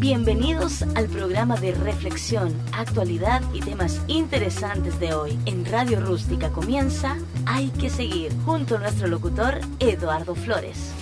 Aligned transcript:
Bienvenidos 0.00 0.80
al 0.94 1.08
programa 1.08 1.56
de 1.56 1.72
reflexión, 1.72 2.54
actualidad 2.72 3.42
y 3.52 3.60
temas 3.60 4.00
interesantes 4.06 4.98
de 4.98 5.12
hoy. 5.12 5.38
En 5.44 5.66
Radio 5.66 6.00
Rústica 6.00 6.48
comienza 6.48 7.18
Hay 7.44 7.68
que 7.68 7.90
seguir, 7.90 8.32
junto 8.46 8.76
a 8.76 8.78
nuestro 8.78 9.08
locutor 9.08 9.60
Eduardo 9.78 10.34
Flores. 10.34 10.94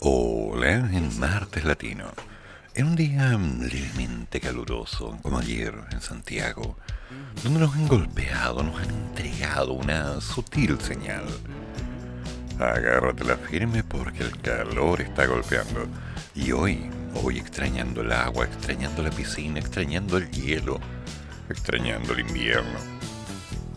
Hola, 0.00 0.90
en 0.92 1.18
Martes 1.18 1.64
Latino. 1.64 2.10
En 2.74 2.88
un 2.88 2.96
día 2.96 3.30
levemente 3.30 4.38
caluroso, 4.38 5.18
como 5.22 5.38
ayer 5.38 5.72
en 5.90 6.02
Santiago, 6.02 6.76
donde 7.42 7.60
nos 7.60 7.74
han 7.74 7.88
golpeado, 7.88 8.62
nos 8.64 8.82
han 8.82 8.90
entregado 8.90 9.72
una 9.72 10.20
sutil 10.20 10.78
señal. 10.78 11.24
Agárratela 12.60 13.38
firme 13.38 13.82
porque 13.82 14.24
el 14.24 14.38
calor 14.42 15.00
está 15.00 15.24
golpeando. 15.24 15.86
Y 16.34 16.52
hoy 16.52 16.90
Hoy 17.14 17.38
extrañando 17.38 18.02
el 18.02 18.12
agua, 18.12 18.44
extrañando 18.44 19.02
la 19.02 19.10
piscina, 19.10 19.58
extrañando 19.58 20.16
el 20.16 20.30
hielo, 20.30 20.80
extrañando 21.48 22.12
el 22.12 22.20
invierno. 22.20 22.78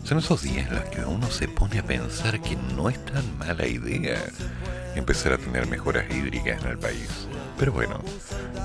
Son 0.04 0.18
esos 0.18 0.42
días 0.42 0.68
en 0.68 0.76
los 0.76 0.84
que 0.86 1.00
uno 1.04 1.30
se 1.30 1.48
pone 1.48 1.78
a 1.78 1.84
pensar 1.84 2.40
que 2.40 2.56
no 2.76 2.88
es 2.88 3.04
tan 3.06 3.38
mala 3.38 3.66
idea 3.66 4.18
empezar 4.94 5.32
a 5.32 5.38
tener 5.38 5.66
mejoras 5.66 6.04
hídricas 6.10 6.62
en 6.62 6.70
el 6.70 6.78
país. 6.78 7.08
Pero 7.58 7.72
bueno, 7.72 8.00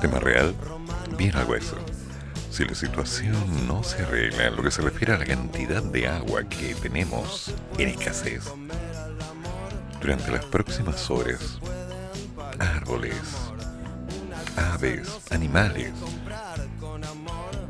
tema 0.01 0.19
real, 0.19 0.53
bien 1.17 1.35
al 1.35 1.47
hueso. 1.47 1.77
Si 2.51 2.65
la 2.65 2.75
situación 2.75 3.67
no 3.67 3.83
se 3.83 4.01
arregla 4.01 4.47
en 4.47 4.55
lo 4.55 4.63
que 4.63 4.71
se 4.71 4.81
refiere 4.81 5.13
a 5.13 5.19
la 5.19 5.25
cantidad 5.25 5.83
de 5.83 6.07
agua 6.07 6.43
que 6.43 6.73
tenemos 6.75 7.53
en 7.77 7.89
escasez, 7.89 8.43
durante 10.01 10.31
las 10.31 10.45
próximas 10.45 11.09
horas, 11.11 11.59
árboles, 12.59 13.15
aves, 14.57 15.19
animales. 15.29 15.93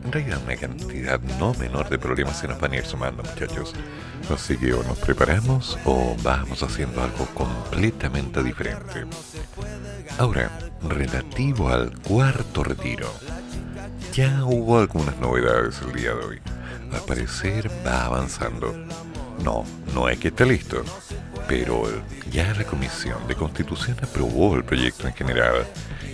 En 0.03 0.11
realidad 0.11 0.39
una 0.43 0.55
cantidad 0.55 1.19
no 1.39 1.53
menor 1.55 1.89
de 1.89 1.99
problemas 1.99 2.39
se 2.39 2.47
nos 2.47 2.59
van 2.59 2.71
a 2.71 2.77
ir 2.77 2.85
sumando, 2.85 3.23
muchachos. 3.23 3.73
Así 4.33 4.57
que 4.57 4.73
o 4.73 4.83
nos 4.83 4.97
preparamos 4.97 5.77
o 5.85 6.15
vamos 6.23 6.63
haciendo 6.63 7.01
algo 7.01 7.25
completamente 7.33 8.41
diferente. 8.41 9.05
Ahora, 10.17 10.49
relativo 10.81 11.69
al 11.69 11.91
cuarto 11.99 12.63
retiro. 12.63 13.11
Ya 14.13 14.43
hubo 14.45 14.79
algunas 14.79 15.17
novedades 15.17 15.81
el 15.81 15.93
día 15.93 16.13
de 16.13 16.25
hoy. 16.25 16.39
Al 16.93 17.01
parecer 17.01 17.69
va 17.85 18.05
avanzando. 18.05 18.73
No, 19.43 19.65
no 19.93 20.09
es 20.09 20.17
que 20.17 20.29
esté 20.29 20.45
listo, 20.45 20.83
pero 21.47 21.83
ya 22.31 22.53
la 22.55 22.63
Comisión 22.63 23.27
de 23.27 23.35
Constitución 23.35 23.97
aprobó 24.01 24.55
el 24.55 24.63
proyecto 24.63 25.07
en 25.07 25.13
general 25.13 25.67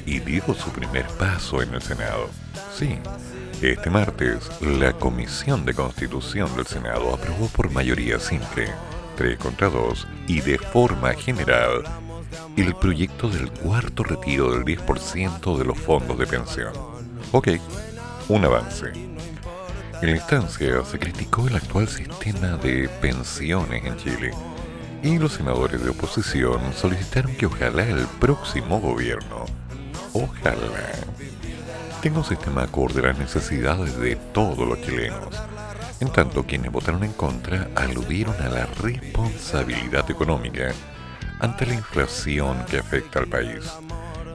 y 0.06 0.20
dio 0.20 0.44
su 0.54 0.70
primer 0.72 1.08
paso 1.20 1.62
en 1.62 1.74
el 1.74 1.82
Senado. 1.82 2.30
Sí, 2.78 2.98
este 3.62 3.90
martes 3.90 4.50
la 4.62 4.94
Comisión 4.94 5.66
de 5.66 5.74
Constitución 5.74 6.56
del 6.56 6.68
Senado 6.68 7.14
aprobó 7.14 7.48
por 7.48 7.72
mayoría 7.72 8.20
simple, 8.20 8.70
3 9.16 9.38
contra 9.38 9.70
2, 9.70 10.08
y 10.28 10.42
de 10.42 10.58
forma 10.58 11.14
general, 11.14 11.84
el 12.58 12.76
proyecto 12.76 13.30
del 13.30 13.52
cuarto 13.52 14.04
retiro 14.04 14.52
del 14.52 14.66
10% 14.66 15.58
de 15.58 15.66
los 15.66 15.80
fondos 15.80 16.18
de 16.18 16.28
pensión. 16.28 16.74
Ok, 17.32 17.50
un 18.30 18.46
avance. 18.46 18.92
En 20.02 20.10
la 20.10 20.18
instancia 20.18 20.84
se 20.84 21.00
criticó 21.00 21.48
el 21.48 21.56
actual 21.56 21.88
sistema 21.88 22.58
de 22.58 22.90
pensiones 23.02 23.86
en 23.86 23.98
Chile 23.98 24.32
y 25.02 25.18
los 25.18 25.34
senadores 25.34 25.84
de 25.84 25.90
oposición 25.90 26.62
solicitaron 26.74 27.36
que 27.36 27.46
ojalá 27.46 27.88
el 27.88 28.08
próximo 28.20 28.80
gobierno 28.80 29.46
Ojalá 30.14 30.56
tenga 32.04 32.20
un 32.20 32.26
sistema 32.26 32.64
acorde 32.64 33.00
a 33.00 33.08
las 33.08 33.18
necesidades 33.18 33.98
de 33.98 34.16
todos 34.16 34.68
los 34.68 34.82
chilenos. 34.82 35.42
En 36.02 36.12
tanto, 36.12 36.44
quienes 36.44 36.72
votaron 36.72 37.04
en 37.04 37.14
contra 37.14 37.70
aludieron 37.76 38.36
a 38.42 38.50
la 38.50 38.66
responsabilidad 38.66 40.12
económica 40.12 40.74
ante 41.40 41.66
la 41.66 41.76
inflación 41.76 42.58
que 42.70 42.80
afecta 42.80 43.20
al 43.20 43.28
país. 43.28 43.64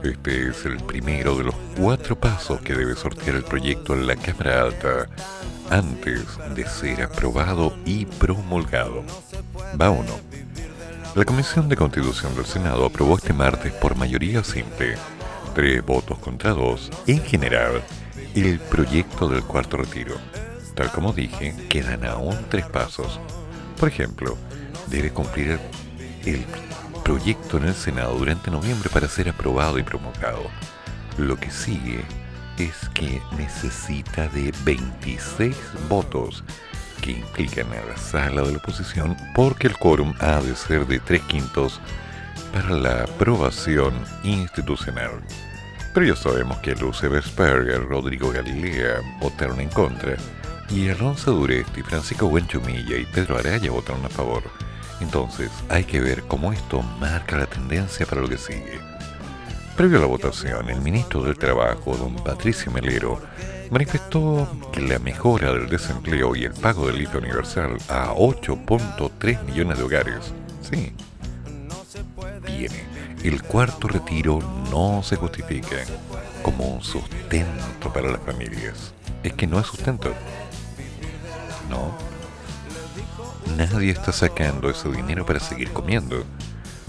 Este 0.03 0.49
es 0.49 0.65
el 0.65 0.77
primero 0.77 1.37
de 1.37 1.43
los 1.43 1.55
cuatro 1.77 2.19
pasos 2.19 2.59
que 2.61 2.73
debe 2.73 2.95
sortear 2.95 3.35
el 3.35 3.43
proyecto 3.43 3.93
en 3.93 4.07
la 4.07 4.15
Cámara 4.15 4.63
Alta 4.63 5.07
antes 5.69 6.25
de 6.55 6.67
ser 6.67 7.03
aprobado 7.03 7.77
y 7.85 8.05
promulgado. 8.05 9.03
Va 9.79 9.91
uno. 9.91 10.19
La 11.15 11.23
Comisión 11.23 11.69
de 11.69 11.75
Constitución 11.75 12.35
del 12.35 12.45
Senado 12.45 12.85
aprobó 12.85 13.17
este 13.17 13.33
martes 13.33 13.71
por 13.73 13.95
mayoría 13.95 14.43
simple 14.43 14.95
tres 15.53 15.85
votos 15.85 16.17
contra 16.19 16.51
dos, 16.51 16.89
en 17.07 17.21
general, 17.23 17.81
el 18.35 18.59
proyecto 18.59 19.27
del 19.27 19.43
cuarto 19.43 19.77
retiro. 19.77 20.15
Tal 20.75 20.91
como 20.91 21.13
dije, 21.13 21.55
quedan 21.69 22.05
aún 22.05 22.37
tres 22.49 22.65
pasos. 22.65 23.19
Por 23.79 23.89
ejemplo, 23.89 24.37
debe 24.87 25.11
cumplir 25.11 25.59
el 26.25 26.45
proyecto 27.03 27.57
en 27.57 27.65
el 27.65 27.73
Senado 27.73 28.17
durante 28.17 28.51
noviembre 28.51 28.89
para 28.89 29.07
ser 29.07 29.29
aprobado 29.29 29.79
y 29.79 29.83
promulgado. 29.83 30.43
Lo 31.17 31.35
que 31.37 31.51
sigue 31.51 32.03
es 32.57 32.89
que 32.93 33.21
necesita 33.37 34.27
de 34.29 34.53
26 34.63 35.55
votos 35.89 36.43
que 37.01 37.11
implican 37.11 37.67
a 37.71 37.85
la 37.85 37.97
sala 37.97 38.41
de 38.41 38.51
la 38.51 38.57
oposición 38.57 39.15
porque 39.33 39.67
el 39.67 39.77
quórum 39.77 40.13
ha 40.19 40.41
de 40.41 40.55
ser 40.55 40.85
de 40.85 40.99
tres 40.99 41.21
quintos 41.23 41.79
para 42.53 42.69
la 42.71 43.03
aprobación 43.03 43.93
institucional. 44.23 45.11
Pero 45.93 46.05
ya 46.05 46.15
sabemos 46.15 46.57
que 46.59 46.75
Luce 46.75 47.07
Vesperger, 47.07 47.83
Rodrigo 47.85 48.31
Galilea 48.31 49.01
votaron 49.19 49.59
en 49.59 49.69
contra, 49.69 50.15
y 50.69 50.89
Alonso 50.89 51.31
Duresti, 51.31 51.81
Francisco 51.81 52.29
Buenchumilla 52.29 52.97
y 52.97 53.05
Pedro 53.05 53.37
Araya 53.37 53.71
votaron 53.71 54.05
a 54.05 54.09
favor. 54.09 54.43
Entonces, 55.01 55.49
hay 55.69 55.83
que 55.83 55.99
ver 55.99 56.23
cómo 56.23 56.53
esto 56.53 56.81
marca 56.99 57.37
la 57.37 57.47
tendencia 57.47 58.05
para 58.05 58.21
lo 58.21 58.29
que 58.29 58.37
sigue. 58.37 58.79
Previo 59.75 59.97
a 59.97 60.01
la 60.01 60.07
votación, 60.07 60.69
el 60.69 60.81
ministro 60.81 61.23
del 61.23 61.37
Trabajo, 61.37 61.95
don 61.95 62.15
Patricio 62.15 62.71
Melero, 62.71 63.19
manifestó 63.71 64.47
que 64.73 64.81
la 64.81 64.99
mejora 64.99 65.53
del 65.53 65.69
desempleo 65.69 66.35
y 66.35 66.43
el 66.43 66.53
pago 66.53 66.87
del 66.87 67.01
IFE 67.01 67.17
universal 67.17 67.77
a 67.87 68.13
8.3 68.13 69.43
millones 69.45 69.77
de 69.77 69.83
hogares, 69.83 70.33
sí, 70.61 70.93
viene. 72.45 72.85
El 73.23 73.43
cuarto 73.43 73.87
retiro 73.87 74.39
no 74.71 75.03
se 75.03 75.15
justifica 75.15 75.77
como 76.41 76.65
un 76.65 76.81
sustento 76.81 77.91
para 77.93 78.11
las 78.11 78.21
familias. 78.21 78.93
Es 79.23 79.33
que 79.33 79.47
no 79.47 79.59
es 79.59 79.67
sustento. 79.67 80.13
No. 81.69 81.93
Nadie 83.57 83.91
está 83.91 84.11
sacando 84.11 84.69
ese 84.69 84.89
dinero 84.89 85.25
para 85.25 85.39
seguir 85.39 85.71
comiendo. 85.71 86.23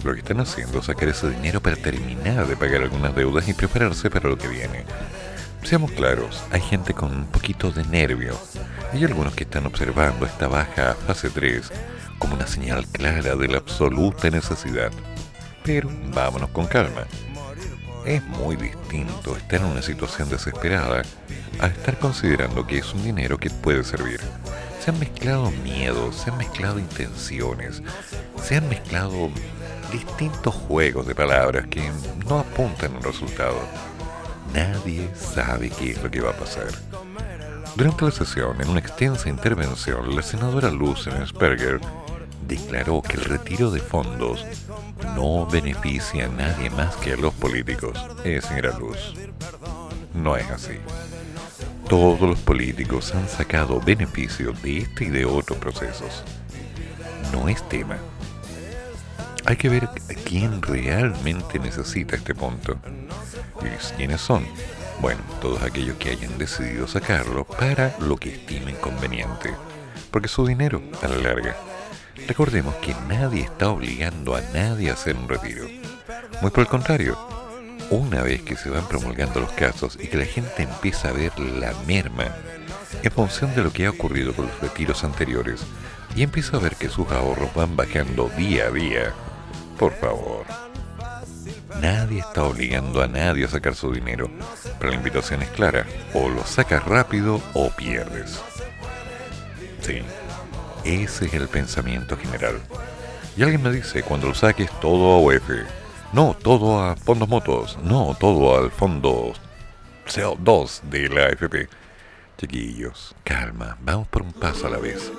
Lo 0.05 0.15
que 0.15 0.21
están 0.21 0.41
haciendo 0.41 0.79
es 0.79 0.87
sacar 0.87 1.09
ese 1.09 1.29
dinero 1.31 1.61
para 1.61 1.77
terminar 1.77 2.47
de 2.47 2.57
pagar 2.57 2.83
algunas 2.83 3.15
deudas 3.15 3.49
y 3.49 3.55
prepararse 3.55 4.09
para 4.09 4.29
lo 4.29 4.39
que 4.39 4.49
viene. 4.49 4.85
Seamos 5.63 5.91
claros, 5.93 6.43
hay 6.51 6.61
gente 6.61 6.95
con 6.95 7.15
un 7.15 7.27
poquito 7.27 7.71
de 7.71 7.85
nervio. 7.85 8.35
Hay 8.93 9.05
algunos 9.05 9.35
que 9.35 9.45
están 9.45 9.67
observando 9.67 10.27
esta 10.27 10.49
baja 10.49 10.97
fase 11.07 11.31
3 11.31 11.71
como 12.19 12.35
una 12.35 12.47
señal 12.47 12.87
clara 12.89 13.37
de 13.37 13.47
la 13.47 13.59
absoluta 13.59 14.31
necesidad. 14.31 14.91
Pero 15.65 15.89
vámonos 16.13 16.51
con 16.51 16.67
calma. 16.67 17.07
Es 18.05 18.25
muy 18.25 18.57
distinto 18.57 19.37
estar 19.37 19.61
en 19.61 19.67
una 19.67 19.83
situación 19.83 20.29
desesperada 20.29 21.03
a 21.61 21.67
estar 21.69 21.99
considerando 21.99 22.67
que 22.67 22.79
es 22.79 22.93
un 22.93 23.05
dinero 23.05 23.39
que 23.39 23.51
puede 23.51 23.85
servir. 23.85 24.21
Se 24.81 24.91
han 24.91 24.99
mezclado 24.99 25.53
miedos, 25.63 26.17
se 26.17 26.31
han 26.31 26.39
mezclado 26.39 26.79
intenciones, 26.81 27.83
se 28.43 28.57
han 28.57 28.69
mezclado 28.69 29.31
distintos 29.93 30.55
juegos 30.55 31.07
de 31.07 31.15
palabras 31.15 31.67
que 31.69 31.91
no 32.27 32.41
apuntan 32.41 32.95
a 32.95 32.97
un 32.97 33.03
resultado. 33.03 33.61
Nadie 34.53 35.09
sabe 35.15 35.71
qué 35.71 35.93
es 35.93 36.03
lo 36.03 36.11
que 36.11 36.21
va 36.21 36.31
a 36.31 36.37
pasar. 36.37 36.69
Durante 37.77 38.05
la 38.05 38.11
sesión, 38.11 38.61
en 38.61 38.69
una 38.69 38.81
extensa 38.81 39.29
intervención, 39.29 40.15
la 40.15 40.23
senadora 40.23 40.71
Luz 40.71 41.09
Sperger 41.27 41.81
declaró 42.47 43.01
que 43.01 43.15
el 43.15 43.25
retiro 43.25 43.71
de 43.71 43.81
fondos 43.81 44.45
no 45.15 45.47
beneficia 45.47 46.27
a 46.27 46.29
nadie 46.29 46.69
más 46.71 46.97
que 46.97 47.13
a 47.13 47.17
los 47.17 47.33
políticos. 47.35 47.97
Es 48.25 48.45
señora 48.45 48.77
Luz. 48.79 49.15
No 50.15 50.37
es 50.37 50.51
así. 50.51 50.79
Todos 51.89 52.21
los 52.21 52.39
políticos 52.41 53.15
han 53.15 53.29
sacado 53.29 53.81
beneficio 53.81 54.53
de 54.53 54.79
este 54.79 55.05
y 55.05 55.11
de 55.11 55.25
otros 55.25 55.59
procesos. 55.59 56.25
No 57.33 57.49
es 57.49 57.67
tema. 57.69 57.99
Hay 59.47 59.57
que 59.57 59.69
ver 59.69 59.89
quién 60.25 60.61
realmente 60.61 61.59
necesita 61.59 62.17
este 62.17 62.35
punto. 62.35 62.77
¿Y 63.63 63.97
quiénes 63.97 64.21
son? 64.21 64.45
Bueno, 65.01 65.21
todos 65.41 65.63
aquellos 65.63 65.97
que 65.97 66.11
hayan 66.11 66.37
decidido 66.39 66.87
sacarlo 66.87 67.45
para 67.45 67.97
lo 68.01 68.17
que 68.17 68.35
estimen 68.35 68.77
conveniente. 68.77 69.55
Porque 70.11 70.29
su 70.29 70.47
dinero, 70.47 70.83
a 71.03 71.09
la 71.09 71.17
larga, 71.17 71.57
Recordemos 72.27 72.75
que 72.77 72.95
nadie 73.09 73.43
está 73.43 73.71
obligando 73.71 74.37
a 74.37 74.41
nadie 74.55 74.91
a 74.91 74.93
hacer 74.93 75.17
un 75.17 75.29
retiro. 75.29 75.67
Muy 76.43 76.51
por 76.51 76.61
el 76.61 76.69
contrario, 76.69 77.19
una 77.91 78.23
vez 78.23 78.43
que 78.43 78.57
se 78.57 78.71
van 78.71 78.87
promulgando 78.87 79.41
los 79.41 79.51
casos 79.53 79.99
y 80.01 80.07
que 80.07 80.17
la 80.17 80.25
gente 80.25 80.63
empieza 80.63 81.09
a 81.09 81.13
ver 81.13 81.37
la 81.39 81.73
merma 81.87 82.27
en 83.03 83.11
función 83.11 83.55
de 83.55 83.63
lo 83.63 83.73
que 83.73 83.87
ha 83.87 83.91
ocurrido 83.91 84.33
con 84.33 84.47
los 84.47 84.61
retiros 84.61 85.03
anteriores 85.03 85.63
y 86.15 86.23
empieza 86.23 86.57
a 86.57 86.61
ver 86.61 86.77
que 86.77 86.89
sus 86.89 87.11
ahorros 87.11 87.53
van 87.55 87.77
bajando 87.77 88.29
día 88.37 88.67
a 88.67 88.71
día, 88.71 89.13
por 89.79 89.93
favor. 89.95 90.70
Nadie 91.81 92.21
está 92.21 92.45
obligando 92.45 93.03
a 93.03 93.07
nadie 93.07 93.45
a 93.45 93.49
sacar 93.49 93.75
su 93.75 93.93
dinero, 93.93 94.31
pero 94.79 94.91
la 94.91 94.97
invitación 94.97 95.43
es 95.43 95.51
clara, 95.51 95.87
o 96.15 96.29
lo 96.29 96.45
sacas 96.45 96.85
rápido 96.85 97.41
o 97.55 97.71
pierdes. 97.71 98.41
Sí, 99.81 100.03
ese 100.85 101.27
es 101.27 101.35
el 101.35 101.49
pensamiento 101.49 102.17
general. 102.17 102.61
Y 103.37 103.43
alguien 103.43 103.63
me 103.63 103.73
dice, 103.73 104.03
cuando 104.03 104.29
lo 104.29 104.35
saques 104.35 104.71
todo 104.81 105.13
a 105.13 105.21
UF, 105.21 105.51
no, 106.13 106.37
todo 106.43 106.83
a 106.83 106.97
fondos 106.97 107.29
motos, 107.29 107.79
no, 107.83 108.17
todo 108.19 108.59
al 108.59 108.71
fondo 108.71 109.33
CO2 110.07 110.83
de 110.83 111.09
la 111.09 111.27
AFP. 111.27 111.69
Chiquillos, 112.37 113.15
calma, 113.23 113.79
vamos 113.81 114.09
por 114.09 114.23
un 114.23 114.33
paso 114.33 114.67
a 114.67 114.71
la 114.71 114.79
vez. 114.79 115.13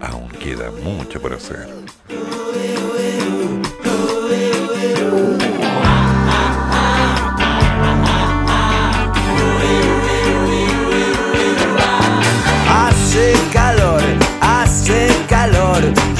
Aún 0.00 0.28
queda 0.28 0.70
mucho 0.70 1.20
por 1.22 1.34
hacer. 1.34 1.68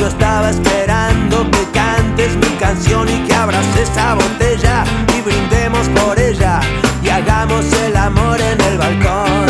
Yo 0.04 0.10
estaba 0.10 0.50
esperando 0.50 1.50
que 1.50 1.64
cantes 1.72 2.36
mi 2.36 2.58
canción 2.58 3.08
y 3.08 3.26
que 3.26 3.34
abras 3.34 3.64
esa 3.74 4.12
botella 4.12 4.84
y 5.16 5.22
brindemos 5.22 5.88
por 5.98 6.18
ella 6.18 6.60
y 7.02 7.08
hagamos 7.08 7.64
el 7.72 7.96
amor 7.96 8.38
en 8.38 8.60
el 8.60 8.76
balcón. 8.76 9.46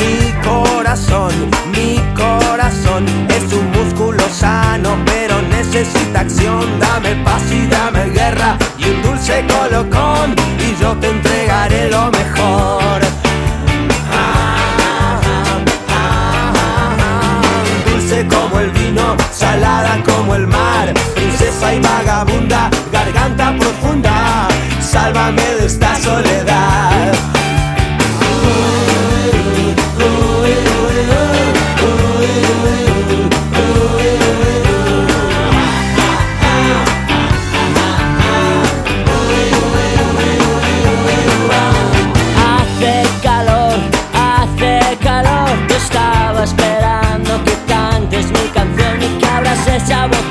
Mi 0.00 0.32
corazón, 0.42 1.32
mi 1.70 2.02
corazón 2.16 3.06
es 3.28 3.52
un 3.52 3.70
músculo 3.70 4.28
sano, 4.30 4.98
pero 5.06 5.40
necesita 5.42 6.22
acción. 6.22 6.80
Dame 6.80 7.14
paz 7.22 7.44
y 7.52 7.68
dame 7.68 8.06
guerra 8.06 8.58
y 8.76 8.90
un 8.90 9.02
dulce 9.02 9.46
colocón 9.46 10.34
y 10.58 10.74
yo 10.82 10.96
te 10.96 11.08
entregaré 11.08 11.88
lo 11.88 12.10
mejor. 12.10 13.05
Salada 19.36 20.02
como 20.02 20.34
el 20.34 20.46
mar, 20.46 20.94
princesa 21.14 21.74
y 21.74 21.80
vagabunda, 21.80 22.70
garganta 22.90 23.54
profunda, 23.58 24.48
sálvame 24.80 25.42
de 25.42 25.66
esta 25.66 25.94
soledad. 25.96 27.35
Que 49.86 49.94
abras 49.94 50.25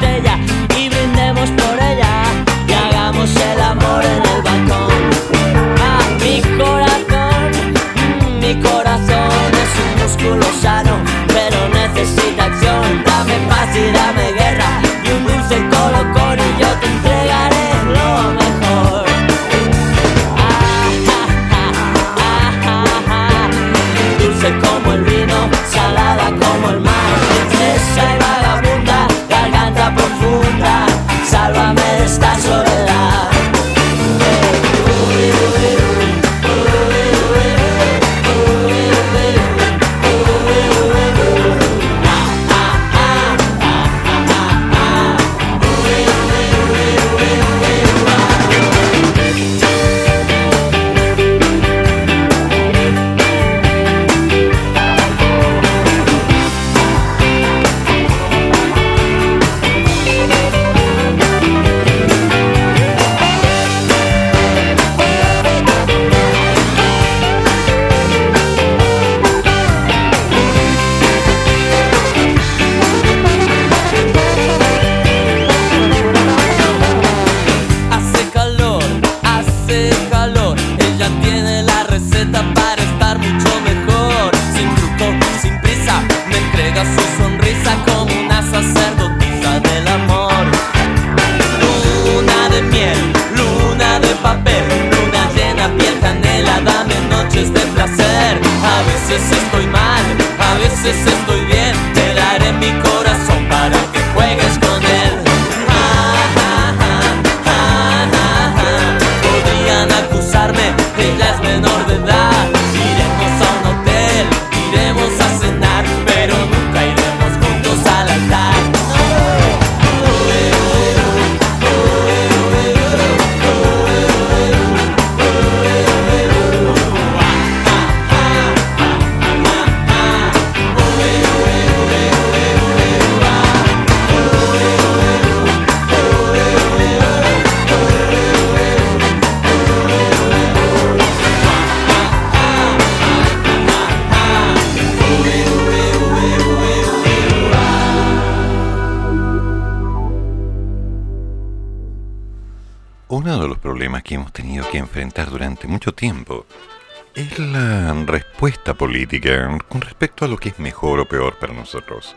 política 158.75 159.57
con 159.69 159.81
respecto 159.81 160.25
a 160.25 160.27
lo 160.27 160.37
que 160.37 160.49
es 160.49 160.59
mejor 160.59 160.99
o 160.99 161.05
peor 161.05 161.37
para 161.37 161.53
nosotros. 161.53 162.15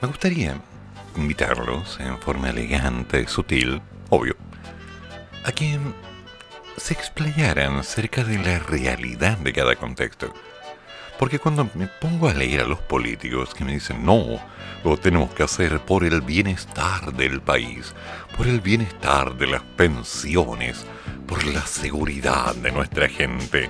Me 0.00 0.08
gustaría 0.08 0.56
invitarlos 1.16 1.98
en 2.00 2.18
forma 2.18 2.50
elegante, 2.50 3.26
sutil, 3.26 3.80
obvio, 4.10 4.36
a 5.44 5.52
que 5.52 5.78
se 6.76 6.94
explayaran 6.94 7.76
acerca 7.76 8.24
de 8.24 8.38
la 8.38 8.58
realidad 8.58 9.38
de 9.38 9.52
cada 9.52 9.74
contexto. 9.76 10.32
Porque 11.18 11.40
cuando 11.40 11.68
me 11.74 11.88
pongo 11.88 12.28
a 12.28 12.34
leer 12.34 12.60
a 12.60 12.66
los 12.66 12.78
políticos 12.78 13.52
que 13.52 13.64
me 13.64 13.72
dicen, 13.72 14.04
no, 14.04 14.40
lo 14.84 14.96
tenemos 14.96 15.34
que 15.34 15.42
hacer 15.42 15.80
por 15.80 16.04
el 16.04 16.20
bienestar 16.20 17.12
del 17.12 17.40
país, 17.40 17.92
por 18.36 18.46
el 18.46 18.60
bienestar 18.60 19.36
de 19.36 19.48
las 19.48 19.62
pensiones, 19.62 20.86
por 21.26 21.44
la 21.44 21.66
seguridad 21.66 22.54
de 22.54 22.70
nuestra 22.70 23.08
gente, 23.08 23.68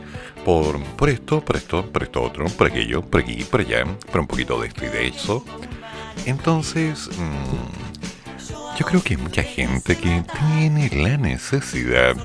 por, 0.48 0.82
por 0.96 1.10
esto, 1.10 1.44
por 1.44 1.56
esto, 1.56 1.84
por 1.92 2.04
esto 2.04 2.22
otro, 2.22 2.46
por 2.46 2.68
aquello, 2.68 3.02
por 3.02 3.20
aquí, 3.20 3.44
por 3.44 3.60
allá, 3.60 3.84
por 4.10 4.22
un 4.22 4.26
poquito 4.26 4.58
de 4.58 4.68
esto 4.68 4.86
y 4.86 4.88
de 4.88 5.08
eso. 5.08 5.44
Entonces, 6.24 7.10
mm, 7.18 8.78
yo 8.78 8.86
creo 8.86 9.02
que 9.02 9.12
hay 9.12 9.20
mucha 9.20 9.42
gente 9.42 9.94
que 9.94 10.24
tiene 10.56 10.88
la 10.88 11.18
necesidad 11.18 12.16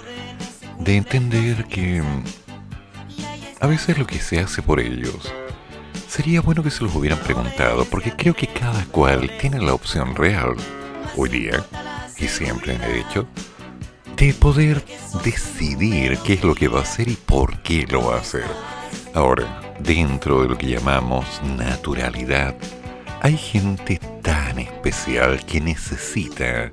de 0.79 0.95
entender 0.95 1.65
que 1.65 2.01
mm, 2.01 2.23
a 3.59 3.67
veces 3.67 3.97
lo 3.97 4.07
que 4.07 4.19
se 4.19 4.39
hace 4.39 4.61
por 4.61 4.79
ellos 4.79 5.33
sería 6.07 6.39
bueno 6.39 6.63
que 6.63 6.71
se 6.71 6.85
los 6.85 6.95
hubieran 6.95 7.19
preguntado, 7.19 7.83
porque 7.83 8.13
creo 8.15 8.35
que 8.35 8.47
cada 8.47 8.85
cual 8.85 9.29
tiene 9.37 9.59
la 9.59 9.73
opción 9.73 10.15
real, 10.15 10.55
hoy 11.17 11.27
día, 11.27 11.65
y 12.17 12.29
siempre 12.29 12.77
de 12.77 13.01
hecho, 13.01 13.27
de 14.15 14.33
poder 14.33 14.81
decidir 15.23 16.17
qué 16.19 16.33
es 16.33 16.43
lo 16.43 16.55
que 16.55 16.67
va 16.67 16.79
a 16.79 16.83
hacer 16.83 17.07
y 17.07 17.15
por 17.15 17.61
qué 17.61 17.85
lo 17.89 18.07
va 18.07 18.15
a 18.15 18.21
hacer. 18.21 18.45
Ahora, 19.13 19.75
dentro 19.79 20.41
de 20.41 20.49
lo 20.49 20.57
que 20.57 20.67
llamamos 20.67 21.25
naturalidad, 21.57 22.55
hay 23.21 23.37
gente 23.37 23.99
tan 24.21 24.59
especial 24.59 25.45
que 25.45 25.61
necesita 25.61 26.71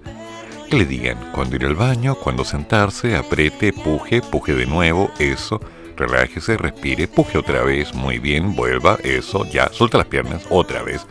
que 0.69 0.77
le 0.77 0.85
digan 0.85 1.19
cuándo 1.33 1.57
ir 1.57 1.67
al 1.67 1.75
baño, 1.75 2.15
cuándo 2.15 2.45
sentarse, 2.45 3.17
apriete, 3.17 3.73
puje, 3.73 4.23
puje 4.23 4.55
de 4.55 4.67
nuevo, 4.67 5.11
eso, 5.19 5.61
relájese, 5.97 6.57
respire, 6.57 7.09
puje 7.09 7.39
otra 7.39 7.63
vez, 7.63 7.93
muy 7.93 8.19
bien, 8.19 8.55
vuelva, 8.55 8.97
eso, 9.03 9.45
ya, 9.47 9.69
suelta 9.73 9.99
las 9.99 10.07
piernas, 10.07 10.47
otra 10.49 10.83
vez, 10.83 11.07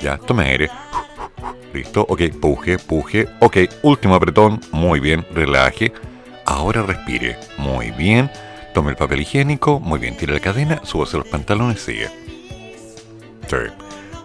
ya, 0.00 0.18
tome 0.18 0.44
aire, 0.44 0.70
listo, 1.72 2.06
ok, 2.08 2.22
puje, 2.40 2.78
puje, 2.78 3.26
ok, 3.40 3.56
último 3.82 4.14
apretón, 4.14 4.60
muy 4.72 5.00
bien, 5.00 5.26
relaje, 5.32 5.92
ahora 6.48 6.82
respire, 6.82 7.38
muy 7.58 7.90
bien, 7.90 8.30
tome 8.72 8.90
el 8.90 8.96
papel 8.96 9.20
higiénico, 9.20 9.80
muy 9.80 9.98
bien, 9.98 10.16
tire 10.16 10.32
la 10.32 10.40
cadena, 10.40 10.80
súbase 10.82 11.18
los 11.18 11.28
pantalones, 11.28 11.80
sigue. 11.80 12.08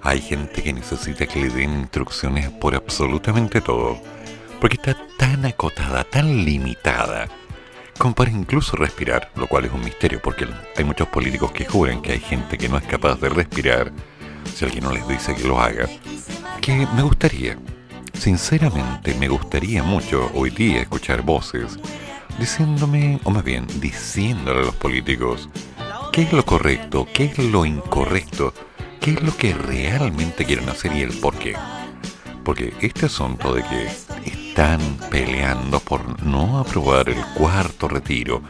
Hay 0.02 0.22
gente 0.22 0.64
que 0.64 0.74
necesita 0.74 1.26
que 1.26 1.42
le 1.42 1.50
den 1.50 1.80
instrucciones 1.82 2.50
por 2.50 2.76
absolutamente 2.76 3.60
todo, 3.60 4.00
porque 4.62 4.78
está 4.78 4.98
tan 5.18 5.46
acotada, 5.46 6.06
tan 6.06 6.46
limitada, 6.46 7.28
como 7.98 8.16
para 8.16 8.32
incluso 8.32 8.78
respirar, 8.78 9.30
lo 9.36 9.48
cual 9.48 9.66
es 9.66 9.74
un 9.74 9.84
misterio, 9.84 10.22
porque 10.22 10.48
hay 10.78 10.84
muchos 10.86 11.10
políticos 11.10 11.52
que 11.52 11.66
juran 11.66 12.02
que 12.02 12.14
hay 12.14 12.20
gente 12.20 12.58
que 12.58 12.70
no 12.70 12.78
es 12.78 12.84
capaz 12.84 13.20
de 13.20 13.30
respirar, 13.30 13.92
si 14.56 14.64
alguien 14.64 14.86
no 14.86 14.94
les 14.94 15.06
dice 15.10 15.36
que 15.36 15.44
lo 15.44 15.60
haga, 15.60 15.90
que 16.62 16.88
me 16.96 17.02
gustaría, 17.02 17.58
sinceramente 18.14 19.14
me 19.16 19.28
gustaría 19.28 19.84
mucho 19.84 20.32
hoy 20.34 20.52
día 20.52 20.82
escuchar 20.82 21.22
voces 21.22 21.78
diciéndome, 22.40 23.20
o 23.24 23.32
más 23.32 23.44
bien 23.44 23.66
diciéndole 23.80 24.62
a 24.62 24.66
los 24.66 24.76
políticos, 24.76 25.50
qué 26.12 26.24
es 26.24 26.34
lo 26.34 26.46
correcto, 26.46 27.08
qué 27.14 27.26
es 27.26 27.38
lo 27.40 27.66
incorrecto, 27.66 28.54
qué 29.00 29.12
es 29.12 29.22
lo 29.22 29.36
que 29.36 29.54
realmente 29.54 30.46
quieren 30.46 30.70
hacer 30.70 30.96
y 30.96 31.02
el 31.02 31.14
por 31.20 31.36
qué. 31.36 31.56
Porque 32.44 32.74
este 32.82 33.06
asunto 33.06 33.54
de 33.54 33.64
que 33.64 33.88
están 34.26 34.80
peleando 35.10 35.80
por 35.80 36.24
no 36.24 36.60
aprobar 36.60 37.10
el 37.10 37.24
cuarto 37.36 37.88
retiro 37.88 38.42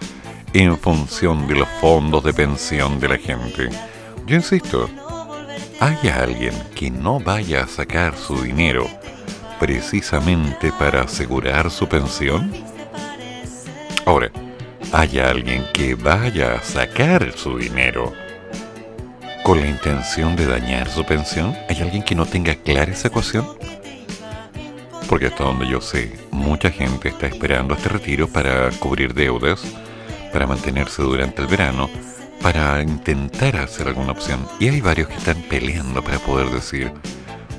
en 0.53 0.77
función 0.77 1.47
de 1.47 1.55
los 1.55 1.67
fondos 1.79 2.23
de 2.23 2.33
pensión 2.33 2.99
de 2.99 3.07
la 3.07 3.17
gente, 3.17 3.69
yo 4.25 4.35
insisto, 4.35 4.89
¿hay 5.79 6.09
alguien 6.09 6.53
que 6.75 6.89
no 6.89 7.19
vaya 7.19 7.63
a 7.63 7.67
sacar 7.67 8.17
su 8.17 8.41
dinero 8.41 8.87
precisamente 9.59 10.71
para 10.71 11.03
asegurar 11.03 11.71
su 11.71 11.87
pensión? 11.87 12.72
Ahora, 14.05 14.31
¿hay 14.91 15.19
alguien 15.19 15.65
que 15.73 15.95
vaya 15.95 16.55
a 16.55 16.61
sacar 16.61 17.31
su 17.37 17.57
dinero 17.57 18.11
con 19.43 19.61
la 19.61 19.67
intención 19.67 20.35
de 20.35 20.45
dañar 20.45 20.89
su 20.89 21.05
pensión? 21.05 21.55
¿Hay 21.69 21.81
alguien 21.81 22.03
que 22.03 22.13
no 22.13 22.25
tenga 22.25 22.53
clara 22.53 22.91
esa 22.91 23.07
ecuación? 23.07 23.47
Porque 25.07 25.27
hasta 25.27 25.45
donde 25.45 25.67
yo 25.67 25.79
sé, 25.79 26.19
mucha 26.31 26.69
gente 26.69 27.09
está 27.09 27.27
esperando 27.27 27.75
este 27.75 27.89
retiro 27.89 28.27
para 28.27 28.69
cubrir 28.71 29.13
deudas, 29.13 29.61
para 30.33 30.47
mantenerse 30.47 31.01
durante 31.01 31.41
el 31.41 31.47
verano, 31.47 31.89
para 32.41 32.81
intentar 32.81 33.55
hacer 33.55 33.87
alguna 33.87 34.11
opción. 34.11 34.45
Y 34.59 34.67
hay 34.67 34.81
varios 34.81 35.07
que 35.07 35.15
están 35.15 35.41
peleando 35.43 36.03
para 36.03 36.19
poder 36.19 36.49
decir, 36.49 36.91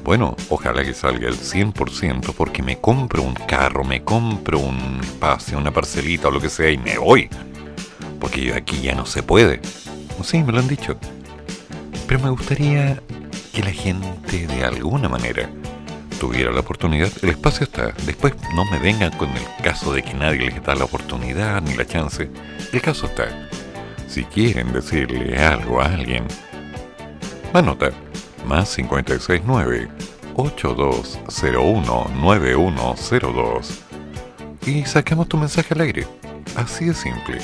bueno, 0.04 0.36
ojalá 0.50 0.84
que 0.84 0.92
salga 0.92 1.28
el 1.28 1.38
100% 1.38 2.34
porque 2.36 2.62
me 2.62 2.78
compro 2.78 3.22
un 3.22 3.32
carro, 3.32 3.84
me 3.84 4.04
compro 4.04 4.58
un 4.58 5.00
espacio, 5.02 5.56
una 5.56 5.72
parcelita 5.72 6.28
o 6.28 6.30
lo 6.30 6.40
que 6.40 6.50
sea 6.50 6.70
y 6.70 6.76
me 6.76 6.98
voy. 6.98 7.30
Porque 8.20 8.44
yo 8.44 8.54
aquí 8.54 8.82
ya 8.82 8.94
no 8.94 9.06
se 9.06 9.22
puede. 9.22 9.62
Sí, 10.22 10.42
me 10.42 10.52
lo 10.52 10.58
han 10.58 10.68
dicho. 10.68 10.98
Pero 12.06 12.20
me 12.20 12.28
gustaría 12.28 13.02
que 13.54 13.62
la 13.62 13.72
gente 13.72 14.46
de 14.46 14.64
alguna 14.64 15.08
manera 15.08 15.48
tuviera 16.20 16.52
la 16.52 16.60
oportunidad. 16.60 17.10
El 17.22 17.30
espacio 17.30 17.64
está. 17.64 17.92
Después 18.04 18.34
no 18.54 18.66
me 18.66 18.78
vengan 18.78 19.10
con 19.16 19.30
el 19.30 19.44
caso 19.62 19.90
de 19.94 20.02
que 20.02 20.12
nadie 20.12 20.50
les 20.50 20.62
da 20.62 20.74
la 20.74 20.84
oportunidad 20.84 21.62
ni 21.62 21.74
la 21.76 21.86
chance. 21.86 22.28
El 22.72 22.80
caso 22.82 23.06
está. 23.06 23.48
Si 24.06 24.24
quieren 24.24 24.70
decirle 24.74 25.38
algo 25.38 25.80
a 25.80 25.86
alguien, 25.86 26.26
anota 27.54 27.90
más 28.44 28.74
569 28.76 29.88
8201 30.36 32.10
9102 32.14 33.84
y 34.66 34.84
sacamos 34.84 35.28
tu 35.28 35.36
mensaje 35.36 35.74
al 35.74 35.82
aire. 35.82 36.06
Así 36.56 36.86
de 36.86 36.94
simple. 36.94 37.38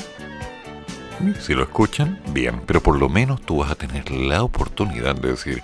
Si 1.39 1.53
lo 1.53 1.63
escuchan, 1.63 2.19
bien, 2.29 2.61
pero 2.65 2.81
por 2.81 2.97
lo 2.97 3.09
menos 3.09 3.41
tú 3.41 3.57
vas 3.57 3.71
a 3.71 3.75
tener 3.75 4.09
la 4.09 4.41
oportunidad 4.41 5.15
de 5.15 5.29
decir, 5.29 5.63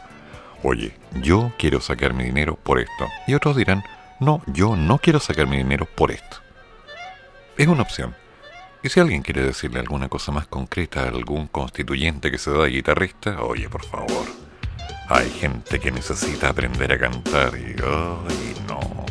oye, 0.62 0.94
yo 1.24 1.51
quiero 1.58 1.82
sacar 1.82 2.13
mi 2.13 2.25
dinero 2.25 2.60
por 2.62 2.79
esto. 2.79 3.08
Y 3.25 3.34
otros 3.34 3.56
dirán, 3.56 3.84
no, 4.20 4.44
yo 4.46 4.75
no 4.75 5.00
quiero 5.00 5.20
sacar 5.20 5.48
mi 5.48 5.58
dinero 5.58 5.88
por 5.96 6.12
esto. 6.12 6.38
Es 7.58 7.67
una 7.67 7.82
opción. 7.82 8.15
Y 8.84 8.89
si 8.89 9.00
alguien 9.00 9.24
quiere 9.24 9.41
decirle 9.41 9.79
alguna 9.79 10.10
cosa 10.10 10.32
más 10.32 10.46
concreta 10.46 11.01
a 11.01 11.08
algún 11.08 11.48
constituyente 11.48 12.29
que 12.29 12.38
se 12.38 12.51
da 12.51 12.63
de 12.63 12.70
guitarrista, 12.70 13.41
oye, 13.41 13.67
por 13.67 13.84
favor. 13.84 14.47
Hay 15.10 15.30
gente 15.30 15.80
que 15.80 15.90
necesita 15.90 16.50
aprender 16.50 16.92
a 16.92 17.00
cantar 17.00 17.54
y, 17.56 17.76
ay, 17.82 18.56
no. 18.68 19.06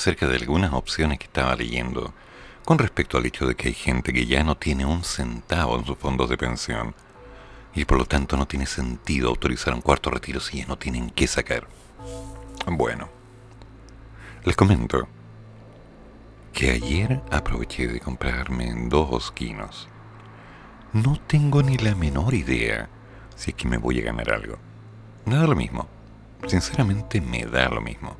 Acerca 0.00 0.26
de 0.26 0.36
algunas 0.36 0.72
opciones 0.72 1.18
que 1.18 1.26
estaba 1.26 1.54
leyendo 1.54 2.14
con 2.64 2.78
respecto 2.78 3.18
al 3.18 3.26
hecho 3.26 3.46
de 3.46 3.54
que 3.54 3.68
hay 3.68 3.74
gente 3.74 4.14
que 4.14 4.24
ya 4.24 4.42
no 4.42 4.56
tiene 4.56 4.86
un 4.86 5.04
centavo 5.04 5.78
en 5.78 5.84
sus 5.84 5.98
fondos 5.98 6.30
de 6.30 6.38
pensión 6.38 6.94
y 7.74 7.84
por 7.84 7.98
lo 7.98 8.06
tanto 8.06 8.38
no 8.38 8.48
tiene 8.48 8.64
sentido 8.64 9.28
autorizar 9.28 9.74
un 9.74 9.82
cuarto 9.82 10.10
retiro 10.10 10.40
si 10.40 10.58
ya 10.58 10.66
no 10.66 10.78
tienen 10.78 11.10
qué 11.10 11.26
sacar. 11.26 11.68
Bueno, 12.66 13.10
les 14.42 14.56
comento 14.56 15.06
que 16.54 16.70
ayer 16.70 17.20
aproveché 17.30 17.86
de 17.86 18.00
comprarme 18.00 18.72
dos 18.88 19.30
quinos. 19.32 19.86
No 20.94 21.20
tengo 21.26 21.62
ni 21.62 21.76
la 21.76 21.94
menor 21.94 22.32
idea 22.32 22.88
si 23.36 23.50
es 23.50 23.56
que 23.56 23.68
me 23.68 23.76
voy 23.76 24.00
a 24.00 24.04
ganar 24.04 24.32
algo. 24.32 24.56
Me 25.26 25.36
da 25.36 25.46
lo 25.46 25.54
mismo. 25.54 25.86
Sinceramente 26.46 27.20
me 27.20 27.44
da 27.44 27.68
lo 27.68 27.82
mismo. 27.82 28.16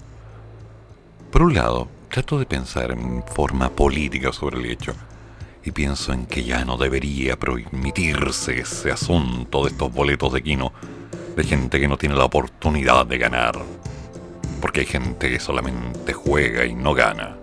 Por 1.31 1.43
un 1.43 1.55
lado, 1.55 1.87
trato 2.09 2.41
de 2.41 2.47
pensar 2.47 2.91
en 2.91 3.23
forma 3.23 3.69
política 3.69 4.33
sobre 4.33 4.59
el 4.59 4.67
hecho 4.67 4.95
y 5.65 5.71
pienso 5.71 6.13
en 6.13 6.27
que 6.27 6.43
ya 6.43 6.65
no 6.65 6.77
debería 6.77 7.39
permitirse 7.39 8.61
ese 8.61 8.91
asunto 8.91 9.63
de 9.63 9.71
estos 9.71 9.93
boletos 9.93 10.33
de 10.33 10.43
quino 10.43 10.73
de 11.37 11.45
gente 11.45 11.79
que 11.79 11.87
no 11.87 11.97
tiene 11.97 12.17
la 12.17 12.25
oportunidad 12.25 13.07
de 13.07 13.19
ganar. 13.19 13.61
Porque 14.61 14.81
hay 14.81 14.87
gente 14.87 15.31
que 15.31 15.39
solamente 15.39 16.13
juega 16.13 16.67
y 16.67 16.75
no 16.75 16.95
gana. 16.95 17.37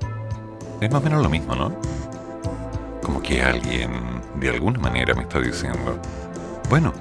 Es 0.82 0.92
más 0.92 1.02
o 1.02 1.04
menos 1.06 1.24
lo 1.24 1.30
mismo, 1.30 1.56
¿no? 1.56 1.74
Como 3.02 3.22
que 3.22 3.42
alguien 3.42 4.22
de 4.36 4.50
alguna 4.50 4.80
manera 4.80 5.16
me 5.16 5.22
está 5.22 5.40
diciendo, 5.40 5.98
bueno, 6.70 6.92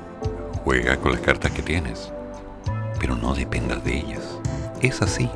juega 0.63 0.97
con 0.99 1.11
las 1.11 1.21
cartas 1.21 1.51
que 1.51 1.63
tienes, 1.63 2.13
pero 3.01 3.17
no 3.17 3.35
dependas 3.35 3.83
de 3.85 3.99
ellas. 3.99 4.23
Es 4.81 5.03
así. 5.03 5.29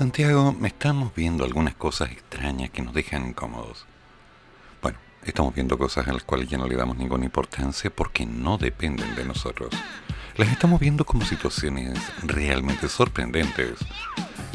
Santiago 0.00 0.56
estamos 0.64 1.14
viendo 1.14 1.44
algunas 1.44 1.74
cosas 1.74 2.10
extrañas 2.10 2.70
que 2.70 2.80
nos 2.80 2.94
dejan 2.94 3.28
incómodos. 3.28 3.84
Bueno, 4.80 4.96
estamos 5.26 5.54
viendo 5.54 5.76
cosas 5.76 6.08
a 6.08 6.14
las 6.14 6.22
cuales 6.22 6.48
ya 6.48 6.56
no 6.56 6.66
le 6.66 6.74
damos 6.74 6.96
ninguna 6.96 7.26
importancia 7.26 7.90
porque 7.90 8.24
no 8.24 8.56
dependen 8.56 9.14
de 9.14 9.26
nosotros. 9.26 9.68
Las 10.38 10.48
estamos 10.48 10.80
viendo 10.80 11.04
como 11.04 11.26
situaciones 11.26 12.00
realmente 12.22 12.88
sorprendentes 12.88 13.74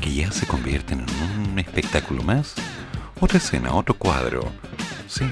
que 0.02 0.16
ya 0.16 0.32
se 0.32 0.48
convierten 0.48 1.06
en 1.08 1.52
un 1.52 1.60
espectáculo 1.60 2.24
más. 2.24 2.56
Otra 3.20 3.38
escena, 3.38 3.72
otro 3.76 3.94
cuadro. 3.94 4.52
Sí, 5.08 5.26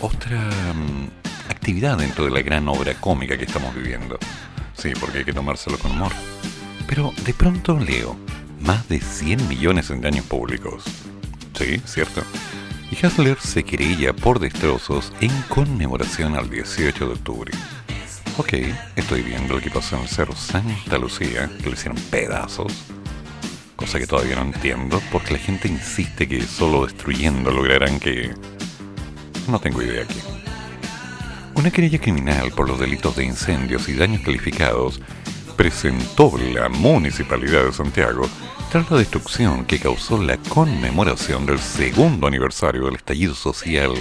otra... 0.00 0.48
mm, 0.74 1.50
actividad 1.50 1.98
dentro 1.98 2.24
de 2.24 2.30
la 2.30 2.42
gran 2.42 2.68
obra 2.68 2.94
cómica 2.94 3.36
que 3.36 3.46
estamos 3.46 3.74
viviendo. 3.74 4.16
Sí, 4.76 4.92
porque 5.00 5.18
hay 5.18 5.24
que 5.24 5.32
tomárselo 5.32 5.76
con 5.76 5.90
humor. 5.90 6.12
Pero 6.86 7.12
de 7.24 7.34
pronto 7.34 7.76
leo 7.80 8.16
más 8.60 8.88
de 8.88 9.00
100 9.00 9.48
millones 9.48 9.90
en 9.90 10.00
daños 10.00 10.24
públicos. 10.26 10.84
Sí, 11.58 11.80
cierto. 11.84 12.22
Y 12.90 13.04
Hasler 13.04 13.38
se 13.40 13.64
querella 13.64 14.12
por 14.12 14.38
destrozos 14.38 15.12
en 15.20 15.30
conmemoración 15.48 16.36
al 16.36 16.48
18 16.48 17.06
de 17.06 17.12
octubre. 17.12 17.52
Ok, 18.38 18.52
estoy 18.96 19.22
viendo 19.22 19.54
lo 19.54 19.60
que 19.60 19.70
pasó 19.70 19.96
en 19.96 20.02
el 20.02 20.08
Cerro 20.08 20.36
Santa 20.36 20.98
Lucía, 20.98 21.50
que 21.62 21.70
le 21.70 21.72
hicieron 21.74 21.96
pedazos. 22.10 22.72
Cosa 23.74 23.98
que 23.98 24.06
todavía 24.06 24.36
no 24.36 24.42
entiendo, 24.42 25.02
porque 25.10 25.32
la 25.32 25.38
gente 25.38 25.68
insiste 25.68 26.28
que 26.28 26.42
solo 26.42 26.86
destruyendo 26.86 27.50
lograrán 27.50 27.98
que... 27.98 28.34
No 29.48 29.58
tengo 29.58 29.82
idea 29.82 30.02
aquí. 30.02 30.20
Una 31.54 31.70
querella 31.70 31.98
criminal 31.98 32.52
por 32.52 32.68
los 32.68 32.78
delitos 32.78 33.16
de 33.16 33.24
incendios 33.24 33.88
y 33.88 33.94
daños 33.94 34.20
calificados 34.20 35.00
presentó 35.56 36.32
la 36.38 36.68
Municipalidad 36.68 37.64
de 37.64 37.72
Santiago 37.72 38.28
tras 38.70 38.90
la 38.90 38.98
destrucción 38.98 39.64
que 39.64 39.78
causó 39.78 40.22
la 40.22 40.36
conmemoración 40.36 41.46
del 41.46 41.58
segundo 41.58 42.26
aniversario 42.26 42.84
del 42.84 42.96
estallido 42.96 43.34
social 43.34 43.92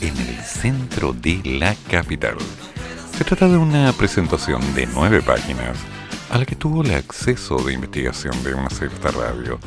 en 0.00 0.16
el 0.16 0.38
centro 0.44 1.12
de 1.12 1.40
la 1.44 1.74
capital. 1.90 2.36
Se 3.16 3.24
trata 3.24 3.48
de 3.48 3.56
una 3.56 3.92
presentación 3.92 4.60
de 4.74 4.86
nueve 4.86 5.22
páginas 5.22 5.76
a 6.30 6.38
la 6.38 6.44
que 6.44 6.54
tuvo 6.54 6.82
el 6.82 6.94
acceso 6.94 7.56
de 7.56 7.72
investigación 7.72 8.42
de 8.44 8.54
una 8.54 8.70
cierta 8.70 9.10
radio, 9.10 9.58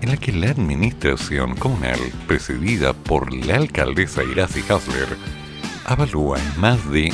en 0.00 0.10
la 0.10 0.16
que 0.16 0.32
la 0.32 0.50
administración 0.50 1.56
comunal, 1.56 1.98
presidida 2.26 2.92
por 2.92 3.32
la 3.32 3.56
alcaldesa 3.56 4.22
Iracy 4.24 4.62
Hasler, 4.68 5.08
avalúa 5.84 6.38
en 6.38 6.60
más 6.60 6.90
de 6.90 7.12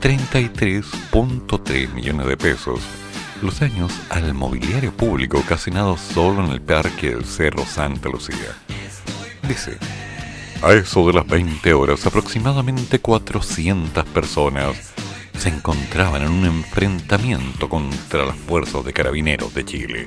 33.3 0.00 1.92
millones 1.92 2.26
de 2.26 2.36
pesos 2.36 2.80
los 3.42 3.60
daños 3.60 3.92
al 4.10 4.34
mobiliario 4.34 4.92
público 4.92 5.38
ocasionados 5.38 6.00
solo 6.00 6.44
en 6.44 6.52
el 6.52 6.60
parque 6.60 7.10
del 7.10 7.24
Cerro 7.24 7.64
Santa 7.64 8.08
Lucía. 8.08 8.56
Dice, 9.48 9.78
a 10.62 10.72
eso 10.72 11.06
de 11.06 11.14
las 11.14 11.26
20 11.26 11.72
horas, 11.72 12.06
aproximadamente 12.06 12.98
400 12.98 14.04
personas 14.06 14.92
se 15.38 15.48
encontraban 15.48 16.22
en 16.22 16.30
un 16.30 16.44
enfrentamiento 16.44 17.68
contra 17.68 18.26
las 18.26 18.36
fuerzas 18.36 18.84
de 18.84 18.92
carabineros 18.92 19.54
de 19.54 19.64
Chile. 19.64 20.06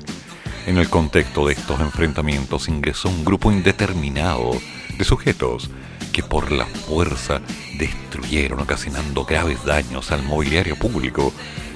En 0.67 0.78
el 0.78 0.89
contexto 0.89 1.48
de 1.48 1.54
estos 1.54 1.80
enfrentamientos 1.80 2.67
ingresó 2.67 3.10
un 3.10 3.26
grupo 3.26 3.52
indeterminado 3.52 4.52
de 4.98 5.04
sujetos 5.04 5.69
que 6.12 6.22
por 6.22 6.52
la 6.52 6.65
fuerza 6.65 7.41
destruyeron 7.80 8.60
ocasionando 8.60 9.26
graves 9.26 9.65
daños 9.65 10.12
al 10.12 10.22
mobiliario 10.22 10.76
público 10.76 11.34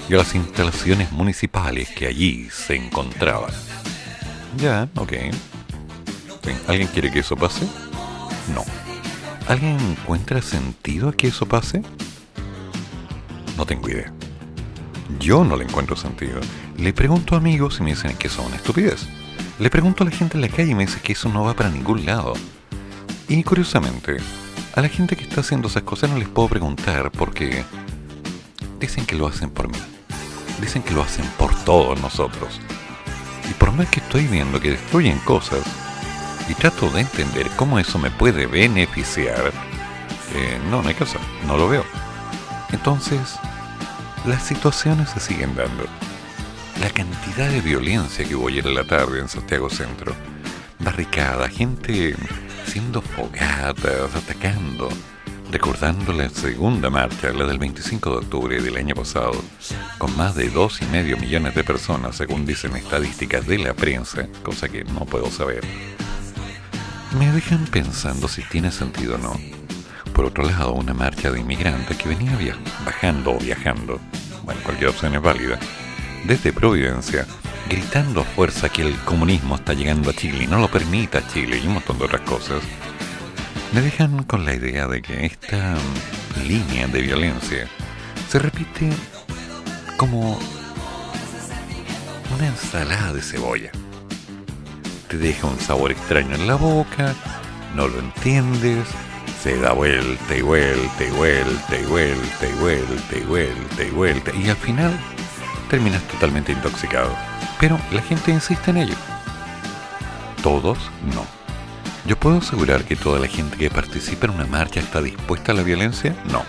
y 0.10 0.13
a 0.13 0.17
las 0.17 0.36
instalaciones 0.36 1.12
municipales 1.12 1.89
que 1.89 2.08
allí 2.08 2.50
se 2.52 2.76
encontraban. 2.76 3.52
Ya, 4.58 4.89
ok. 4.96 5.13
¿Alguien 6.67 6.88
quiere 6.88 7.12
que 7.12 7.20
eso 7.20 7.36
pase? 7.36 7.65
No. 8.54 8.63
¿Alguien 9.48 9.80
encuentra 9.80 10.41
sentido 10.41 11.10
a 11.10 11.13
que 11.13 11.28
eso 11.28 11.46
pase? 11.46 11.82
No 13.58 13.65
tengo 13.65 13.89
idea. 13.89 14.13
Yo 15.20 15.43
no 15.43 15.58
le 15.58 15.65
encuentro 15.65 15.96
sentido. 15.96 16.39
Le 16.78 16.93
pregunto 16.93 17.36
a 17.36 17.39
amigos 17.39 17.80
y 17.80 17.84
me 17.84 17.91
dicen 17.91 18.15
que 18.17 18.30
son 18.30 18.46
una 18.46 18.56
estupidez. 18.56 19.08
Le 19.60 19.70
pregunto 19.70 20.04
a 20.04 20.06
la 20.06 20.12
gente 20.12 20.38
en 20.38 20.41
la 20.41 20.50
calle 20.50 20.72
y 20.72 20.76
me 20.76 20.86
dice 20.86 21.00
que 21.02 21.13
eso 21.13 21.30
no 21.30 21.43
va 21.43 21.54
para 21.54 21.70
ningún 21.70 22.06
lado. 22.06 22.34
Y 23.28 23.43
curiosamente, 23.43 24.17
a 24.76 24.82
la 24.82 24.89
gente 24.89 25.15
que 25.15 25.24
está 25.24 25.41
haciendo 25.41 25.67
esas 25.67 25.84
cosas 25.84 26.10
no 26.10 26.17
les 26.17 26.30
puedo 26.30 26.48
preguntar 26.48 27.12
porque 27.12 27.65
dicen 28.80 29.06
que 29.06 29.15
lo 29.15 29.28
hacen 29.28 29.50
por 29.50 29.67
mí. 29.70 29.78
Dicen 30.60 30.84
que 30.84 30.93
lo 30.93 31.04
hacen 31.04 31.26
por 31.38 31.54
todos 31.63 32.00
nosotros. 32.02 32.60
Y 33.50 33.54
por 33.54 33.72
más 33.72 33.88
que 33.89 34.00
estoy 34.00 34.28
viendo 34.28 34.60
que 34.60 34.72
destruyen 34.72 35.20
cosas 35.20 35.62
y 36.50 36.54
trato 36.54 36.89
de 36.89 37.02
entender 37.02 37.48
cómo 37.56 37.80
eso 37.80 38.00
me 38.00 38.10
puede 38.10 38.46
beneficiar, 38.46 39.52
eh, 40.34 40.60
no, 40.70 40.82
no 40.82 40.89
hay 40.89 40.96
cosa, 40.96 41.20
no 41.46 41.58
lo 41.58 41.70
veo. 41.70 41.86
Entonces, 42.72 43.38
las 44.26 44.43
situaciones 44.43 45.10
se 45.10 45.20
siguen 45.20 45.56
dando. 45.56 45.86
La 46.82 46.89
cantidad 46.89 47.50
de 47.50 47.62
violencia 47.62 48.26
que 48.26 48.36
hubo 48.36 48.50
ayer 48.50 48.67
en 48.67 48.76
la 48.76 48.84
tarde 48.84 49.20
en 49.20 49.30
Santiago 49.30 49.70
Centro, 49.70 50.13
barricada, 50.80 51.50
gente 51.50 52.15
haciendo 52.65 53.02
fogatas, 53.02 54.13
atacando, 54.15 54.89
recordando 55.52 56.14
la 56.14 56.30
segunda 56.30 56.90
marcha, 56.90 57.32
la 57.32 57.46
del 57.46 57.58
25 57.58 58.10
de 58.10 58.18
octubre 58.18 58.62
del 58.62 58.78
año 58.78 58.96
pasado, 58.96 59.42
con 59.98 60.16
más 60.18 60.36
de 60.36 60.50
dos 60.50 60.82
y 60.82 60.86
medio 60.86 61.18
millones 61.18 61.56
de 61.56 61.64
personas, 61.64 62.18
según 62.18 62.46
dicen 62.46 62.76
estadísticas 62.76 63.48
de 63.48 63.58
la 63.60 63.74
prensa, 63.74 64.28
cosa 64.44 64.68
que 64.70 64.84
no 64.84 65.06
puedo 65.06 65.30
saber. 65.32 65.64
Me 67.18 67.32
dejan 67.32 67.66
pensando 67.66 68.28
si 68.28 68.44
tiene 68.44 68.72
sentido 68.72 69.16
o 69.16 69.18
no. 69.18 69.40
Por 70.14 70.26
otro 70.26 70.44
lado, 70.44 70.74
una 70.74 70.94
marcha 70.94 71.32
de 71.32 71.40
inmigrantes 71.40 71.98
que 71.98 72.10
venía 72.10 72.38
bajando 72.86 73.32
o 73.32 73.40
viajando, 73.40 74.00
bueno, 74.44 74.62
cualquier 74.64 74.90
opción 74.90 75.16
es 75.16 75.22
válida, 75.22 75.60
desde 76.26 76.52
Providencia, 76.52 77.26
gritando 77.70 78.22
a 78.22 78.26
fuerza 78.26 78.70
que 78.70 78.82
el 78.82 78.96
comunismo 79.00 79.56
está 79.56 79.74
llegando 79.74 80.10
a 80.10 80.14
Chile 80.14 80.44
y 80.44 80.48
no 80.48 80.60
lo 80.60 80.70
permita 80.70 81.28
Chile 81.28 81.60
y 81.64 81.68
un 81.68 81.76
montón 81.76 81.98
de 82.00 82.06
otras 82.06 82.22
cosas, 82.22 82.62
me 83.74 83.82
dejan 83.82 84.24
con 84.24 84.46
la 84.46 84.54
idea 84.54 84.88
de 84.88 85.02
que 85.02 85.26
esta 85.26 85.76
línea 86.46 86.88
de 86.88 87.02
violencia 87.02 87.68
se 88.30 88.40
repite 88.40 88.90
como 89.98 90.40
una 92.36 92.48
ensalada 92.48 93.14
de 93.14 93.22
cebolla. 93.22 93.72
Te 95.08 95.18
deja 95.18 95.48
un 95.48 95.60
sabor 95.60 95.92
extraño 95.92 96.36
en 96.36 96.48
la 96.48 96.56
boca, 96.56 97.14
no 97.76 97.88
lo 97.88 98.00
entiendes, 98.00 98.88
se 99.42 99.58
da 99.58 99.74
vuelta 99.74 100.36
y 100.36 100.42
vuelta 100.42 101.04
y 101.04 101.12
vuelta 101.12 101.80
y 101.80 101.86
vuelta 101.86 102.48
y 102.48 102.54
vuelta 102.60 103.18
y 103.18 103.24
vuelta 103.24 103.84
y 103.84 103.90
vuelta 103.92 104.32
y 104.36 104.50
al 104.50 104.58
final 104.58 104.92
terminas 105.70 106.02
totalmente 106.04 106.52
intoxicado. 106.52 107.16
Pero 107.60 107.80
la 107.92 108.02
gente 108.02 108.32
insiste 108.32 108.72
en 108.72 108.78
ello. 108.78 108.96
Todos 110.42 110.78
no. 111.14 111.37
¿Yo 112.08 112.17
puedo 112.17 112.38
asegurar 112.38 112.86
que 112.86 112.96
toda 112.96 113.20
la 113.20 113.28
gente 113.28 113.58
que 113.58 113.70
participa 113.70 114.28
en 114.28 114.36
una 114.36 114.46
marcha 114.46 114.80
está 114.80 115.02
dispuesta 115.02 115.52
a 115.52 115.56
la 115.56 115.62
violencia? 115.62 116.15
No. 116.32 116.41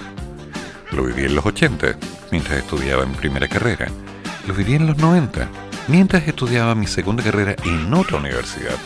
Lo 0.92 1.02
viví 1.02 1.24
en 1.24 1.34
los 1.34 1.44
80, 1.44 1.98
mientras 2.30 2.58
estudiaba 2.58 3.02
en 3.02 3.10
primera 3.10 3.48
carrera. 3.48 3.88
Lo 4.46 4.54
viví 4.54 4.76
en 4.76 4.86
los 4.86 4.96
90, 4.98 5.48
mientras 5.88 6.28
estudiaba 6.28 6.76
mi 6.76 6.86
segunda 6.86 7.24
carrera 7.24 7.56
en 7.64 7.92
otra 7.92 8.18
universidad. 8.18 8.76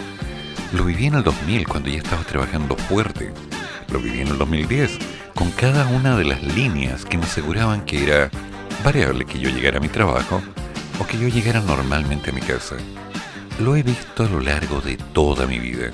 Lo 0.73 0.85
viví 0.85 1.09
en 1.09 1.17
el 1.17 1.23
2000, 1.23 1.69
cuando 1.69 1.91
ya 1.91 1.99
estaba 1.99 2.23
trabajando 2.23 2.75
fuerte. 2.75 3.35
Lo 3.93 3.99
viví 3.99 4.23
en 4.23 4.29
el 4.29 4.39
2010, 4.39 4.99
con 5.35 5.51
cada 5.51 5.87
una 5.89 6.17
de 6.17 6.25
las 6.25 6.43
líneas 6.43 7.05
que 7.05 7.19
me 7.19 7.25
aseguraban 7.25 7.85
que 7.85 8.03
era 8.03 8.31
variable 8.83 9.27
que 9.27 9.39
yo 9.39 9.51
llegara 9.51 9.77
a 9.77 9.83
mi 9.83 9.89
trabajo 9.89 10.41
o 10.99 11.07
que 11.07 11.19
yo 11.19 11.29
llegara 11.29 11.61
normalmente 11.61 12.31
a 12.31 12.33
mi 12.33 12.41
casa. 12.41 12.77
Lo 13.61 13.77
he 13.77 13.83
visto 13.83 14.25
a 14.25 14.29
lo 14.31 14.41
largo 14.41 14.81
de 14.81 14.97
toda 15.13 15.47
mi 15.47 15.59
vida. 15.59 15.93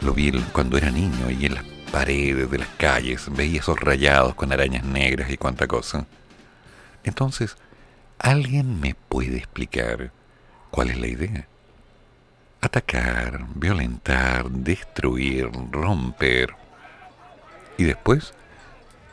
Lo 0.00 0.12
vi 0.12 0.30
cuando 0.52 0.76
era 0.76 0.90
niño 0.90 1.30
y 1.30 1.46
en 1.46 1.54
las 1.54 1.64
paredes 1.90 2.50
de 2.50 2.58
las 2.58 2.68
calles 2.76 3.28
veía 3.30 3.60
esos 3.60 3.80
rayados 3.80 4.34
con 4.34 4.52
arañas 4.52 4.84
negras 4.84 5.30
y 5.30 5.36
cuánta 5.36 5.66
cosa. 5.66 6.06
Entonces, 7.04 7.56
¿alguien 8.18 8.80
me 8.80 8.94
puede 8.94 9.38
explicar 9.38 10.10
cuál 10.70 10.90
es 10.90 10.98
la 10.98 11.06
idea? 11.06 11.46
Atacar, 12.60 13.46
violentar, 13.54 14.50
destruir, 14.50 15.50
romper. 15.70 16.54
Y 17.78 17.84
después, 17.84 18.34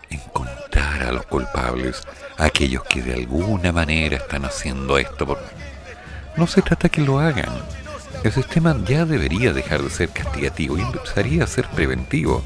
encontrar 0.09 1.03
a 1.03 1.11
los 1.11 1.25
culpables, 1.25 2.01
aquellos 2.37 2.83
que 2.83 3.01
de 3.01 3.13
alguna 3.13 3.71
manera 3.71 4.17
están 4.17 4.45
haciendo 4.45 4.97
esto. 4.97 5.25
Por... 5.25 5.39
No 6.35 6.47
se 6.47 6.61
trata 6.61 6.89
que 6.89 7.01
lo 7.01 7.19
hagan. 7.19 7.82
El 8.21 8.31
sistema 8.31 8.75
ya 8.85 9.05
debería 9.05 9.51
dejar 9.51 9.81
de 9.81 9.89
ser 9.89 10.09
castigativo 10.09 10.77
y 10.77 10.81
empezaría 10.81 11.43
a 11.43 11.47
ser 11.47 11.67
preventivo. 11.69 12.43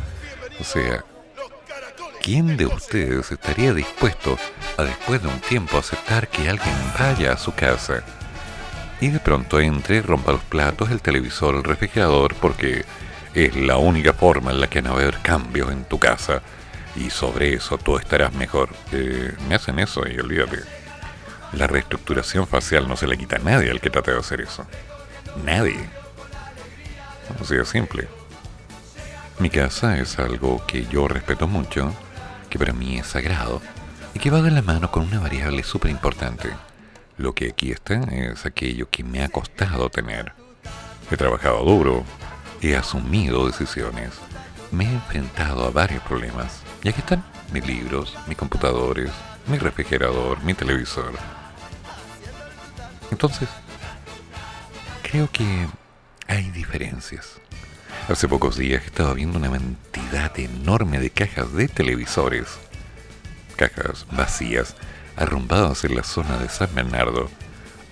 O 0.59 0.63
sea, 0.63 1.03
¿quién 2.23 2.57
de 2.57 2.65
ustedes 2.65 3.31
estaría 3.31 3.73
dispuesto 3.73 4.37
a 4.77 4.83
después 4.83 5.21
de 5.21 5.27
un 5.27 5.39
tiempo 5.39 5.77
aceptar 5.77 6.29
que 6.29 6.49
alguien 6.49 6.75
vaya 6.97 7.33
a 7.33 7.37
su 7.37 7.53
casa 7.53 8.03
y 8.99 9.09
de 9.09 9.19
pronto 9.19 9.59
entre, 9.59 10.01
rompa 10.01 10.31
los 10.31 10.43
platos, 10.43 10.89
el 10.89 11.01
televisor, 11.01 11.55
el 11.55 11.63
refrigerador, 11.63 12.33
porque 12.35 12.83
es 13.35 13.55
la 13.55 13.77
única 13.77 14.13
forma 14.13 14.51
en 14.51 14.59
la 14.59 14.67
que 14.67 14.81
no 14.81 14.93
va 14.93 14.99
a 14.99 15.01
haber 15.03 15.19
cambios 15.19 15.71
en 15.71 15.85
tu 15.85 15.99
casa 15.99 16.41
y 16.95 17.11
sobre 17.11 17.53
eso 17.53 17.77
tú 17.77 17.97
estarás 17.97 18.33
mejor? 18.33 18.69
Eh, 18.91 19.35
me 19.47 19.53
hacen 19.53 19.77
eso 19.77 20.01
y 20.07 20.19
olvídate. 20.19 20.57
La 21.53 21.67
reestructuración 21.67 22.47
facial 22.47 22.87
no 22.87 22.97
se 22.97 23.07
le 23.07 23.17
quita 23.17 23.35
a 23.35 23.39
nadie 23.39 23.69
al 23.69 23.79
que 23.79 23.91
trate 23.91 24.11
de 24.11 24.19
hacer 24.19 24.41
eso. 24.41 24.65
Nadie. 25.43 25.89
Así 27.41 27.55
de 27.55 27.65
simple. 27.65 28.07
Mi 29.39 29.49
casa 29.49 29.97
es 29.97 30.17
algo 30.17 30.65
que 30.65 30.85
yo 30.87 31.07
respeto 31.07 31.47
mucho, 31.47 31.93
que 32.49 32.57
para 32.57 32.73
mí 32.73 32.97
es 32.97 33.07
sagrado 33.07 33.61
y 34.13 34.19
que 34.19 34.31
va 34.31 34.41
de 34.41 34.51
la 34.51 34.61
mano 34.61 34.89
con 34.89 35.03
una 35.03 35.19
variable 35.19 35.63
súper 35.63 35.91
importante. 35.91 36.49
Lo 37.17 37.33
que 37.33 37.49
aquí 37.49 37.71
está 37.71 38.01
es 38.11 38.45
aquello 38.45 38.89
que 38.89 39.03
me 39.03 39.23
ha 39.23 39.29
costado 39.29 39.89
tener. 39.89 40.33
He 41.11 41.17
trabajado 41.17 41.63
duro, 41.63 42.03
he 42.61 42.75
asumido 42.75 43.45
decisiones, 43.45 44.13
me 44.71 44.85
he 44.85 44.93
enfrentado 44.93 45.65
a 45.65 45.71
varios 45.71 46.03
problemas. 46.03 46.61
Y 46.83 46.89
aquí 46.89 46.99
están 46.99 47.23
mis 47.53 47.65
libros, 47.65 48.15
mis 48.27 48.37
computadores, 48.37 49.11
mi 49.47 49.57
refrigerador, 49.57 50.41
mi 50.43 50.53
televisor. 50.53 51.13
Entonces, 53.11 53.49
creo 55.09 55.29
que 55.31 55.67
hay 56.27 56.49
diferencias. 56.51 57.39
Hace 58.09 58.27
pocos 58.27 58.57
días 58.57 58.83
estaba 58.85 59.13
viendo 59.13 59.37
una 59.37 59.49
cantidad 59.49 60.37
enorme 60.37 60.99
de 60.99 61.09
cajas 61.09 61.53
de 61.53 61.67
televisores, 61.67 62.47
cajas 63.55 64.05
vacías, 64.11 64.75
arrumbadas 65.15 65.85
en 65.85 65.95
la 65.95 66.03
zona 66.03 66.37
de 66.37 66.49
San 66.49 66.73
Bernardo, 66.75 67.29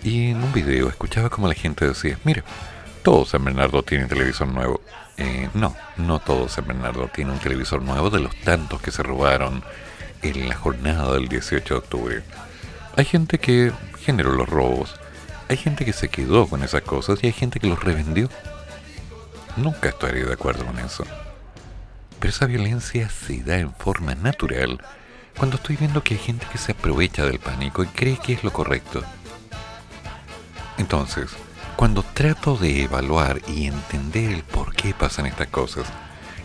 y 0.04 0.32
en 0.32 0.44
un 0.44 0.52
video 0.52 0.90
escuchaba 0.90 1.30
como 1.30 1.48
la 1.48 1.54
gente 1.54 1.88
decía, 1.88 2.20
mira, 2.26 2.44
todo 3.02 3.26
San 3.26 3.44
Bernardo 3.46 3.82
tiene 3.82 4.06
televisor 4.06 4.48
nuevo. 4.48 4.82
Eh, 5.18 5.50
no, 5.54 5.76
no 5.98 6.20
todo 6.20 6.50
San 6.50 6.68
Bernardo 6.68 7.10
tiene 7.14 7.32
un 7.32 7.40
televisor 7.40 7.82
nuevo 7.82 8.10
de 8.10 8.20
los 8.20 8.36
tantos 8.42 8.82
que 8.82 8.92
se 8.92 9.04
robaron 9.04 9.64
en 10.22 10.50
la 10.50 10.56
jornada 10.56 11.14
del 11.14 11.30
18 11.30 11.74
de 11.74 11.78
octubre. 11.80 12.24
Hay 12.98 13.06
gente 13.06 13.40
que 13.40 13.72
generó 14.04 14.34
los 14.34 14.50
robos, 14.50 14.96
hay 15.48 15.58
gente 15.58 15.86
que 15.86 15.94
se 15.94 16.10
quedó 16.10 16.48
con 16.48 16.64
esas 16.64 16.82
cosas 16.82 17.20
y 17.22 17.28
hay 17.28 17.34
gente 17.34 17.60
que 17.60 17.68
los 17.68 17.84
revendió. 17.84 18.30
Nunca 19.58 19.90
estaré 19.90 20.26
de 20.26 20.34
acuerdo 20.34 20.66
con 20.66 20.80
eso. 20.80 21.06
Pero 22.20 22.30
esa 22.30 22.46
violencia 22.46 23.10
se 23.10 23.44
da 23.44 23.58
en 23.58 23.74
forma 23.74 24.16
natural 24.16 24.82
cuando 25.38 25.58
estoy 25.58 25.76
viendo 25.76 26.04
que 26.04 26.16
hay 26.16 26.20
gente 26.20 26.48
que 26.52 26.58
se 26.58 26.72
aprovecha 26.72 27.26
del 27.26 27.40
pánico 27.40 27.84
y 27.84 27.88
cree 27.88 28.18
que 28.18 28.34
es 28.34 28.44
lo 28.44 28.52
correcto. 28.52 29.04
Entonces, 30.78 31.30
cuando 31.76 32.04
trato 32.04 32.58
de 32.58 32.84
evaluar 32.84 33.42
y 33.48 33.68
entender 33.68 34.32
el 34.32 34.44
por 34.44 34.74
qué 34.74 34.94
pasan 34.94 35.26
estas 35.26 35.48
cosas, 35.48 35.86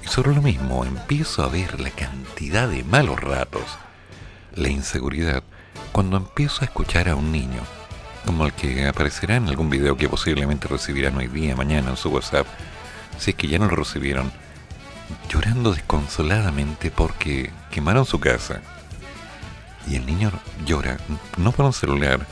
y 0.05 0.09
sobre 0.09 0.35
lo 0.35 0.43
mismo 0.43 0.85
empiezo 0.85 1.43
a 1.43 1.49
ver 1.49 1.81
la 1.81 1.91
cantidad 1.91 2.69
de 2.69 2.85
malos 2.85 3.21
ratos, 3.21 3.79
la 4.55 4.69
inseguridad, 4.69 5.43
cuando 5.93 6.17
empiezo 6.17 6.63
a 6.63 6.65
escuchar 6.65 7.09
a 7.09 7.15
un 7.15 7.31
niño, 7.33 7.63
como 8.27 8.47
el 8.47 8.53
que 8.53 8.87
aparecerá 8.87 9.37
en 9.37 9.49
algún 9.49 9.71
video 9.71 9.97
que 9.97 10.09
posiblemente 10.09 10.69
recibirán 10.69 11.17
hoy 11.17 11.29
día, 11.29 11.57
mañana 11.57 11.91
en 11.91 11.97
su 11.97 12.11
WhatsApp, 12.11 12.47
si 13.19 13.31
es 13.31 13.37
que 13.37 13.49
ya 13.49 13.59
no 13.59 13.67
lo 13.69 13.77
recibieron, 13.77 14.33
llorando 15.29 15.73
desconsoladamente 15.73 16.91
porque 16.91 17.51
quemaron 17.71 18.05
su 18.05 18.21
casa. 18.21 18.61
Y 19.87 19.97
el 19.97 20.07
niño 20.07 20.31
llora 20.67 20.99
no 21.37 21.53
por 21.53 21.67
un 21.67 21.73
celular, 21.73 22.27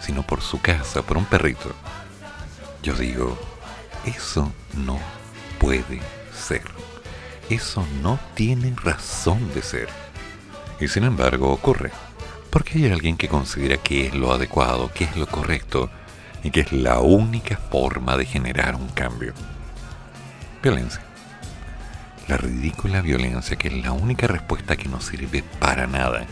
sino 0.00 0.22
por 0.22 0.40
su 0.40 0.60
casa, 0.60 1.02
por 1.02 1.16
un 1.16 1.24
perrito. 1.24 1.74
Yo 2.82 2.94
digo, 2.94 3.38
eso 4.04 4.52
no 4.74 4.98
puede 5.58 6.00
ser. 6.34 6.62
Eso 7.48 7.86
no 8.02 8.18
tiene 8.34 8.74
razón 8.82 9.52
de 9.54 9.62
ser. 9.62 9.88
Y 10.80 10.88
sin 10.88 11.04
embargo 11.04 11.52
ocurre. 11.52 11.92
Porque 12.52 12.78
hay 12.78 12.92
alguien 12.92 13.16
que 13.16 13.28
considera 13.28 13.78
que 13.78 14.08
es 14.08 14.14
lo 14.14 14.30
adecuado, 14.30 14.92
que 14.92 15.04
es 15.04 15.16
lo 15.16 15.26
correcto 15.26 15.88
y 16.44 16.50
que 16.50 16.60
es 16.60 16.70
la 16.70 17.00
única 17.00 17.56
forma 17.56 18.18
de 18.18 18.26
generar 18.26 18.74
un 18.74 18.88
cambio. 18.88 19.32
Violencia. 20.62 21.00
La 22.28 22.36
ridícula 22.36 23.00
violencia 23.00 23.56
que 23.56 23.68
es 23.68 23.74
la 23.82 23.92
única 23.92 24.26
respuesta 24.26 24.76
que 24.76 24.90
no 24.90 25.00
sirve 25.00 25.42
para 25.60 25.86
nada, 25.86 26.26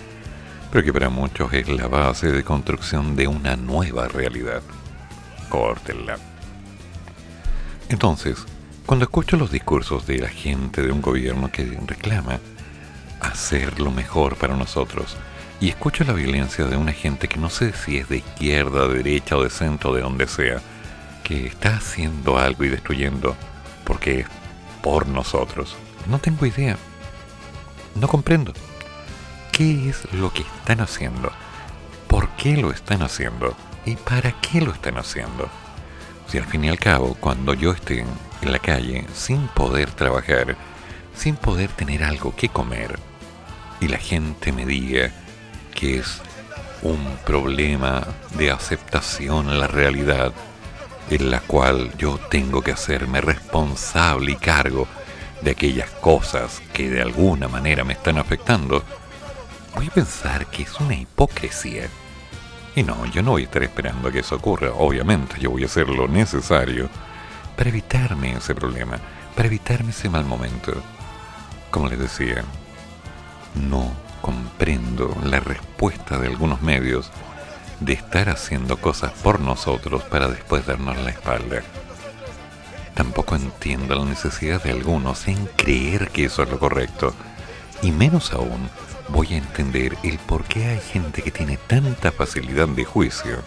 pero 0.70 0.84
que 0.84 0.92
para 0.92 1.08
muchos 1.08 1.54
es 1.54 1.70
la 1.70 1.88
base 1.88 2.30
de 2.30 2.44
construcción 2.44 3.16
de 3.16 3.26
una 3.26 3.56
nueva 3.56 4.06
realidad. 4.06 4.60
Córtenla. 5.48 6.18
Entonces, 7.88 8.44
cuando 8.84 9.06
escucho 9.06 9.38
los 9.38 9.50
discursos 9.50 10.06
de 10.06 10.18
la 10.18 10.28
gente 10.28 10.82
de 10.82 10.92
un 10.92 11.00
gobierno 11.00 11.50
que 11.50 11.64
reclama 11.86 12.40
hacer 13.22 13.80
lo 13.80 13.90
mejor 13.90 14.36
para 14.36 14.54
nosotros, 14.54 15.16
y 15.60 15.68
escucho 15.68 16.04
la 16.04 16.14
violencia 16.14 16.64
de 16.64 16.76
una 16.76 16.92
gente 16.92 17.28
que 17.28 17.36
no 17.36 17.50
sé 17.50 17.72
si 17.74 17.98
es 17.98 18.08
de 18.08 18.18
izquierda, 18.18 18.88
de 18.88 18.94
derecha 18.94 19.36
o 19.36 19.42
de 19.44 19.50
centro, 19.50 19.92
de 19.92 20.00
donde 20.00 20.26
sea, 20.26 20.60
que 21.22 21.46
está 21.46 21.76
haciendo 21.76 22.38
algo 22.38 22.64
y 22.64 22.70
destruyendo 22.70 23.36
porque 23.84 24.20
es 24.20 24.26
por 24.82 25.06
nosotros. 25.06 25.76
No 26.08 26.18
tengo 26.18 26.46
idea. 26.46 26.78
No 27.94 28.08
comprendo. 28.08 28.54
¿Qué 29.52 29.90
es 29.90 30.10
lo 30.14 30.32
que 30.32 30.42
están 30.42 30.80
haciendo? 30.80 31.30
¿Por 32.08 32.30
qué 32.30 32.56
lo 32.56 32.70
están 32.70 33.02
haciendo? 33.02 33.54
¿Y 33.84 33.96
para 33.96 34.32
qué 34.40 34.62
lo 34.62 34.72
están 34.72 34.96
haciendo? 34.96 35.50
Si 36.26 36.38
al 36.38 36.44
fin 36.44 36.64
y 36.64 36.70
al 36.70 36.78
cabo, 36.78 37.16
cuando 37.20 37.52
yo 37.52 37.72
esté 37.72 38.06
en 38.40 38.52
la 38.52 38.58
calle 38.58 39.06
sin 39.12 39.46
poder 39.48 39.90
trabajar, 39.90 40.56
sin 41.14 41.36
poder 41.36 41.68
tener 41.68 42.02
algo 42.02 42.34
que 42.34 42.48
comer, 42.48 42.98
y 43.80 43.88
la 43.88 43.98
gente 43.98 44.52
me 44.52 44.64
diga 44.64 45.10
que 45.80 45.98
es 45.98 46.20
un 46.82 47.16
problema 47.24 48.06
de 48.36 48.50
aceptación 48.50 49.48
a 49.48 49.54
la 49.54 49.66
realidad 49.66 50.32
en 51.08 51.30
la 51.30 51.40
cual 51.40 51.96
yo 51.96 52.18
tengo 52.30 52.60
que 52.60 52.72
hacerme 52.72 53.22
responsable 53.22 54.32
y 54.32 54.36
cargo 54.36 54.86
de 55.40 55.52
aquellas 55.52 55.90
cosas 55.90 56.60
que 56.74 56.90
de 56.90 57.00
alguna 57.00 57.48
manera 57.48 57.82
me 57.82 57.94
están 57.94 58.18
afectando, 58.18 58.84
voy 59.74 59.86
a 59.86 59.90
pensar 59.90 60.46
que 60.46 60.64
es 60.64 60.80
una 60.80 60.94
hipocresía. 60.94 61.88
Y 62.76 62.82
no, 62.82 63.06
yo 63.06 63.22
no 63.22 63.32
voy 63.32 63.42
a 63.42 63.46
estar 63.46 63.62
esperando 63.62 64.08
a 64.08 64.12
que 64.12 64.20
eso 64.20 64.36
ocurra, 64.36 64.72
obviamente, 64.76 65.40
yo 65.40 65.50
voy 65.50 65.62
a 65.62 65.66
hacer 65.66 65.88
lo 65.88 66.08
necesario 66.08 66.90
para 67.56 67.70
evitarme 67.70 68.32
ese 68.32 68.54
problema, 68.54 68.98
para 69.34 69.48
evitarme 69.48 69.90
ese 69.90 70.10
mal 70.10 70.26
momento. 70.26 70.74
Como 71.70 71.88
les 71.88 71.98
decía, 71.98 72.44
no 73.54 74.09
comprendo 74.20 75.16
la 75.24 75.40
respuesta 75.40 76.18
de 76.18 76.28
algunos 76.28 76.62
medios 76.62 77.10
de 77.80 77.94
estar 77.94 78.28
haciendo 78.28 78.76
cosas 78.76 79.12
por 79.12 79.40
nosotros 79.40 80.02
para 80.04 80.28
después 80.28 80.66
darnos 80.66 80.98
la 80.98 81.10
espalda. 81.10 81.62
Tampoco 82.94 83.36
entiendo 83.36 83.94
la 83.94 84.04
necesidad 84.04 84.62
de 84.62 84.72
algunos 84.72 85.26
en 85.28 85.46
creer 85.56 86.10
que 86.10 86.26
eso 86.26 86.42
es 86.42 86.50
lo 86.50 86.58
correcto. 86.58 87.14
Y 87.82 87.92
menos 87.92 88.32
aún 88.32 88.68
voy 89.08 89.34
a 89.34 89.38
entender 89.38 89.96
el 90.02 90.18
por 90.18 90.44
qué 90.44 90.66
hay 90.66 90.80
gente 90.80 91.22
que 91.22 91.30
tiene 91.30 91.56
tanta 91.56 92.12
facilidad 92.12 92.68
de 92.68 92.84
juicio 92.84 93.38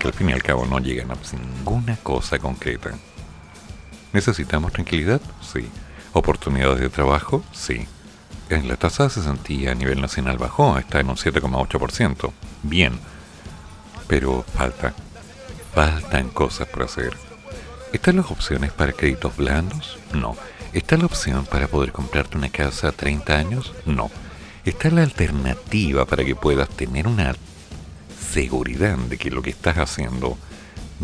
que 0.00 0.08
al 0.08 0.14
fin 0.14 0.30
y 0.30 0.32
al 0.32 0.42
cabo 0.42 0.64
no 0.64 0.78
llegan 0.78 1.10
a 1.10 1.16
ninguna 1.36 1.96
cosa 1.96 2.38
concreta. 2.38 2.90
¿Necesitamos 4.12 4.72
tranquilidad? 4.72 5.20
Sí. 5.42 5.68
¿Oportunidades 6.14 6.80
de 6.80 6.88
trabajo? 6.88 7.44
Sí. 7.52 7.86
En 8.50 8.66
la 8.66 8.76
tasa 8.76 9.04
de 9.04 9.10
cesantía 9.10 9.70
a 9.70 9.74
nivel 9.76 10.00
nacional 10.00 10.36
bajó, 10.36 10.76
está 10.76 10.98
en 10.98 11.08
un 11.08 11.14
7,8%. 11.14 12.32
Bien. 12.64 12.98
Pero 14.08 14.42
falta. 14.42 14.92
Faltan 15.72 16.30
cosas 16.30 16.66
por 16.66 16.82
hacer. 16.82 17.16
¿Están 17.92 18.16
las 18.16 18.28
opciones 18.28 18.72
para 18.72 18.92
créditos 18.92 19.36
blandos? 19.36 20.00
No. 20.12 20.36
¿Está 20.72 20.96
la 20.96 21.06
opción 21.06 21.46
para 21.46 21.68
poder 21.68 21.92
comprarte 21.92 22.36
una 22.36 22.48
casa 22.48 22.88
a 22.88 22.92
30 22.92 23.36
años? 23.36 23.72
No. 23.86 24.10
¿Está 24.64 24.90
la 24.90 25.04
alternativa 25.04 26.04
para 26.04 26.24
que 26.24 26.34
puedas 26.34 26.68
tener 26.70 27.06
una 27.06 27.36
seguridad 28.32 28.98
de 28.98 29.16
que 29.16 29.30
lo 29.30 29.42
que 29.42 29.50
estás 29.50 29.78
haciendo 29.78 30.36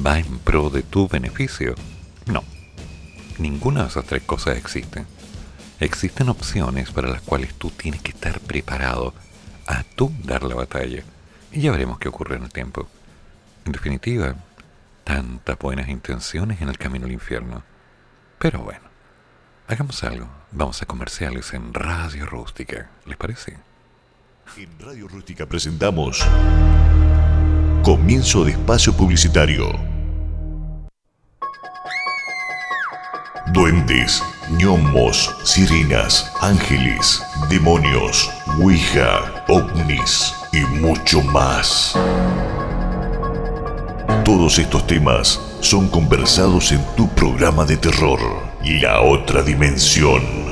va 0.04 0.18
en 0.18 0.38
pro 0.40 0.68
de 0.68 0.82
tu 0.82 1.06
beneficio? 1.06 1.76
No. 2.26 2.42
Ninguna 3.38 3.82
de 3.82 3.88
esas 3.90 4.04
tres 4.04 4.24
cosas 4.24 4.56
existe. 4.56 5.04
Existen 5.78 6.28
opciones 6.30 6.90
para 6.90 7.08
las 7.08 7.20
cuales 7.20 7.54
tú 7.54 7.70
tienes 7.70 8.00
que 8.00 8.10
estar 8.10 8.40
preparado 8.40 9.12
a 9.66 9.82
tú 9.82 10.12
dar 10.24 10.42
la 10.42 10.54
batalla. 10.54 11.02
Y 11.52 11.60
ya 11.60 11.70
veremos 11.70 11.98
qué 11.98 12.08
ocurre 12.08 12.36
en 12.36 12.44
el 12.44 12.52
tiempo. 12.52 12.88
En 13.64 13.72
definitiva, 13.72 14.34
tantas 15.04 15.58
buenas 15.58 15.88
intenciones 15.88 16.60
en 16.60 16.68
el 16.68 16.78
camino 16.78 17.06
al 17.06 17.12
infierno. 17.12 17.62
Pero 18.38 18.60
bueno, 18.60 18.88
hagamos 19.68 20.02
algo. 20.04 20.28
Vamos 20.50 20.80
a 20.80 20.86
comerciales 20.86 21.52
en 21.52 21.74
Radio 21.74 22.26
Rústica. 22.26 22.88
¿Les 23.04 23.16
parece? 23.16 23.56
En 24.56 24.78
Radio 24.78 25.08
Rústica 25.08 25.44
presentamos 25.44 26.24
Comienzo 27.82 28.44
de 28.44 28.52
Espacio 28.52 28.92
Publicitario. 28.96 29.78
Duendes, 33.52 34.22
gnomos, 34.50 35.34
sirenas, 35.44 36.30
ángeles, 36.40 37.22
demonios, 37.48 38.30
ouija, 38.58 39.44
ovnis 39.48 40.34
y 40.52 40.60
mucho 40.80 41.22
más. 41.22 41.94
Todos 44.24 44.58
estos 44.58 44.86
temas 44.86 45.40
son 45.60 45.88
conversados 45.88 46.72
en 46.72 46.84
tu 46.96 47.08
programa 47.10 47.64
de 47.64 47.76
terror, 47.76 48.20
La 48.64 49.00
Otra 49.00 49.42
Dimensión. 49.42 50.46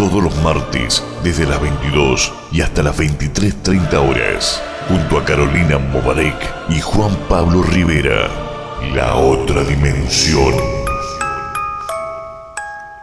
todos 0.00 0.22
los 0.22 0.34
martes 0.36 1.04
desde 1.22 1.46
las 1.46 1.60
22 1.60 2.32
y 2.52 2.62
hasta 2.62 2.82
las 2.82 2.96
23.30 2.96 3.94
horas, 3.98 4.62
junto 4.88 5.18
a 5.18 5.24
Carolina 5.26 5.76
Mobarek 5.76 6.70
y 6.70 6.80
Juan 6.80 7.14
Pablo 7.28 7.62
Rivera. 7.62 8.49
La 8.82 9.14
otra 9.14 9.62
dimensión. 9.62 10.54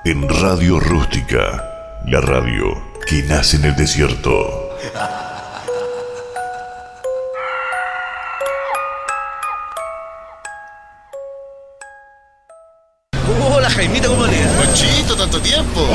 En 0.04 0.28
Radio 0.28 0.80
Rústica, 0.80 1.64
la 2.06 2.20
radio 2.20 2.66
que 3.08 3.22
nace 3.24 3.58
en 3.58 3.66
el 3.66 3.76
desierto. 3.76 4.76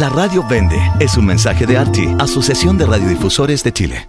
La 0.00 0.08
radio 0.08 0.44
vende. 0.48 0.76
Es 0.98 1.16
un 1.16 1.26
mensaje 1.26 1.66
de 1.66 1.78
ARTI, 1.78 2.16
Asociación 2.18 2.76
de 2.76 2.86
Radiodifusores 2.86 3.62
de 3.62 3.72
Chile. 3.72 4.08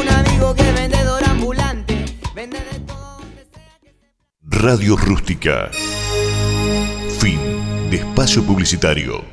Radio 4.61 4.95
Rústica. 4.95 5.71
Fin 7.17 7.39
de 7.89 7.97
espacio 7.97 8.45
publicitario. 8.45 9.25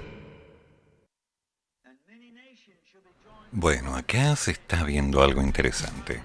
Bueno, 3.53 3.95
acá 3.95 4.35
se 4.37 4.53
está 4.53 4.85
viendo 4.85 5.22
algo 5.22 5.43
interesante. 5.43 6.22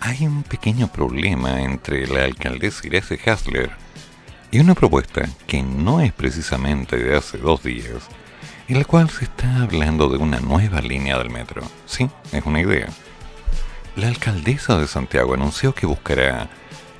Hay 0.00 0.26
un 0.26 0.42
pequeño 0.42 0.88
problema 0.88 1.62
entre 1.62 2.08
la 2.08 2.24
alcaldesa 2.24 2.84
Irese 2.88 3.20
Hasler 3.24 3.70
y 4.50 4.58
una 4.58 4.74
propuesta 4.74 5.28
que 5.46 5.62
no 5.62 6.00
es 6.00 6.12
precisamente 6.12 6.96
de 6.96 7.16
hace 7.16 7.38
dos 7.38 7.62
días, 7.62 8.08
en 8.66 8.78
la 8.80 8.84
cual 8.84 9.10
se 9.10 9.26
está 9.26 9.62
hablando 9.62 10.08
de 10.08 10.16
una 10.16 10.40
nueva 10.40 10.80
línea 10.80 11.18
del 11.18 11.30
metro. 11.30 11.62
Sí, 11.86 12.10
es 12.32 12.44
una 12.44 12.60
idea. 12.60 12.88
La 13.94 14.08
alcaldesa 14.08 14.76
de 14.76 14.88
Santiago 14.88 15.34
anunció 15.34 15.72
que 15.72 15.86
buscará 15.86 16.50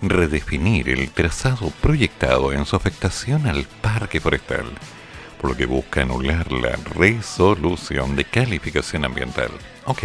redefinir 0.09 0.89
el 0.89 1.11
trazado 1.11 1.71
proyectado 1.81 2.53
en 2.53 2.65
su 2.65 2.77
afectación 2.77 3.47
al 3.47 3.65
parque 3.65 4.21
forestal, 4.21 4.67
por 5.41 5.51
lo 5.51 5.57
que 5.57 5.67
busca 5.67 6.03
anular 6.03 6.51
la 6.53 6.77
resolución 6.95 8.17
de 8.17 8.25
calificación 8.25 9.05
ambiental. 9.05 9.51
Ok, 9.85 10.05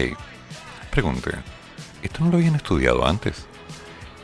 pregunte, 0.92 1.32
¿esto 2.02 2.24
no 2.24 2.32
lo 2.32 2.38
habían 2.38 2.56
estudiado 2.56 3.08
antes? 3.08 3.46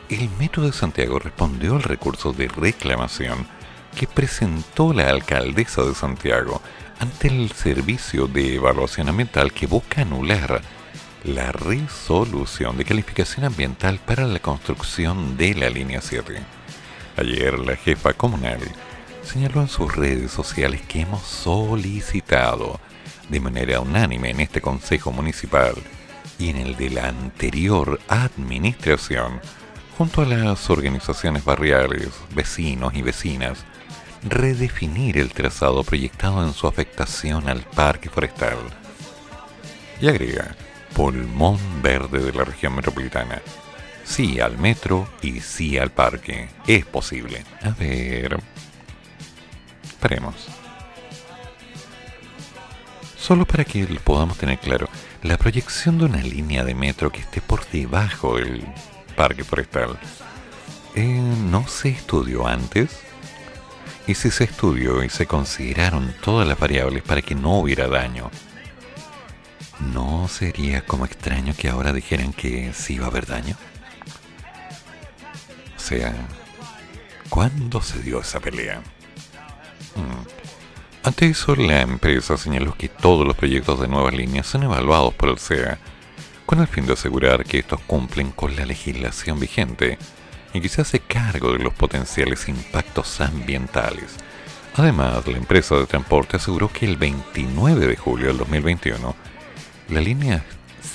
El 0.08 0.28
Metro 0.38 0.62
de 0.62 0.72
Santiago 0.72 1.18
respondió 1.18 1.74
al 1.74 1.82
recurso 1.82 2.32
de 2.32 2.48
reclamación 2.48 3.46
que 3.96 4.06
presentó 4.06 4.92
la 4.92 5.08
alcaldesa 5.08 5.82
de 5.82 5.94
Santiago 5.94 6.62
ante 7.00 7.28
el 7.28 7.50
Servicio 7.52 8.26
de 8.26 8.54
Evaluación 8.54 9.08
Ambiental 9.08 9.52
que 9.52 9.66
busca 9.66 10.02
anular 10.02 10.62
la 11.24 11.52
resolución 11.52 12.76
de 12.76 12.84
calificación 12.84 13.44
ambiental 13.44 13.98
para 14.04 14.26
la 14.26 14.38
construcción 14.38 15.36
de 15.36 15.54
la 15.54 15.70
línea 15.70 16.00
7. 16.00 16.40
Ayer 17.16 17.58
la 17.58 17.76
jefa 17.76 18.12
comunal 18.12 18.60
señaló 19.22 19.60
en 19.62 19.68
sus 19.68 19.94
redes 19.94 20.30
sociales 20.30 20.82
que 20.82 21.00
hemos 21.00 21.22
solicitado 21.22 22.78
de 23.28 23.40
manera 23.40 23.80
unánime 23.80 24.30
en 24.30 24.40
este 24.40 24.60
Consejo 24.60 25.10
Municipal 25.10 25.74
y 26.38 26.50
en 26.50 26.58
el 26.58 26.76
de 26.76 26.90
la 26.90 27.08
anterior 27.08 27.98
administración, 28.08 29.40
junto 29.96 30.22
a 30.22 30.26
las 30.26 30.70
organizaciones 30.70 31.44
barriales, 31.44 32.10
vecinos 32.34 32.94
y 32.94 33.02
vecinas, 33.02 33.64
redefinir 34.22 35.18
el 35.18 35.32
trazado 35.32 35.82
proyectado 35.82 36.44
en 36.44 36.52
su 36.52 36.66
afectación 36.66 37.48
al 37.48 37.62
parque 37.62 38.10
forestal. 38.10 38.58
Y 40.00 40.08
agrega, 40.08 40.54
pulmón 40.96 41.58
verde 41.82 42.20
de 42.20 42.32
la 42.32 42.44
región 42.44 42.74
metropolitana. 42.74 43.42
Sí 44.02 44.40
al 44.40 44.56
metro 44.56 45.06
y 45.20 45.40
sí 45.40 45.76
al 45.76 45.90
parque. 45.90 46.48
Es 46.66 46.86
posible. 46.86 47.44
A 47.62 47.70
ver. 47.70 48.40
Esperemos. 49.84 50.48
Solo 53.18 53.44
para 53.44 53.64
que 53.64 53.84
lo 53.84 54.00
podamos 54.00 54.38
tener 54.38 54.58
claro, 54.58 54.88
la 55.22 55.36
proyección 55.36 55.98
de 55.98 56.06
una 56.06 56.22
línea 56.22 56.64
de 56.64 56.74
metro 56.74 57.12
que 57.12 57.20
esté 57.20 57.42
por 57.42 57.68
debajo 57.68 58.36
del 58.36 58.64
parque 59.16 59.44
forestal 59.44 59.98
eh, 60.94 61.04
no 61.04 61.68
se 61.68 61.90
estudió 61.90 62.46
antes. 62.46 63.02
Y 64.06 64.14
si 64.14 64.30
se 64.30 64.44
estudió 64.44 65.02
y 65.04 65.10
se 65.10 65.26
consideraron 65.26 66.14
todas 66.22 66.48
las 66.48 66.58
variables 66.58 67.02
para 67.02 67.20
que 67.20 67.34
no 67.34 67.58
hubiera 67.58 67.86
daño, 67.86 68.30
¿no 69.80 70.28
sería 70.28 70.84
como 70.84 71.04
extraño 71.04 71.54
que 71.56 71.68
ahora 71.68 71.92
dijeran 71.92 72.32
que 72.32 72.72
sí 72.72 72.98
va 72.98 73.06
a 73.06 73.10
haber 73.10 73.26
daño? 73.26 73.56
O 75.76 75.80
sea, 75.80 76.14
¿cuándo 77.28 77.80
se 77.80 78.00
dio 78.02 78.20
esa 78.20 78.40
pelea? 78.40 78.80
Mm. 79.94 81.06
Ante 81.06 81.26
eso, 81.26 81.54
la 81.54 81.82
empresa 81.82 82.36
señaló 82.36 82.74
que 82.76 82.88
todos 82.88 83.26
los 83.26 83.36
proyectos 83.36 83.80
de 83.80 83.88
nuevas 83.88 84.14
líneas 84.14 84.46
son 84.46 84.64
evaluados 84.64 85.14
por 85.14 85.28
el 85.28 85.38
SEA 85.38 85.78
con 86.44 86.60
el 86.60 86.68
fin 86.68 86.86
de 86.86 86.92
asegurar 86.94 87.44
que 87.44 87.58
estos 87.58 87.80
cumplen 87.80 88.30
con 88.30 88.54
la 88.56 88.66
legislación 88.66 89.38
vigente 89.38 89.98
y 90.52 90.60
que 90.60 90.68
se 90.68 90.80
hace 90.80 91.00
cargo 91.00 91.52
de 91.52 91.58
los 91.58 91.74
potenciales 91.74 92.48
impactos 92.48 93.20
ambientales, 93.20 94.16
Además, 94.78 95.26
la 95.26 95.38
empresa 95.38 95.74
de 95.76 95.86
transporte 95.86 96.36
aseguró 96.36 96.70
que 96.70 96.84
el 96.84 96.96
29 96.96 97.86
de 97.86 97.96
julio 97.96 98.26
del 98.26 98.36
2021, 98.36 99.16
la 99.88 100.00
línea 100.00 100.44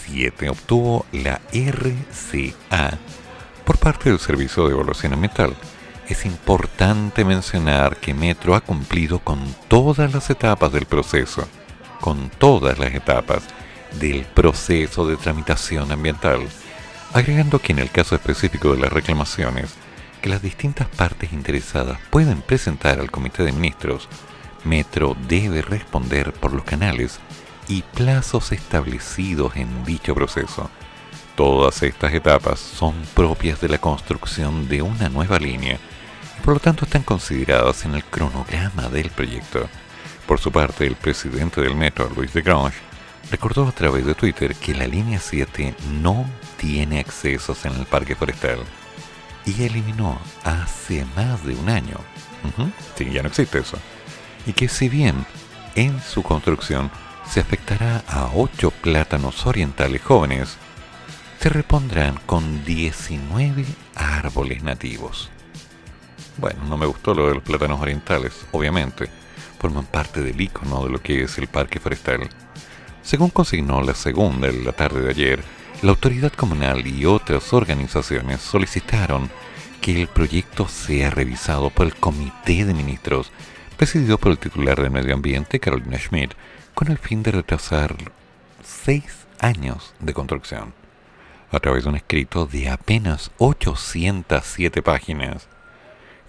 7 0.06 0.50
obtuvo 0.50 1.06
la 1.12 1.40
RCA 1.54 2.98
por 3.66 3.78
parte 3.78 4.10
del 4.10 4.20
Servicio 4.20 4.68
de 4.68 4.74
Evaluación 4.74 5.14
Ambiental. 5.14 5.56
Es 6.10 6.26
importante 6.26 7.24
mencionar 7.24 7.98
que 7.98 8.14
Metro 8.14 8.56
ha 8.56 8.62
cumplido 8.62 9.20
con 9.20 9.40
todas 9.68 10.14
las 10.14 10.30
etapas 10.30 10.74
del 10.74 10.86
proceso, 10.86 11.48
con 12.02 12.30
todas 12.30 12.80
las 12.80 12.94
etapas 12.94 13.44
del 14.00 14.26
proceso 14.26 15.06
de 15.06 15.16
tramitación 15.16 15.92
ambiental, 15.92 16.42
agregando 17.14 17.60
que 17.60 17.72
en 17.72 17.80
el 17.80 17.92
caso 17.92 18.16
específico 18.16 18.74
de 18.74 18.82
las 18.82 18.92
reclamaciones, 18.92 19.74
que 20.22 20.30
las 20.30 20.42
distintas 20.42 20.88
partes 20.88 21.32
interesadas 21.32 22.00
pueden 22.10 22.42
presentar 22.42 23.00
al 23.00 23.12
Comité 23.12 23.44
de 23.44 23.54
Ministros, 23.54 24.10
Metro 24.64 25.16
debe 25.28 25.62
responder 25.62 26.34
por 26.34 26.54
los 26.54 26.64
canales 26.64 27.20
y 27.72 27.84
plazos 27.84 28.52
establecidos 28.52 29.56
en 29.56 29.86
dicho 29.86 30.14
proceso. 30.14 30.70
Todas 31.38 31.82
estas 31.84 32.14
etapas 32.14 32.60
son 32.60 32.94
propias 33.14 33.62
de 33.62 33.70
la 33.70 33.78
construcción 33.78 34.68
de 34.68 34.82
una 34.82 35.08
nueva 35.08 35.40
línea 35.40 35.80
y 36.38 36.42
por 36.44 36.56
lo 36.56 36.60
tanto 36.60 36.84
están 36.84 37.04
consideradas 37.04 37.86
en 37.86 37.96
el 37.96 38.04
cronograma 38.04 38.90
del 38.90 39.10
proyecto. 39.10 39.70
Por 40.28 40.42
su 40.42 40.52
parte, 40.52 40.86
el 40.86 40.96
presidente 40.96 41.62
del 41.62 41.76
Metro, 41.76 42.12
Luis 42.14 42.34
de 42.34 42.42
Grange, 42.42 42.78
recordó 43.32 43.66
a 43.66 43.72
través 43.72 44.06
de 44.06 44.16
Twitter 44.16 44.54
que 44.56 44.76
la 44.76 44.86
línea 44.86 45.22
7 45.22 45.74
no 46.02 46.30
tiene 46.58 47.00
accesos 47.00 47.64
en 47.64 47.74
el 47.76 47.86
parque 47.86 48.16
forestal 48.16 48.60
y 49.46 49.64
eliminó 49.64 50.20
hace 50.44 51.06
más 51.16 51.46
de 51.46 51.56
un 51.56 51.70
año. 51.70 51.96
Sí, 52.98 53.10
ya 53.10 53.22
no 53.22 53.30
existe 53.30 53.60
eso. 53.60 53.78
Y 54.46 54.52
que 54.52 54.68
si 54.68 54.90
bien 54.90 55.26
en 55.76 56.02
su 56.02 56.22
construcción 56.22 56.92
se 57.32 57.40
afectará 57.40 58.04
a 58.10 58.30
8 58.36 58.72
plátanos 58.82 59.46
orientales 59.46 60.02
jóvenes, 60.02 60.58
se 61.40 61.48
repondrán 61.48 62.20
con 62.26 62.66
19 62.66 63.64
árboles 63.96 64.62
nativos. 64.64 65.30
Bueno, 66.36 66.66
no 66.66 66.76
me 66.76 66.86
gustó 66.86 67.14
lo 67.14 67.30
de 67.30 67.36
los 67.36 67.44
plátanos 67.44 67.80
orientales, 67.80 68.34
obviamente, 68.52 69.08
forman 69.60 69.86
parte 69.86 70.22
del 70.22 70.42
icono 70.42 70.84
de 70.84 70.90
lo 70.90 71.02
que 71.02 71.24
es 71.24 71.38
el 71.38 71.48
parque 71.48 71.80
forestal. 71.80 72.28
Según 73.02 73.30
consignó 73.30 73.82
la 73.82 73.94
segunda 73.94 74.50
en 74.50 74.66
la 74.66 74.74
tarde 74.74 75.02
de 75.02 75.12
ayer, 75.12 75.44
la 75.84 75.92
autoridad 75.92 76.34
comunal 76.34 76.86
y 76.86 77.06
otras 77.06 77.54
organizaciones 77.54 78.42
solicitaron 78.42 79.30
que 79.80 80.02
el 80.02 80.10
proyecto 80.10 80.68
sea 80.68 81.10
revisado 81.10 81.70
por 81.70 81.86
el 81.86 81.96
Comité 81.96 82.66
de 82.66 82.74
Ministros, 82.74 83.32
presidido 83.78 84.18
por 84.18 84.34
el 84.34 84.38
titular 84.38 84.82
de 84.82 84.90
Medio 84.90 85.14
Ambiente, 85.14 85.62
Carolina 85.62 85.98
Schmidt, 85.98 86.34
con 86.82 86.90
el 86.90 86.98
fin 86.98 87.22
de 87.22 87.30
retrasar 87.30 87.96
seis 88.64 89.28
años 89.38 89.94
de 90.00 90.16
construcción. 90.16 90.74
A 91.52 91.60
través 91.60 91.84
de 91.84 91.92
un 91.92 91.96
escrito 91.96 92.48
de 92.48 92.70
apenas 92.70 93.30
807 93.38 94.82
páginas, 94.82 95.48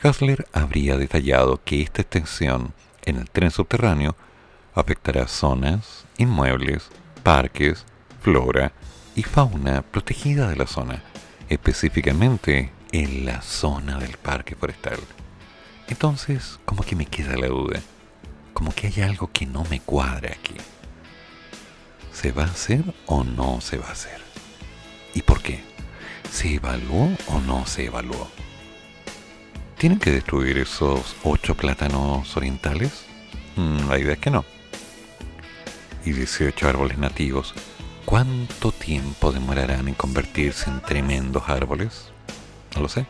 Hasler 0.02 0.46
habría 0.52 0.98
detallado 0.98 1.58
que 1.64 1.80
esta 1.80 2.02
extensión 2.02 2.74
en 3.06 3.16
el 3.16 3.30
tren 3.30 3.50
subterráneo 3.50 4.14
afectará 4.74 5.26
zonas, 5.26 6.04
inmuebles, 6.18 6.90
parques, 7.22 7.86
flora 8.20 8.72
y 9.16 9.22
fauna 9.22 9.80
protegida 9.80 10.50
de 10.50 10.56
la 10.56 10.66
zona, 10.66 11.02
específicamente 11.48 12.72
en 12.92 13.24
la 13.24 13.40
zona 13.40 13.98
del 13.98 14.18
parque 14.18 14.54
forestal. 14.54 14.98
Entonces, 15.88 16.60
como 16.66 16.82
que 16.82 16.94
me 16.94 17.06
queda 17.06 17.38
la 17.38 17.46
duda, 17.46 17.80
como 18.62 18.76
que 18.76 18.86
hay 18.86 19.02
algo 19.02 19.28
que 19.32 19.44
no 19.44 19.64
me 19.70 19.80
cuadra 19.80 20.30
aquí. 20.30 20.54
¿Se 22.12 22.30
va 22.30 22.44
a 22.44 22.46
hacer 22.46 22.84
o 23.06 23.24
no 23.24 23.60
se 23.60 23.76
va 23.76 23.88
a 23.88 23.90
hacer? 23.90 24.20
¿Y 25.14 25.22
por 25.22 25.42
qué? 25.42 25.64
¿Se 26.30 26.54
evaluó 26.54 27.10
o 27.26 27.40
no 27.40 27.66
se 27.66 27.86
evaluó? 27.86 28.28
¿Tienen 29.78 29.98
que 29.98 30.12
destruir 30.12 30.58
esos 30.58 31.16
ocho 31.24 31.56
plátanos 31.56 32.36
orientales? 32.36 33.04
Mm, 33.56 33.88
la 33.88 33.98
idea 33.98 34.12
es 34.12 34.20
que 34.20 34.30
no. 34.30 34.44
¿Y 36.04 36.12
18 36.12 36.68
árboles 36.68 36.98
nativos? 36.98 37.54
¿Cuánto 38.04 38.70
tiempo 38.70 39.32
demorarán 39.32 39.88
en 39.88 39.94
convertirse 39.94 40.70
en 40.70 40.80
tremendos 40.82 41.48
árboles? 41.48 42.12
No 42.76 42.82
lo 42.82 42.88
sé. 42.88 43.06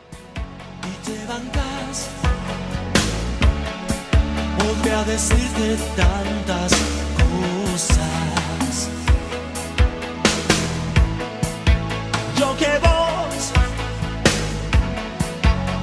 Podría 4.93 5.15
decirte 5.15 5.77
tantas 5.97 6.73
cosas. 7.17 8.91
Yo 12.39 12.55
que 12.59 12.79
vos 12.79 13.53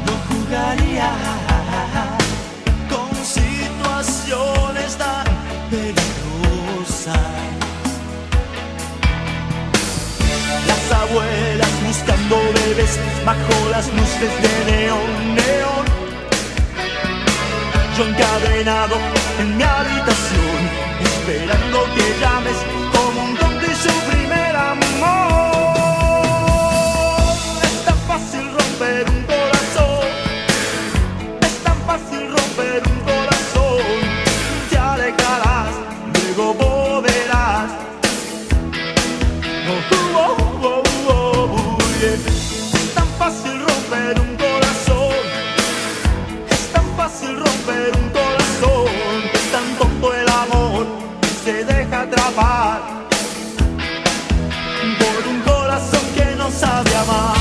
no 0.06 0.14
jugaría 0.30 1.12
con 2.88 3.10
situaciones 3.26 4.96
tan 4.96 5.26
peligrosas. 5.72 7.18
Las 10.68 10.92
abuelas 11.02 11.74
buscando 11.84 12.36
bebés 12.54 13.00
bajo 13.26 13.70
las 13.72 13.88
luces 13.88 14.32
de 14.44 14.72
neón, 14.72 15.36
neón. 15.36 15.99
Encadenado 18.02 18.96
en 19.40 19.58
mi 19.58 19.64
habitación, 19.64 20.70
esperando 21.04 21.84
que 21.96 22.20
llames 22.22 22.79
por 55.00 55.28
un 55.28 55.42
corazón 55.42 56.06
que 56.16 56.36
no 56.36 56.50
sabe 56.52 56.96
amar. 56.96 57.38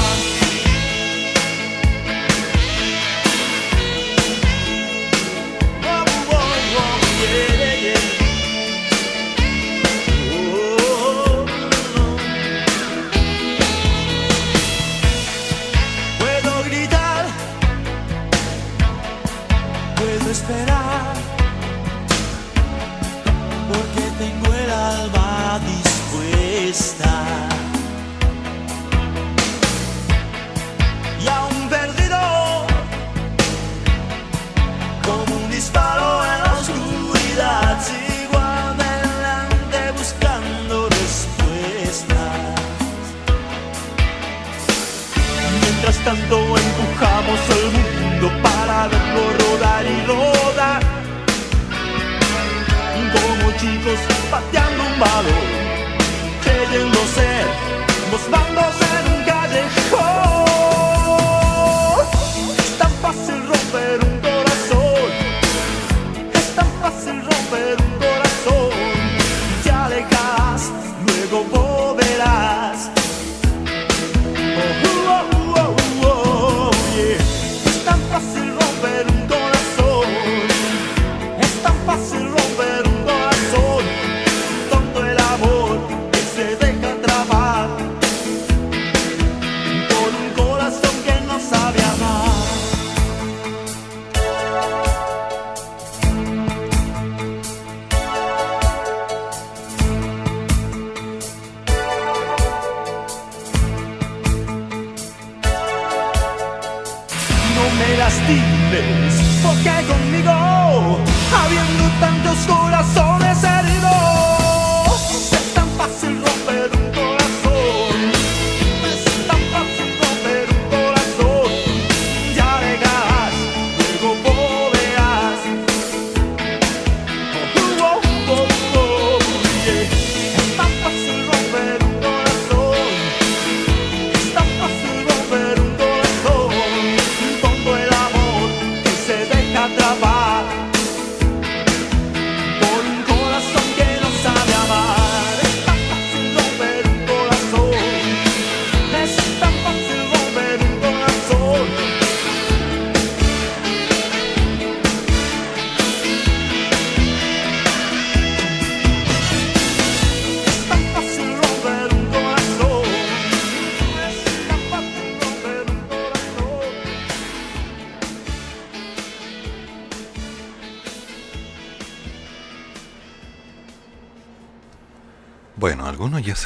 Esperar, 20.31 21.15
porque 23.69 23.98
tengo 24.19 24.53
el 24.53 24.71
alma 24.71 25.61
dispuesta. 25.65 27.13
Y 31.23 31.29
aún 31.29 31.69
perdido, 31.69 32.19
como 35.07 35.37
un 35.37 35.51
disparo 35.51 36.25
en 36.33 36.43
la 36.43 36.53
oscuridad, 36.63 37.79
sigo 37.87 38.39
adelante 38.39 39.79
buscando 39.97 40.89
respuestas. 40.89 42.17
Mientras 45.63 45.97
tanto 46.05 46.37
empujamos 46.67 47.41
al 47.57 47.65
mundo 47.79 48.27
para 48.43 48.89
verlo 48.89 49.23
rodar 49.39 49.87
y 49.87 50.07
rodar. 50.07 50.48
Chicos 53.59 53.99
pateando 54.31 54.85
un 54.85 55.01
balón, 55.01 55.47
creyendo 56.43 56.99
ser 57.15 57.47
los 58.13 58.29
en 58.99 59.13
un 59.15 59.25
callejón. 59.25 60.48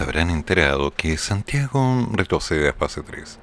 Habrán 0.02 0.30
enterado 0.30 0.92
que 0.92 1.16
Santiago 1.16 2.08
retrocede 2.12 2.68
a 2.68 2.72
fase 2.72 3.02
3. 3.02 3.38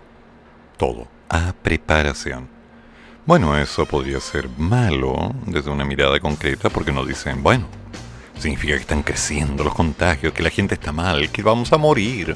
Todo, 0.78 1.08
a 1.30 1.54
preparación. 1.54 2.50
Bueno, 3.26 3.58
eso 3.58 3.86
podría 3.86 4.20
ser 4.20 4.50
malo 4.58 5.34
desde 5.46 5.70
una 5.70 5.86
mirada 5.86 6.20
concreta 6.20 6.70
porque 6.70 6.92
nos 6.92 7.08
dicen, 7.08 7.42
bueno, 7.42 7.68
significa 8.38 8.74
que 8.74 8.82
están 8.82 9.04
creciendo 9.04 9.64
los 9.64 9.74
contagios, 9.74 10.34
que 10.34 10.44
la 10.44 10.50
gente 10.50 10.76
está 10.76 10.92
mal, 10.92 11.30
que 11.30 11.44
vamos 11.44 11.72
a 11.72 11.78
morir. 11.78 12.36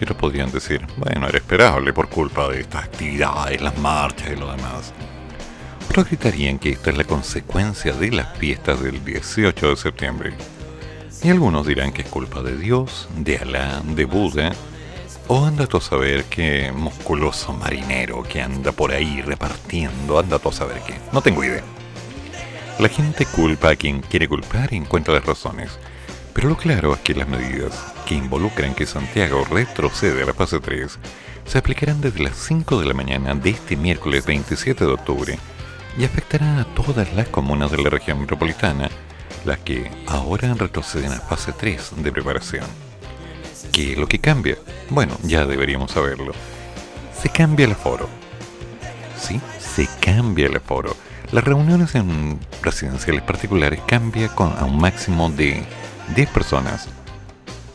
Y 0.00 0.04
otros 0.04 0.18
podrían 0.18 0.50
decir, 0.50 0.86
bueno, 0.96 1.28
era 1.28 1.38
esperable 1.38 1.92
por 1.92 2.08
culpa 2.08 2.48
de 2.48 2.60
estas 2.60 2.84
actividades, 2.84 3.60
las 3.60 3.76
marchas 3.78 4.30
y 4.30 4.36
lo 4.36 4.50
demás. 4.50 4.92
Otros 5.88 6.06
gritarían 6.06 6.58
que 6.58 6.70
esta 6.70 6.90
es 6.90 6.96
la 6.96 7.04
consecuencia 7.04 7.92
de 7.92 8.10
las 8.12 8.36
fiestas 8.38 8.80
del 8.82 9.04
18 9.04 9.70
de 9.70 9.76
septiembre. 9.76 10.34
Y 11.22 11.30
algunos 11.30 11.66
dirán 11.66 11.92
que 11.92 12.02
es 12.02 12.08
culpa 12.08 12.42
de 12.42 12.56
Dios, 12.56 13.08
de 13.16 13.38
Alá, 13.38 13.82
de 13.84 14.04
Buda, 14.04 14.52
o 15.28 15.44
anda 15.44 15.66
tú 15.66 15.78
a 15.78 15.80
saber 15.80 16.24
qué 16.24 16.72
musculoso 16.72 17.52
marinero 17.52 18.22
que 18.22 18.42
anda 18.42 18.70
por 18.72 18.92
ahí 18.92 19.22
repartiendo, 19.22 20.18
anda 20.18 20.38
tú 20.38 20.50
a 20.50 20.52
saber 20.52 20.80
qué. 20.86 20.94
No 21.12 21.20
tengo 21.20 21.42
idea. 21.42 21.64
La 22.78 22.88
gente 22.88 23.26
culpa 23.26 23.70
a 23.70 23.76
quien 23.76 24.02
quiere 24.02 24.28
culpar 24.28 24.72
y 24.72 24.76
encuentra 24.76 25.14
las 25.14 25.24
razones. 25.24 25.78
Pero 26.32 26.50
lo 26.50 26.56
claro 26.56 26.92
es 26.92 27.00
que 27.00 27.14
las 27.14 27.26
medidas 27.26 27.94
que 28.06 28.14
involucran 28.14 28.74
que 28.74 28.86
Santiago 28.86 29.44
retrocede 29.50 30.22
a 30.22 30.26
la 30.26 30.34
fase 30.34 30.60
3 30.60 30.98
se 31.46 31.58
aplicarán 31.58 32.00
desde 32.00 32.22
las 32.22 32.36
5 32.36 32.78
de 32.78 32.86
la 32.86 32.94
mañana 32.94 33.34
de 33.34 33.50
este 33.50 33.76
miércoles 33.76 34.26
27 34.26 34.84
de 34.84 34.92
octubre 34.92 35.38
y 35.98 36.04
afectarán 36.04 36.58
a 36.58 36.66
todas 36.74 37.12
las 37.14 37.28
comunas 37.28 37.70
de 37.70 37.78
la 37.78 37.88
región 37.88 38.20
metropolitana, 38.20 38.90
las 39.44 39.58
que 39.58 39.90
ahora 40.06 40.54
retroceden 40.54 41.12
a 41.12 41.20
fase 41.20 41.52
3 41.52 41.92
de 42.02 42.12
preparación. 42.12 42.66
¿Qué 43.72 43.92
es 43.92 43.98
lo 43.98 44.06
que 44.06 44.18
cambia? 44.18 44.56
Bueno, 44.90 45.16
ya 45.22 45.46
deberíamos 45.46 45.92
saberlo. 45.92 46.32
Se 47.20 47.28
cambia 47.28 47.66
el 47.66 47.72
aforo. 47.72 48.08
Sí, 49.18 49.40
se 49.58 49.88
cambia 50.00 50.46
el 50.46 50.56
aforo. 50.56 50.96
Las 51.32 51.44
reuniones 51.44 51.94
en 51.94 52.38
residenciales 52.62 53.22
particulares 53.22 53.80
cambia 53.86 54.28
con, 54.28 54.52
a 54.58 54.64
un 54.64 54.78
máximo 54.78 55.28
de 55.30 55.62
10 56.14 56.28
personas. 56.30 56.88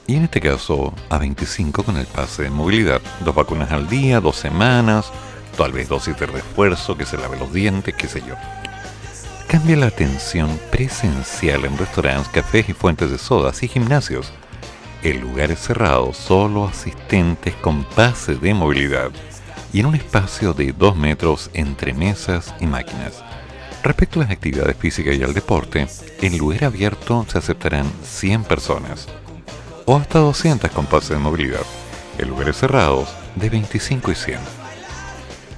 Y 0.07 0.15
en 0.15 0.23
este 0.23 0.41
caso 0.41 0.93
a 1.09 1.17
25 1.17 1.83
con 1.83 1.97
el 1.97 2.05
pase 2.05 2.43
de 2.43 2.49
movilidad. 2.49 3.01
Dos 3.23 3.35
vacunas 3.35 3.71
al 3.71 3.87
día, 3.87 4.19
dos 4.19 4.37
semanas, 4.37 5.11
tal 5.57 5.71
vez 5.71 5.89
dosis 5.89 6.17
de 6.17 6.25
refuerzo, 6.25 6.97
que 6.97 7.05
se 7.05 7.17
lave 7.17 7.37
los 7.37 7.53
dientes, 7.53 7.93
qué 7.95 8.07
sé 8.07 8.21
yo. 8.27 8.35
Cambia 9.51 9.75
la 9.75 9.87
atención 9.87 10.57
presencial 10.71 11.65
en 11.65 11.77
restaurantes, 11.77 12.29
cafés 12.29 12.69
y 12.69 12.73
fuentes 12.73 13.11
de 13.11 13.17
sodas 13.17 13.61
y 13.63 13.67
gimnasios. 13.67 14.31
En 15.03 15.19
lugares 15.19 15.59
cerrados, 15.59 16.15
solo 16.15 16.63
asistentes 16.63 17.53
con 17.55 17.83
pase 17.83 18.35
de 18.35 18.53
movilidad 18.53 19.11
y 19.73 19.81
en 19.81 19.87
un 19.87 19.95
espacio 19.95 20.53
de 20.53 20.71
2 20.71 20.95
metros 20.95 21.49
entre 21.53 21.93
mesas 21.93 22.55
y 22.61 22.65
máquinas. 22.65 23.25
Respecto 23.83 24.21
a 24.21 24.23
las 24.23 24.31
actividades 24.31 24.77
físicas 24.77 25.17
y 25.17 25.23
al 25.23 25.33
deporte, 25.33 25.85
en 26.21 26.37
lugar 26.37 26.63
abierto 26.63 27.25
se 27.29 27.37
aceptarán 27.37 27.91
100 28.03 28.45
personas 28.45 29.09
o 29.85 29.97
hasta 29.97 30.19
200 30.19 30.71
con 30.71 30.85
pase 30.85 31.15
de 31.15 31.19
movilidad. 31.19 31.65
En 32.17 32.29
lugares 32.29 32.55
cerrados, 32.55 33.09
de 33.35 33.49
25 33.49 34.11
y 34.11 34.15
100. 34.15 34.39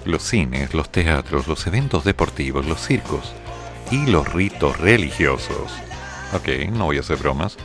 Los 0.06 0.24
cines, 0.24 0.74
los 0.74 0.92
teatros, 0.92 1.48
los 1.48 1.68
eventos 1.68 2.04
deportivos, 2.04 2.66
los 2.66 2.82
circos 2.82 3.36
y 3.94 4.06
los 4.08 4.34
ritos 4.34 4.80
religiosos. 4.80 5.72
Ok, 6.34 6.48
no 6.72 6.86
voy 6.86 6.98
a 6.98 7.02
hacer 7.02 7.18
bromas. 7.18 7.58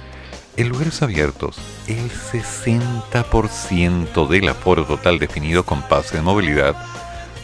En 0.59 0.69
lugares 0.69 1.01
abiertos, 1.01 1.57
el 1.87 2.11
60% 2.11 4.29
del 4.29 4.51
aforo 4.51 4.85
total 4.85 5.19
definido 5.19 5.65
con 5.65 5.81
pase 5.81 6.17
de 6.17 6.23
movilidad 6.23 6.77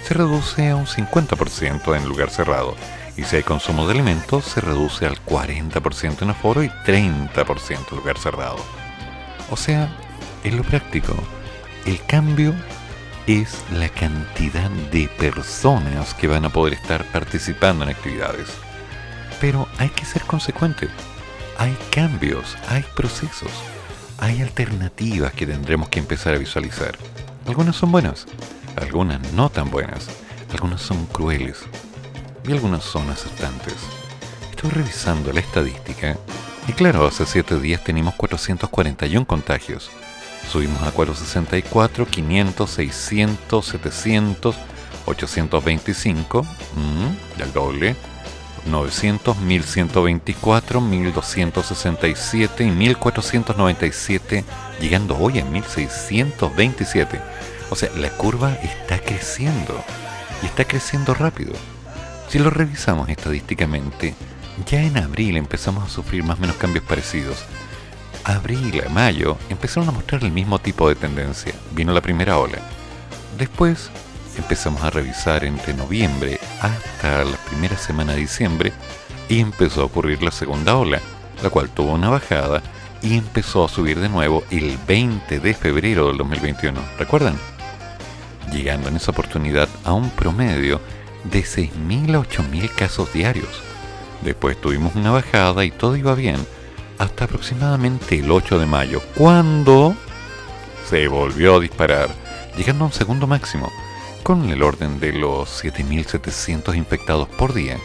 se 0.02 0.12
reduce 0.12 0.68
a 0.68 0.76
un 0.76 0.84
50% 0.84 1.96
en 1.96 2.06
lugar 2.06 2.28
cerrado. 2.28 2.74
Y 3.16 3.22
si 3.22 3.36
hay 3.36 3.42
consumo 3.42 3.86
de 3.86 3.94
alimentos, 3.94 4.44
se 4.44 4.60
reduce 4.60 5.06
al 5.06 5.16
40% 5.24 6.20
en 6.20 6.30
aforo 6.30 6.62
y 6.62 6.68
30% 6.68 7.78
en 7.90 7.96
lugar 7.96 8.18
cerrado. 8.18 8.58
O 9.50 9.56
sea, 9.56 9.96
en 10.42 10.58
lo 10.58 10.62
práctico, 10.62 11.14
el 11.86 12.04
cambio 12.04 12.54
es 13.26 13.64
la 13.72 13.88
cantidad 13.88 14.68
de 14.92 15.08
personas 15.08 16.12
que 16.12 16.26
van 16.26 16.44
a 16.44 16.50
poder 16.50 16.74
estar 16.74 17.02
participando 17.12 17.84
en 17.84 17.90
actividades. 17.90 18.63
Pero 19.40 19.68
hay 19.78 19.88
que 19.90 20.04
ser 20.04 20.22
consecuente. 20.22 20.88
Hay 21.58 21.76
cambios, 21.90 22.56
hay 22.68 22.84
procesos, 22.96 23.50
hay 24.18 24.42
alternativas 24.42 25.32
que 25.32 25.46
tendremos 25.46 25.88
que 25.88 26.00
empezar 26.00 26.34
a 26.34 26.38
visualizar. 26.38 26.96
Algunas 27.46 27.76
son 27.76 27.92
buenas, 27.92 28.26
algunas 28.76 29.20
no 29.32 29.50
tan 29.50 29.70
buenas, 29.70 30.08
algunas 30.52 30.80
son 30.80 31.06
crueles 31.06 31.58
y 32.46 32.52
algunas 32.52 32.82
son 32.82 33.08
aceptantes. 33.10 33.74
Estoy 34.50 34.70
revisando 34.70 35.32
la 35.32 35.40
estadística 35.40 36.16
y 36.66 36.72
claro, 36.72 37.06
hace 37.06 37.26
7 37.26 37.60
días 37.60 37.84
teníamos 37.84 38.14
441 38.14 39.26
contagios. 39.26 39.90
Subimos 40.50 40.82
a 40.82 40.90
464, 40.90 42.06
500, 42.06 42.70
600, 42.70 43.66
700, 43.66 44.56
825, 45.06 46.42
mm, 46.42 47.40
el 47.42 47.52
doble, 47.52 47.96
900, 48.66 49.38
1124, 49.38 50.80
1267 50.80 52.64
y 52.64 52.70
1497, 52.70 54.44
llegando 54.80 55.16
hoy 55.18 55.38
a 55.40 55.44
1627. 55.44 57.20
O 57.70 57.76
sea, 57.76 57.90
la 57.96 58.10
curva 58.10 58.52
está 58.62 58.98
creciendo 58.98 59.82
y 60.42 60.46
está 60.46 60.64
creciendo 60.64 61.14
rápido. 61.14 61.52
Si 62.28 62.38
lo 62.38 62.50
revisamos 62.50 63.08
estadísticamente, 63.08 64.14
ya 64.66 64.82
en 64.82 64.96
abril 64.98 65.36
empezamos 65.36 65.84
a 65.84 65.88
sufrir 65.88 66.24
más 66.24 66.38
o 66.38 66.40
menos 66.40 66.56
cambios 66.56 66.84
parecidos. 66.84 67.44
Abril 68.24 68.82
a 68.84 68.88
mayo 68.88 69.36
empezaron 69.50 69.88
a 69.88 69.92
mostrar 69.92 70.24
el 70.24 70.32
mismo 70.32 70.58
tipo 70.58 70.88
de 70.88 70.94
tendencia. 70.94 71.54
Vino 71.72 71.92
la 71.92 72.00
primera 72.00 72.38
ola. 72.38 72.58
Después 73.36 73.90
empezamos 74.36 74.82
a 74.82 74.90
revisar 74.90 75.44
entre 75.44 75.74
noviembre 75.74 76.38
hasta 76.60 77.24
la 77.24 77.36
primera 77.48 77.76
semana 77.76 78.12
de 78.12 78.20
diciembre 78.20 78.72
y 79.28 79.40
empezó 79.40 79.82
a 79.82 79.84
ocurrir 79.84 80.22
la 80.22 80.30
segunda 80.30 80.76
ola, 80.76 81.00
la 81.42 81.50
cual 81.50 81.68
tuvo 81.70 81.92
una 81.92 82.10
bajada 82.10 82.62
y 83.02 83.16
empezó 83.16 83.64
a 83.64 83.68
subir 83.68 84.00
de 84.00 84.08
nuevo 84.08 84.44
el 84.50 84.78
20 84.86 85.40
de 85.40 85.54
febrero 85.54 86.08
del 86.08 86.18
2021. 86.18 86.80
¿Recuerdan? 86.98 87.36
Llegando 88.52 88.88
en 88.88 88.96
esa 88.96 89.10
oportunidad 89.10 89.68
a 89.84 89.92
un 89.92 90.10
promedio 90.10 90.80
de 91.24 91.40
6.000 91.40 92.14
a 92.14 92.20
8.000 92.20 92.74
casos 92.74 93.12
diarios. 93.12 93.62
Después 94.22 94.60
tuvimos 94.60 94.94
una 94.94 95.10
bajada 95.10 95.64
y 95.64 95.70
todo 95.70 95.96
iba 95.96 96.14
bien 96.14 96.36
hasta 96.98 97.24
aproximadamente 97.24 98.18
el 98.18 98.30
8 98.30 98.58
de 98.58 98.66
mayo, 98.66 99.02
cuando 99.16 99.96
se 100.88 101.08
volvió 101.08 101.56
a 101.56 101.60
disparar, 101.60 102.08
llegando 102.56 102.84
a 102.84 102.86
un 102.86 102.92
segundo 102.92 103.26
máximo 103.26 103.70
con 104.24 104.48
el 104.48 104.62
orden 104.62 104.98
de 105.00 105.12
los 105.12 105.62
7.700 105.62 106.74
infectados 106.74 107.28
por 107.28 107.52
día. 107.52 107.78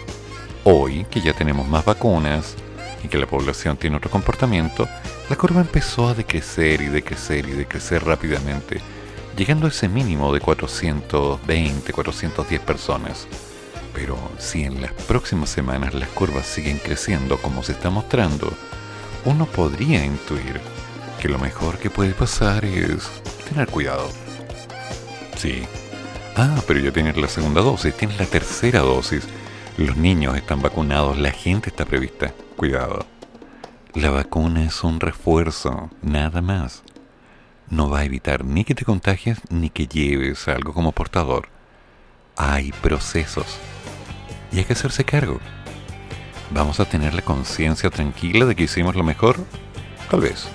Hoy, 0.64 1.06
que 1.12 1.20
ya 1.20 1.34
tenemos 1.34 1.68
más 1.68 1.84
vacunas 1.84 2.56
y 3.04 3.10
que 3.10 3.18
la 3.18 3.28
población 3.28 3.76
tiene 3.76 3.98
otro 3.98 4.10
comportamiento, 4.10 4.88
la 5.30 5.36
curva 5.36 5.60
empezó 5.60 6.08
a 6.08 6.14
decrecer 6.14 6.82
y 6.82 6.88
decrecer 6.88 7.46
y 7.46 7.52
decrecer 7.52 8.06
rápidamente, 8.06 8.80
llegando 9.36 9.66
a 9.66 9.70
ese 9.70 9.90
mínimo 9.90 10.34
de 10.34 10.40
420, 10.40 11.92
410 11.92 12.62
personas. 12.62 13.28
Pero 13.94 14.18
si 14.38 14.64
en 14.64 14.82
las 14.82 14.94
próximas 14.94 15.50
semanas 15.50 15.94
las 15.94 16.08
curvas 16.10 16.46
siguen 16.48 16.78
creciendo 16.78 17.38
como 17.38 17.64
se 17.64 17.74
está 17.74 17.90
mostrando, 17.90 18.54
uno 19.26 19.46
podría 19.46 20.06
intuir 20.06 20.62
que 21.20 21.28
lo 21.28 21.38
mejor 21.38 21.80
que 21.80 21.90
puede 21.90 22.14
pasar 22.14 22.64
es 22.64 23.10
tener 23.50 23.68
cuidado. 23.68 24.10
Sí. 25.36 25.68
Ah, 26.42 26.64
pero 26.66 26.80
ya 26.80 26.94
tienes 26.94 27.18
la 27.18 27.28
segunda 27.28 27.60
dosis, 27.60 27.94
tienes 27.98 28.18
la 28.18 28.26
tercera 28.26 28.80
dosis. 28.80 29.28
Los 29.76 29.98
niños 29.98 30.38
están 30.38 30.62
vacunados, 30.62 31.18
la 31.18 31.32
gente 31.32 31.68
está 31.68 31.84
prevista. 31.84 32.32
Cuidado. 32.56 33.06
La 33.94 34.10
vacuna 34.10 34.64
es 34.64 34.86
un 34.86 35.02
refuerzo, 35.02 35.90
nada 36.02 36.42
más. 36.42 36.84
No 37.70 37.90
va 37.90 38.00
a 38.00 38.06
evitar 38.06 38.46
ni 38.46 38.64
que 38.64 38.74
te 38.74 38.86
contagies 38.86 39.42
ni 39.50 39.70
que 39.70 39.88
lleves 39.88 40.48
algo 40.48 40.74
como 40.74 40.94
portador. 40.94 41.50
Hay 42.38 42.72
procesos. 42.72 43.58
Y 44.54 44.60
hay 44.60 44.64
que 44.64 44.72
hacerse 44.72 45.04
cargo. 45.04 45.42
¿Vamos 46.52 46.80
a 46.80 46.86
tener 46.86 47.14
la 47.16 47.22
conciencia 47.22 47.90
tranquila 47.90 48.46
de 48.46 48.56
que 48.56 48.64
hicimos 48.64 48.96
lo 48.96 49.04
mejor? 49.04 49.44
Tal 50.10 50.22
vez. 50.22 50.48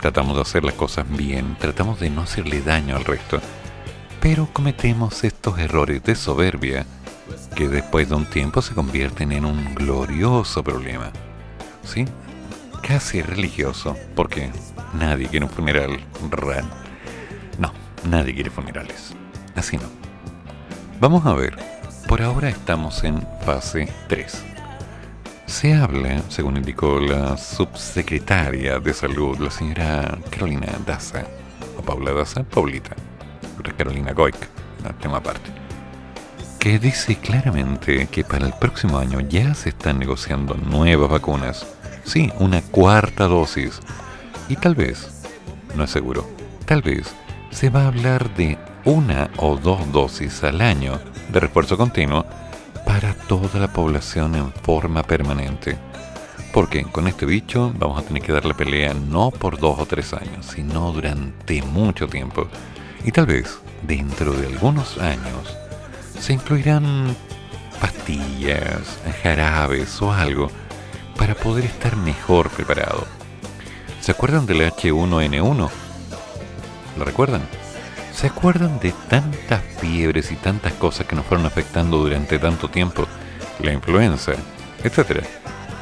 Tratamos 0.00 0.34
de 0.34 0.42
hacer 0.42 0.64
las 0.64 0.74
cosas 0.74 1.06
bien, 1.08 1.56
tratamos 1.60 2.00
de 2.00 2.10
no 2.10 2.22
hacerle 2.22 2.60
daño 2.60 2.96
al 2.96 3.04
resto. 3.04 3.40
Pero 4.20 4.48
cometemos 4.52 5.24
estos 5.24 5.58
errores 5.58 6.02
de 6.02 6.14
soberbia 6.14 6.86
que 7.54 7.68
después 7.68 8.08
de 8.08 8.14
un 8.14 8.26
tiempo 8.26 8.62
se 8.62 8.74
convierten 8.74 9.32
en 9.32 9.44
un 9.44 9.74
glorioso 9.74 10.62
problema. 10.62 11.10
¿Sí? 11.84 12.04
Casi 12.82 13.22
religioso, 13.22 13.96
porque 14.14 14.50
nadie 14.98 15.28
quiere 15.28 15.46
un 15.46 15.50
funeral 15.50 15.98
real. 16.30 16.64
No, 17.58 17.72
nadie 18.08 18.34
quiere 18.34 18.50
funerales. 18.50 19.14
Así 19.54 19.76
no. 19.76 19.88
Vamos 21.00 21.26
a 21.26 21.34
ver. 21.34 21.56
Por 22.08 22.22
ahora 22.22 22.48
estamos 22.48 23.02
en 23.02 23.26
fase 23.44 23.88
3. 24.08 24.44
Se 25.46 25.74
habla, 25.74 26.22
según 26.28 26.56
indicó 26.56 27.00
la 27.00 27.36
subsecretaria 27.36 28.78
de 28.78 28.92
salud, 28.92 29.38
la 29.38 29.50
señora 29.50 30.18
Carolina 30.30 30.68
Daza, 30.84 31.24
o 31.78 31.82
Paula 31.82 32.12
Daza, 32.12 32.44
Paulita, 32.44 32.94
Carolina 33.74 34.12
Goic, 34.12 34.36
tema 35.00 35.18
aparte, 35.18 35.50
que 36.58 36.78
dice 36.78 37.16
claramente 37.16 38.06
que 38.06 38.24
para 38.24 38.46
el 38.46 38.52
próximo 38.52 38.98
año 38.98 39.20
ya 39.20 39.54
se 39.54 39.70
están 39.70 39.98
negociando 39.98 40.54
nuevas 40.54 41.10
vacunas, 41.10 41.66
sí, 42.04 42.32
una 42.38 42.62
cuarta 42.62 43.26
dosis, 43.26 43.80
y 44.48 44.56
tal 44.56 44.74
vez, 44.74 45.24
no 45.74 45.84
es 45.84 45.90
seguro, 45.90 46.28
tal 46.66 46.82
vez 46.82 47.14
se 47.50 47.70
va 47.70 47.82
a 47.82 47.88
hablar 47.88 48.34
de 48.34 48.58
una 48.84 49.30
o 49.38 49.56
dos 49.56 49.90
dosis 49.92 50.44
al 50.44 50.60
año 50.60 51.00
de 51.32 51.40
refuerzo 51.40 51.76
continuo 51.76 52.24
para 52.84 53.14
toda 53.14 53.58
la 53.58 53.72
población 53.72 54.36
en 54.36 54.52
forma 54.52 55.02
permanente. 55.02 55.76
Porque 56.52 56.84
con 56.84 57.08
este 57.08 57.26
bicho 57.26 57.72
vamos 57.76 57.98
a 57.98 58.06
tener 58.06 58.22
que 58.22 58.32
dar 58.32 58.44
la 58.44 58.54
pelea 58.54 58.94
no 58.94 59.30
por 59.30 59.58
dos 59.58 59.78
o 59.78 59.86
tres 59.86 60.14
años, 60.14 60.46
sino 60.46 60.92
durante 60.92 61.62
mucho 61.62 62.08
tiempo. 62.08 62.48
Y 63.06 63.12
tal 63.12 63.26
vez 63.26 63.60
dentro 63.82 64.32
de 64.32 64.48
algunos 64.48 64.98
años 64.98 65.56
se 66.18 66.32
incluirán 66.32 67.16
pastillas, 67.80 68.98
jarabes 69.22 70.02
o 70.02 70.12
algo 70.12 70.50
para 71.16 71.36
poder 71.36 71.66
estar 71.66 71.96
mejor 71.96 72.50
preparado. 72.50 73.06
¿Se 74.00 74.10
acuerdan 74.10 74.44
del 74.44 74.60
H1N1? 74.62 75.70
¿Lo 76.98 77.04
recuerdan? 77.04 77.42
¿Se 78.12 78.26
acuerdan 78.26 78.80
de 78.80 78.92
tantas 79.08 79.62
fiebres 79.80 80.32
y 80.32 80.34
tantas 80.34 80.72
cosas 80.72 81.06
que 81.06 81.14
nos 81.14 81.26
fueron 81.26 81.46
afectando 81.46 81.98
durante 81.98 82.40
tanto 82.40 82.68
tiempo? 82.68 83.06
La 83.60 83.72
influenza, 83.72 84.32
etc. 84.82 85.24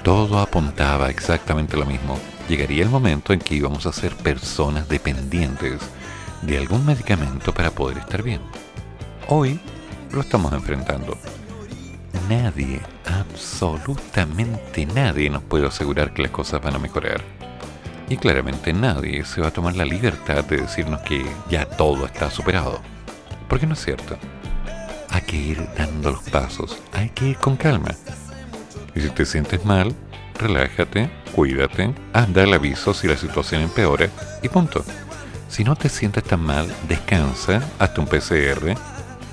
Todo 0.02 0.40
apuntaba 0.40 1.08
exactamente 1.08 1.78
lo 1.78 1.86
mismo. 1.86 2.18
Llegaría 2.50 2.82
el 2.82 2.90
momento 2.90 3.32
en 3.32 3.38
que 3.38 3.54
íbamos 3.54 3.86
a 3.86 3.94
ser 3.94 4.14
personas 4.14 4.90
dependientes 4.90 5.80
de 6.46 6.58
algún 6.58 6.84
medicamento 6.84 7.52
para 7.52 7.70
poder 7.70 7.98
estar 7.98 8.22
bien. 8.22 8.40
Hoy 9.28 9.58
lo 10.12 10.20
estamos 10.20 10.52
enfrentando. 10.52 11.16
Nadie, 12.28 12.80
absolutamente 13.06 14.86
nadie 14.86 15.30
nos 15.30 15.42
puede 15.42 15.66
asegurar 15.66 16.12
que 16.12 16.22
las 16.22 16.30
cosas 16.30 16.62
van 16.62 16.74
a 16.74 16.78
mejorar. 16.78 17.22
Y 18.08 18.16
claramente 18.16 18.72
nadie 18.72 19.24
se 19.24 19.40
va 19.40 19.48
a 19.48 19.52
tomar 19.52 19.76
la 19.76 19.84
libertad 19.84 20.44
de 20.44 20.58
decirnos 20.58 21.00
que 21.00 21.24
ya 21.48 21.64
todo 21.64 22.04
está 22.06 22.30
superado. 22.30 22.80
Porque 23.48 23.66
no 23.66 23.72
es 23.74 23.84
cierto. 23.84 24.16
Hay 25.10 25.22
que 25.22 25.36
ir 25.36 25.68
dando 25.76 26.10
los 26.10 26.22
pasos, 26.24 26.78
hay 26.92 27.08
que 27.10 27.28
ir 27.28 27.36
con 27.36 27.56
calma. 27.56 27.94
Y 28.94 29.00
si 29.00 29.10
te 29.10 29.24
sientes 29.24 29.64
mal, 29.64 29.94
relájate, 30.38 31.10
cuídate, 31.34 31.94
anda 32.12 32.42
el 32.42 32.52
aviso 32.52 32.92
si 32.92 33.08
la 33.08 33.16
situación 33.16 33.62
empeora 33.62 34.08
y 34.42 34.48
punto. 34.48 34.84
Si 35.54 35.62
no 35.62 35.76
te 35.76 35.88
sientes 35.88 36.24
tan 36.24 36.40
mal, 36.40 36.66
descansa, 36.88 37.62
hazte 37.78 38.00
un 38.00 38.08
PCR, 38.08 38.74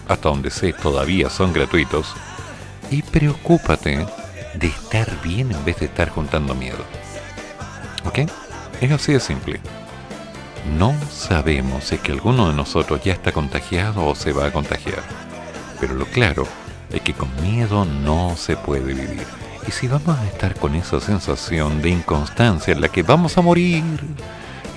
hasta 0.08 0.30
donde 0.30 0.52
sé 0.52 0.72
todavía 0.72 1.32
son 1.32 1.52
gratuitos, 1.52 2.14
y 2.92 3.02
preocúpate 3.02 4.06
de 4.54 4.68
estar 4.68 5.10
bien 5.24 5.52
en 5.52 5.66
vez 5.66 5.80
de 5.80 5.88
estar 5.88 6.10
juntando 6.10 6.54
miedo. 6.54 6.86
¿Ok? 8.06 8.20
Es 8.82 8.92
así 8.92 9.14
de 9.14 9.20
simple. 9.20 9.60
No 10.78 10.94
sabemos 11.10 11.86
si 11.86 11.96
es 11.96 12.02
que 12.02 12.12
alguno 12.12 12.50
de 12.50 12.54
nosotros 12.54 13.02
ya 13.04 13.14
está 13.14 13.32
contagiado 13.32 14.06
o 14.06 14.14
se 14.14 14.32
va 14.32 14.46
a 14.46 14.54
contagiar. 14.54 15.02
Pero 15.80 15.96
lo 15.96 16.06
claro 16.06 16.46
es 16.92 17.02
que 17.02 17.16
con 17.16 17.30
miedo 17.42 17.84
no 17.84 18.36
se 18.38 18.58
puede 18.58 18.94
vivir. 18.94 19.26
Y 19.68 19.72
si 19.72 19.88
vamos 19.88 20.20
a 20.20 20.28
estar 20.28 20.54
con 20.54 20.76
esa 20.76 21.00
sensación 21.00 21.82
de 21.82 21.90
inconstancia 21.90 22.74
en 22.74 22.82
la 22.82 22.90
que 22.90 23.02
vamos 23.02 23.40
a 23.40 23.42
morir, 23.42 23.84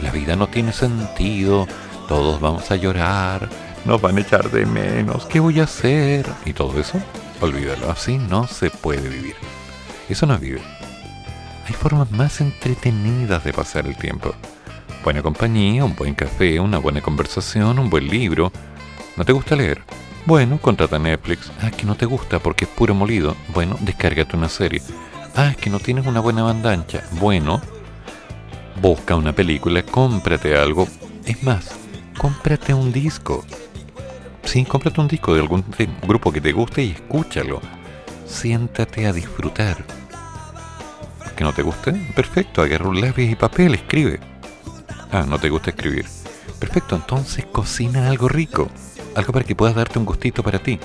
la 0.03 0.11
vida 0.11 0.37
no 0.37 0.49
tiene 0.49 0.73
sentido, 0.73 1.67
todos 2.09 2.41
vamos 2.41 2.71
a 2.71 2.77
llorar, 2.77 3.49
nos 3.85 4.01
van 4.01 4.19
a 4.19 4.21
echar 4.21 4.51
de 4.51 4.67
menos, 4.67 5.27
¿qué 5.27 5.41
voy 5.41 5.61
a 5.61 5.65
hacer? 5.65 6.27
Y 6.45 6.53
todo 6.53 6.79
eso, 6.79 7.01
olvídalo, 7.41 7.91
así 7.91 8.19
no 8.19 8.47
se 8.47 8.71
puede 8.71 9.09
vivir. 9.09 9.37
Eso 10.09 10.27
no 10.27 10.35
es. 10.35 10.61
Hay 11.67 11.75
formas 11.75 12.11
más 12.11 12.41
entretenidas 12.41 13.43
de 13.43 13.53
pasar 13.53 13.87
el 13.87 13.97
tiempo. 13.97 14.35
Buena 15.03 15.23
compañía, 15.23 15.85
un 15.85 15.97
buen 15.97 16.15
café, 16.15 16.61
una 16.61 16.79
buena 16.79 17.01
conversación, 17.01 17.79
un 17.79 17.89
buen 17.89 18.09
libro. 18.09 18.53
¿No 19.17 19.25
te 19.25 19.33
gusta 19.33 19.57
leer? 19.57 19.83
Bueno, 20.27 20.59
contrata 20.59 20.99
Netflix. 20.99 21.51
Ah, 21.63 21.71
que 21.71 21.85
no 21.85 21.95
te 21.95 22.07
gusta 22.07 22.39
porque 22.39 22.65
es 22.65 22.71
puro 22.71 22.95
molido. 22.95 23.37
Bueno, 23.53 23.77
descárgate 23.81 24.37
una 24.37 24.49
serie. 24.49 24.83
Ah, 25.37 25.55
que 25.59 25.71
no 25.71 25.79
tienes 25.79 26.07
una 26.07 26.21
buena 26.21 26.43
banda 26.43 26.73
ancha. 26.73 27.03
Bueno, 27.13 27.61
busca 28.81 29.17
una 29.17 29.33
película, 29.33 29.83
cómprate 29.83 30.57
algo. 30.57 30.89
Es 31.25 31.43
más, 31.43 31.71
cómprate 32.19 32.75
un 32.75 32.93
disco. 32.93 33.45
Sí, 34.45 34.65
cómprate 34.65 35.01
un 35.01 35.09
disco 35.09 35.35
de 35.35 35.41
algún 35.41 35.65
grupo 36.07 36.33
que 36.33 36.41
te 36.41 36.53
guste 36.53 36.85
y 36.85 36.91
escúchalo. 36.91 37.61
Siéntate 38.27 39.07
a 39.07 39.13
disfrutar. 39.13 39.85
¿Que 41.37 41.45
no 41.45 41.53
te 41.53 41.63
guste? 41.63 41.93
Perfecto, 42.15 42.63
agarra 42.63 42.89
un 42.89 43.01
lápiz 43.01 43.31
y 43.31 43.35
papel, 43.35 43.75
escribe. 43.75 44.21
Ah, 45.11 45.25
no 45.29 45.39
te 45.39 45.49
gusta 45.49 45.71
escribir. 45.71 46.07
Perfecto, 46.59 46.97
entonces 46.97 47.47
cocina 47.47 48.09
algo 48.09 48.29
rico. 48.29 48.69
Algo 49.15 49.33
para 49.33 49.45
que 49.45 49.57
puedas 49.57 49.75
darte 49.75 49.99
un 49.99 50.05
gustito 50.05 50.43
para 50.43 50.59
ti. 50.59 50.79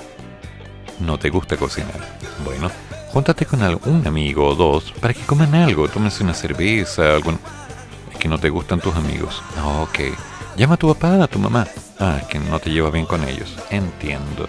No 1.00 1.18
te 1.18 1.30
gusta 1.30 1.56
cocinar. 1.56 2.18
Bueno, 2.44 2.70
júntate 3.12 3.46
con 3.46 3.62
algún 3.62 4.06
amigo 4.06 4.46
o 4.48 4.54
dos 4.54 4.92
para 5.00 5.14
que 5.14 5.22
coman 5.22 5.54
algo. 5.54 5.88
Tómense 5.88 6.22
una 6.22 6.34
cerveza, 6.34 7.14
algún... 7.14 7.38
Que 8.20 8.28
no 8.28 8.38
te 8.38 8.50
gustan 8.50 8.80
tus 8.80 8.94
amigos. 8.94 9.42
Ok. 9.80 10.00
Llama 10.56 10.74
a 10.74 10.76
tu 10.76 10.94
papá, 10.94 11.24
a 11.24 11.26
tu 11.26 11.38
mamá. 11.38 11.66
Ah, 11.98 12.20
que 12.28 12.38
no 12.38 12.58
te 12.58 12.70
llevas 12.70 12.92
bien 12.92 13.06
con 13.06 13.26
ellos. 13.26 13.56
Entiendo. 13.70 14.46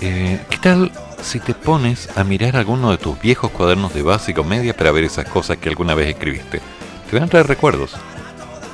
Eh, 0.00 0.40
¿Qué 0.50 0.58
tal 0.58 0.90
si 1.22 1.38
te 1.38 1.54
pones 1.54 2.08
a 2.18 2.24
mirar 2.24 2.56
alguno 2.56 2.90
de 2.90 2.98
tus 2.98 3.18
viejos 3.20 3.52
cuadernos 3.52 3.94
de 3.94 4.02
básica 4.02 4.40
o 4.40 4.44
media 4.44 4.76
para 4.76 4.90
ver 4.90 5.04
esas 5.04 5.28
cosas 5.28 5.58
que 5.58 5.68
alguna 5.68 5.94
vez 5.94 6.08
escribiste? 6.08 6.60
Te 7.08 7.16
van 7.16 7.28
a 7.28 7.28
traer 7.28 7.46
recuerdos. 7.46 7.94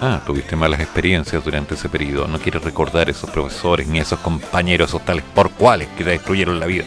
Ah, 0.01 0.23
tuviste 0.25 0.57
malas 0.57 0.81
experiencias 0.81 1.45
durante 1.45 1.75
ese 1.75 1.91
periodo. 1.91 2.27
No 2.27 2.39
quieres 2.39 2.65
recordar 2.65 3.11
esos 3.11 3.29
profesores 3.29 3.87
ni 3.87 3.99
esos 3.99 4.19
compañeros 4.21 4.89
esos 4.89 5.05
tales 5.05 5.25
por 5.35 5.51
cuales 5.51 5.89
que 5.97 6.05
te 6.05 6.11
destruyeron 6.11 6.59
la 6.59 6.67
vida. 6.67 6.85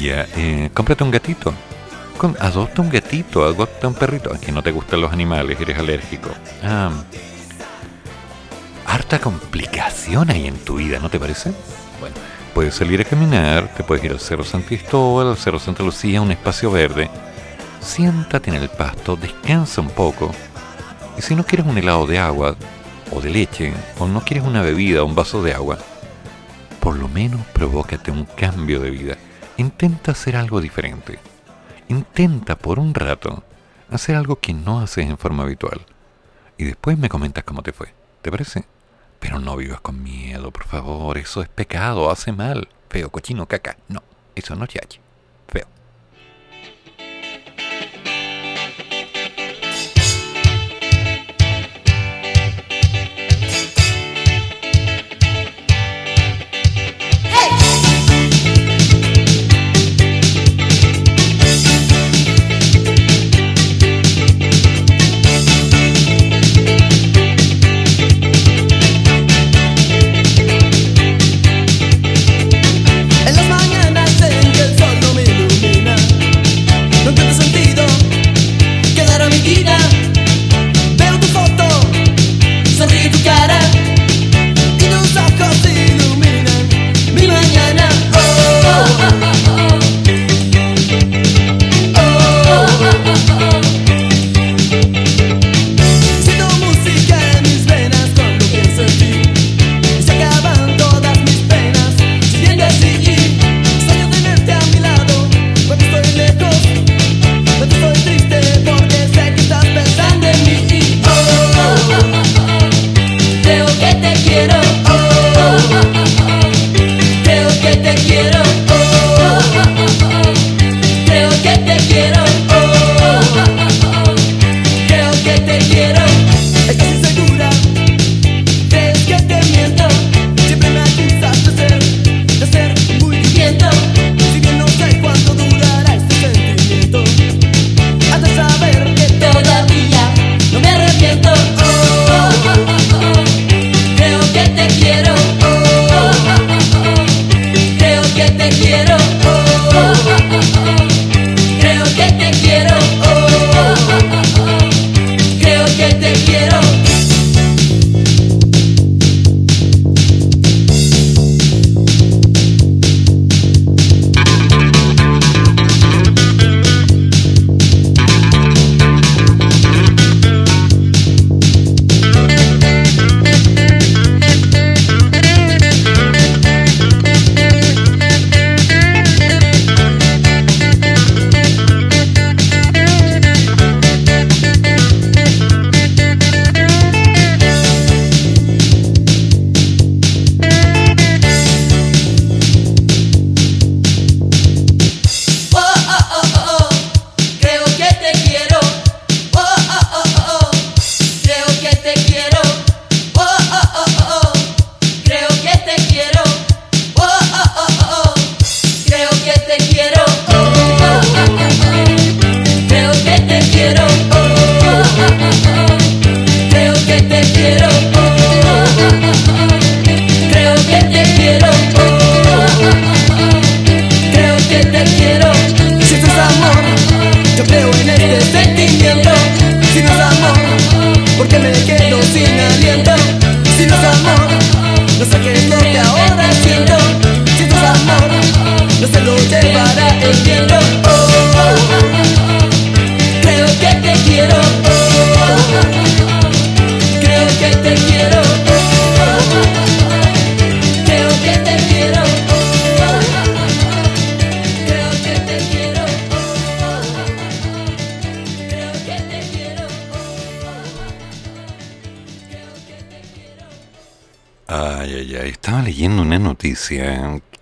Ya, 0.00 0.26
eh, 0.36 0.70
cómprate 0.74 1.04
un 1.04 1.12
gatito. 1.12 1.54
Adopta 2.40 2.82
un 2.82 2.90
gatito, 2.90 3.44
adopta 3.44 3.86
un 3.86 3.94
perrito. 3.94 4.34
Es 4.34 4.52
no 4.52 4.62
te 4.62 4.72
gustan 4.72 5.00
los 5.00 5.12
animales, 5.12 5.60
eres 5.60 5.78
alérgico. 5.78 6.30
Ah, 6.62 6.90
harta 8.86 9.20
complicación 9.20 10.30
hay 10.30 10.48
en 10.48 10.56
tu 10.58 10.76
vida, 10.76 10.98
¿no 10.98 11.10
te 11.10 11.20
parece? 11.20 11.52
Bueno, 12.00 12.16
Puedes 12.54 12.74
salir 12.74 13.00
a 13.00 13.04
caminar, 13.04 13.72
te 13.76 13.84
puedes 13.84 14.02
ir 14.02 14.10
al 14.10 14.18
Cerro 14.18 14.42
San 14.42 14.62
Cristóbal, 14.62 15.28
al 15.28 15.36
Cerro 15.36 15.60
Santa 15.60 15.84
Lucía, 15.84 16.20
un 16.20 16.32
espacio 16.32 16.72
verde. 16.72 17.08
Siéntate 17.80 18.50
en 18.50 18.56
el 18.56 18.68
pasto, 18.68 19.14
descansa 19.14 19.80
un 19.80 19.90
poco. 19.90 20.32
Y 21.16 21.22
si 21.22 21.36
no 21.36 21.44
quieres 21.44 21.66
un 21.68 21.78
helado 21.78 22.04
de 22.04 22.18
agua 22.18 22.56
o 23.12 23.20
de 23.20 23.30
leche, 23.30 23.72
o 24.00 24.08
no 24.08 24.24
quieres 24.24 24.44
una 24.44 24.62
bebida 24.62 25.04
o 25.04 25.06
un 25.06 25.14
vaso 25.14 25.40
de 25.40 25.54
agua, 25.54 25.78
por 26.80 26.96
lo 26.96 27.06
menos 27.06 27.40
provócate 27.52 28.10
un 28.10 28.24
cambio 28.24 28.80
de 28.80 28.90
vida. 28.90 29.16
Intenta 29.56 30.10
hacer 30.10 30.34
algo 30.34 30.60
diferente. 30.60 31.20
Intenta 31.88 32.56
por 32.56 32.78
un 32.78 32.94
rato 32.94 33.42
hacer 33.90 34.16
algo 34.16 34.38
que 34.40 34.52
no 34.52 34.80
haces 34.80 35.06
en 35.06 35.18
forma 35.18 35.44
habitual. 35.44 35.86
Y 36.58 36.64
después 36.64 36.98
me 36.98 37.08
comentas 37.08 37.44
cómo 37.44 37.62
te 37.62 37.72
fue. 37.72 37.94
¿Te 38.22 38.30
parece? 38.30 38.64
Pero 39.18 39.38
no 39.38 39.56
vivas 39.56 39.80
con 39.80 40.02
miedo, 40.02 40.50
por 40.50 40.64
favor. 40.64 41.16
Eso 41.18 41.42
es 41.42 41.48
pecado, 41.48 42.10
hace 42.10 42.32
mal. 42.32 42.68
Feo, 42.90 43.10
cochino, 43.10 43.46
caca. 43.46 43.78
No, 43.88 44.02
eso 44.34 44.54
no 44.54 44.64
es. 44.64 45.00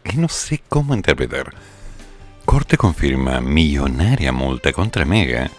Que 0.05 0.17
no 0.17 0.29
sé 0.29 0.63
cómo 0.69 0.95
interpretar. 0.95 1.53
Corte 2.45 2.77
confirma 2.77 3.41
millonaria 3.41 4.33
multa 4.33 4.73
contra 4.73 5.05
Mega 5.05 5.51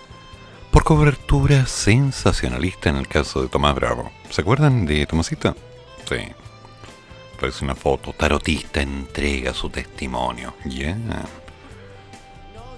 por 0.77 0.83
cobertura 0.83 1.65
sensacionalista 1.65 2.91
en 2.91 2.97
el 2.97 3.07
caso 3.07 3.41
de 3.41 3.47
Tomás 3.47 3.73
Bravo. 3.73 4.11
¿Se 4.29 4.41
acuerdan 4.41 4.85
de 4.85 5.07
Tomasito? 5.07 5.55
Sí. 6.07 6.17
Parece 7.39 7.65
una 7.65 7.73
foto. 7.73 8.13
Tarotista 8.13 8.79
entrega 8.79 9.55
su 9.55 9.71
testimonio. 9.71 10.53
Ya. 10.65 10.95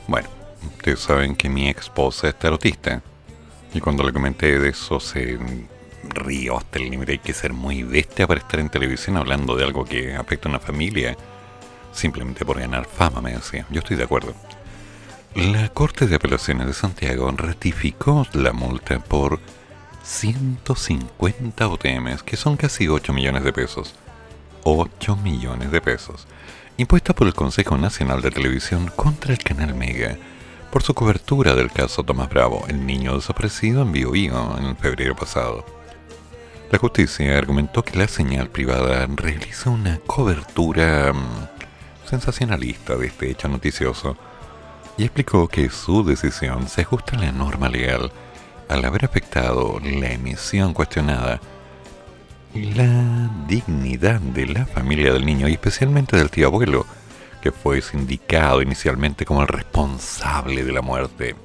Bueno, 0.07 0.29
ustedes 0.77 1.01
saben 1.01 1.35
que 1.35 1.49
mi 1.49 1.67
esposa 1.67 2.29
es 2.29 2.39
tarotista. 2.39 3.01
Y 3.73 3.81
cuando 3.81 4.03
le 4.03 4.13
comenté 4.13 4.59
de 4.59 4.69
eso 4.69 5.01
se 5.01 5.37
río 6.03 6.57
hasta 6.57 6.79
el 6.79 6.89
límite. 6.89 7.11
Hay 7.11 7.19
que 7.19 7.33
ser 7.33 7.51
muy 7.51 7.83
bestia 7.83 8.25
para 8.27 8.39
estar 8.39 8.61
en 8.61 8.69
televisión 8.69 9.17
hablando 9.17 9.57
de 9.57 9.65
algo 9.65 9.83
que 9.83 10.15
afecta 10.15 10.47
a 10.47 10.51
una 10.51 10.59
familia. 10.61 11.17
Simplemente 11.91 12.45
por 12.45 12.61
ganar 12.61 12.85
fama, 12.85 13.19
me 13.19 13.33
decía. 13.33 13.65
Yo 13.69 13.79
estoy 13.79 13.97
de 13.97 14.05
acuerdo. 14.05 14.33
La 15.35 15.69
Corte 15.69 16.07
de 16.07 16.15
Apelaciones 16.15 16.65
de 16.65 16.73
Santiago 16.73 17.31
ratificó 17.37 18.25
la 18.33 18.51
multa 18.51 18.97
por 18.99 19.39
150 20.03 21.67
OTMs, 21.67 22.23
que 22.23 22.35
son 22.35 22.57
casi 22.57 22.87
8 22.87 23.13
millones 23.13 23.43
de 23.43 23.53
pesos. 23.53 23.93
8 24.63 25.15
millones 25.17 25.71
de 25.71 25.81
pesos. 25.81 26.25
impuesta 26.77 27.13
por 27.13 27.27
el 27.27 27.35
Consejo 27.35 27.77
Nacional 27.77 28.23
de 28.23 28.31
Televisión 28.31 28.91
contra 28.95 29.31
el 29.31 29.39
canal 29.39 29.75
Mega 29.75 30.17
por 30.71 30.81
su 30.81 30.95
cobertura 30.95 31.53
del 31.53 31.71
caso 31.71 32.03
Tomás 32.03 32.29
Bravo, 32.29 32.65
el 32.67 32.85
niño 32.85 33.15
desaparecido 33.15 33.83
en 33.83 33.91
Bio 33.91 34.11
Bio 34.11 34.57
en 34.57 34.75
febrero 34.77 35.15
pasado. 35.15 35.63
La 36.71 36.79
justicia 36.79 37.37
argumentó 37.37 37.83
que 37.83 37.97
la 37.97 38.07
señal 38.07 38.49
privada 38.49 39.07
realiza 39.15 39.69
una 39.69 39.99
cobertura 39.99 41.13
mm, 41.13 42.07
sensacionalista 42.09 42.95
de 42.95 43.07
este 43.07 43.29
hecho 43.29 43.47
noticioso 43.47 44.17
y 44.99 45.05
explicó 45.05 45.47
que 45.47 45.69
su 45.69 46.03
decisión 46.03 46.67
se 46.67 46.81
ajusta 46.81 47.15
a 47.15 47.21
la 47.21 47.31
norma 47.31 47.69
legal 47.69 48.11
al 48.67 48.83
haber 48.83 49.05
afectado 49.05 49.79
la 49.79 50.11
emisión 50.11 50.73
cuestionada 50.73 51.39
la 52.53 53.29
dignidad 53.47 54.19
de 54.19 54.47
la 54.47 54.65
familia 54.65 55.13
del 55.13 55.25
niño 55.25 55.47
y 55.47 55.53
especialmente 55.53 56.17
del 56.17 56.29
tío 56.29 56.47
abuelo, 56.47 56.85
que 57.41 57.53
fue 57.53 57.81
sindicado 57.81 58.61
inicialmente 58.61 59.25
como 59.25 59.41
el 59.41 59.47
responsable 59.47 60.65
de 60.65 60.73
la 60.73 60.81
muerte. 60.81 61.35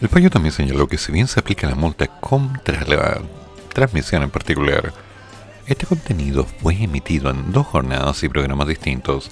El 0.00 0.08
fallo 0.08 0.30
también 0.30 0.52
señaló 0.52 0.88
que 0.88 0.96
si 0.96 1.12
bien 1.12 1.28
se 1.28 1.40
aplica 1.40 1.68
la 1.68 1.74
multa 1.74 2.06
contra 2.06 2.82
la 2.84 3.20
transmisión 3.74 4.22
en 4.22 4.30
particular, 4.30 4.94
este 5.66 5.84
contenido 5.84 6.44
fue 6.44 6.82
emitido 6.82 7.30
en 7.30 7.52
dos 7.52 7.66
jornadas 7.66 8.22
y 8.22 8.30
programas 8.30 8.68
distintos, 8.68 9.30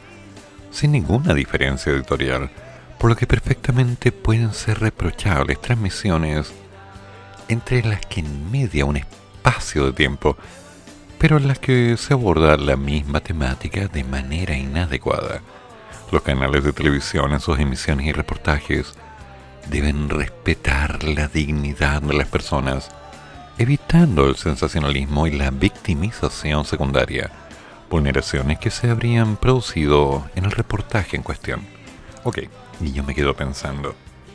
sin 0.76 0.92
ninguna 0.92 1.32
diferencia 1.32 1.90
editorial, 1.90 2.50
por 2.98 3.08
lo 3.08 3.16
que 3.16 3.26
perfectamente 3.26 4.12
pueden 4.12 4.52
ser 4.52 4.78
reprochables 4.78 5.58
transmisiones 5.58 6.52
entre 7.48 7.82
las 7.82 8.04
que 8.04 8.22
media 8.22 8.84
un 8.84 8.98
espacio 8.98 9.86
de 9.86 9.92
tiempo, 9.94 10.36
pero 11.18 11.38
en 11.38 11.48
las 11.48 11.58
que 11.58 11.96
se 11.96 12.12
aborda 12.12 12.58
la 12.58 12.76
misma 12.76 13.20
temática 13.20 13.88
de 13.88 14.04
manera 14.04 14.54
inadecuada. 14.54 15.40
Los 16.12 16.20
canales 16.20 16.62
de 16.62 16.74
televisión 16.74 17.32
en 17.32 17.40
sus 17.40 17.58
emisiones 17.58 18.06
y 18.06 18.12
reportajes 18.12 18.92
deben 19.70 20.10
respetar 20.10 21.02
la 21.04 21.26
dignidad 21.28 22.02
de 22.02 22.12
las 22.12 22.28
personas, 22.28 22.90
evitando 23.56 24.28
el 24.28 24.36
sensacionalismo 24.36 25.26
y 25.26 25.30
la 25.30 25.50
victimización 25.50 26.66
secundaria, 26.66 27.30
vulneraciones 27.90 28.58
que 28.58 28.70
se 28.70 28.90
habrían 28.90 29.36
producido 29.36 30.28
en 30.34 30.44
el 30.44 30.50
reportaje 30.50 31.16
en 31.16 31.22
cuestión. 31.22 31.66
Ok, 32.24 32.40
y 32.80 32.92
yo 32.92 33.04
me 33.04 33.14
quedo 33.14 33.34
pensando 33.34 33.94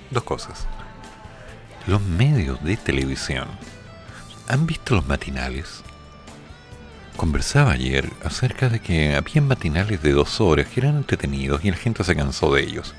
dos 0.10 0.24
cosas. 0.24 0.68
Los 1.88 2.02
medios 2.02 2.64
de 2.64 2.78
televisión, 2.78 3.48
¿han 4.48 4.66
visto 4.68 4.96
los 4.96 5.08
matinales? 5.08 5.84
Conversaba 7.18 7.72
ayer 7.72 8.10
acerca 8.24 8.70
de 8.70 8.80
que 8.80 9.16
había 9.16 9.42
matinales 9.42 10.02
de 10.02 10.12
dos 10.12 10.42
horas 10.42 10.68
que 10.68 10.80
eran 10.80 10.98
entretenidos 10.98 11.64
y 11.64 11.72
la 11.72 11.78
gente 11.78 12.04
se 12.04 12.16
cansó 12.16 12.54
de 12.54 12.64
ellos. 12.64 12.96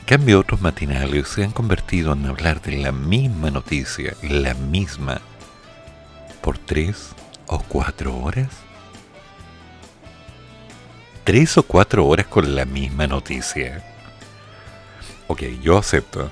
En 0.00 0.06
cambio, 0.06 0.38
otros 0.38 0.60
matinales 0.60 1.26
se 1.28 1.42
han 1.42 1.50
convertido 1.50 2.12
en 2.12 2.26
hablar 2.26 2.62
de 2.62 2.76
la 2.76 2.92
misma 2.92 3.50
noticia, 3.50 4.14
la 4.22 4.54
misma, 4.54 5.20
por 6.40 6.58
tres 6.58 7.08
o 7.46 7.58
cuatro 7.58 8.16
horas. 8.16 8.65
Tres 11.26 11.58
o 11.58 11.64
cuatro 11.64 12.06
horas 12.06 12.28
con 12.28 12.54
la 12.54 12.64
misma 12.64 13.08
noticia. 13.08 13.82
Ok, 15.26 15.42
yo 15.60 15.76
acepto. 15.76 16.30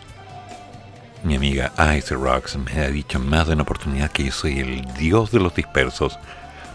Mi 1.25 1.35
amiga 1.35 1.73
Ice 1.99 2.15
Rocks 2.15 2.57
me 2.57 2.81
ha 2.81 2.89
dicho 2.91 3.19
más 3.19 3.49
de 3.49 3.55
una 3.55 3.65
oportunidad 3.65 4.13
que 4.13 4.27
yo 4.27 4.31
soy 4.31 4.61
el 4.61 4.85
dios 4.95 5.33
de 5.33 5.41
los 5.41 5.53
dispersos, 5.53 6.17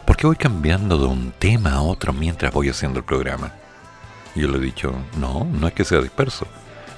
porque 0.06 0.28
voy 0.28 0.36
cambiando 0.36 0.98
de 0.98 1.06
un 1.06 1.32
tema 1.32 1.76
a 1.76 1.82
otro 1.82 2.12
mientras 2.12 2.52
voy 2.52 2.68
haciendo 2.68 3.00
el 3.00 3.06
programa. 3.06 3.54
Yo 4.36 4.50
le 4.50 4.58
he 4.58 4.62
dicho, 4.62 4.94
no, 5.16 5.46
no 5.46 5.70
es 5.70 5.74
que 5.74 5.86
sea 5.86 6.02
disperso, 6.02 6.46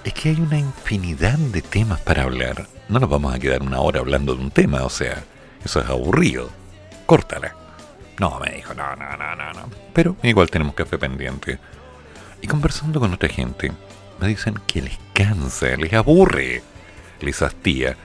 es 0.04 0.16
que 0.16 0.30
hay 0.30 0.42
una 0.42 0.58
infinidad 0.58 1.38
de 1.38 1.62
temas 1.62 2.02
para 2.02 2.24
hablar. 2.24 2.66
No 2.90 2.98
nos 2.98 3.12
vamos 3.12 3.36
a 3.36 3.38
quedar 3.38 3.62
una 3.62 3.80
hora 3.80 4.00
hablando 4.00 4.34
de 4.34 4.42
un 4.42 4.50
tema, 4.50 4.82
o 4.86 4.90
sea, 4.90 5.24
eso 5.64 5.82
es 5.82 5.86
aburrido. 5.88 6.50
Córtala. 7.06 7.61
No, 8.22 8.40
me 8.40 8.52
dijo, 8.52 8.76
no, 8.76 8.96
no, 8.98 9.18
no, 9.18 9.36
no, 9.36 9.54
no. 9.54 9.70
Pero 9.94 10.16
igual 10.22 10.48
tenemos 10.52 10.76
café 10.76 11.00
pendiente. 11.00 11.58
Y 12.40 12.46
conversando 12.46 13.00
con 13.00 13.12
otra 13.12 13.30
gente, 13.30 13.72
me 14.20 14.28
dicen 14.28 14.60
que 14.68 14.84
les 14.84 15.00
cansa, 15.12 15.76
les 15.76 15.92
aburre, 15.94 16.62
les 17.20 17.42
hastía 17.42 17.98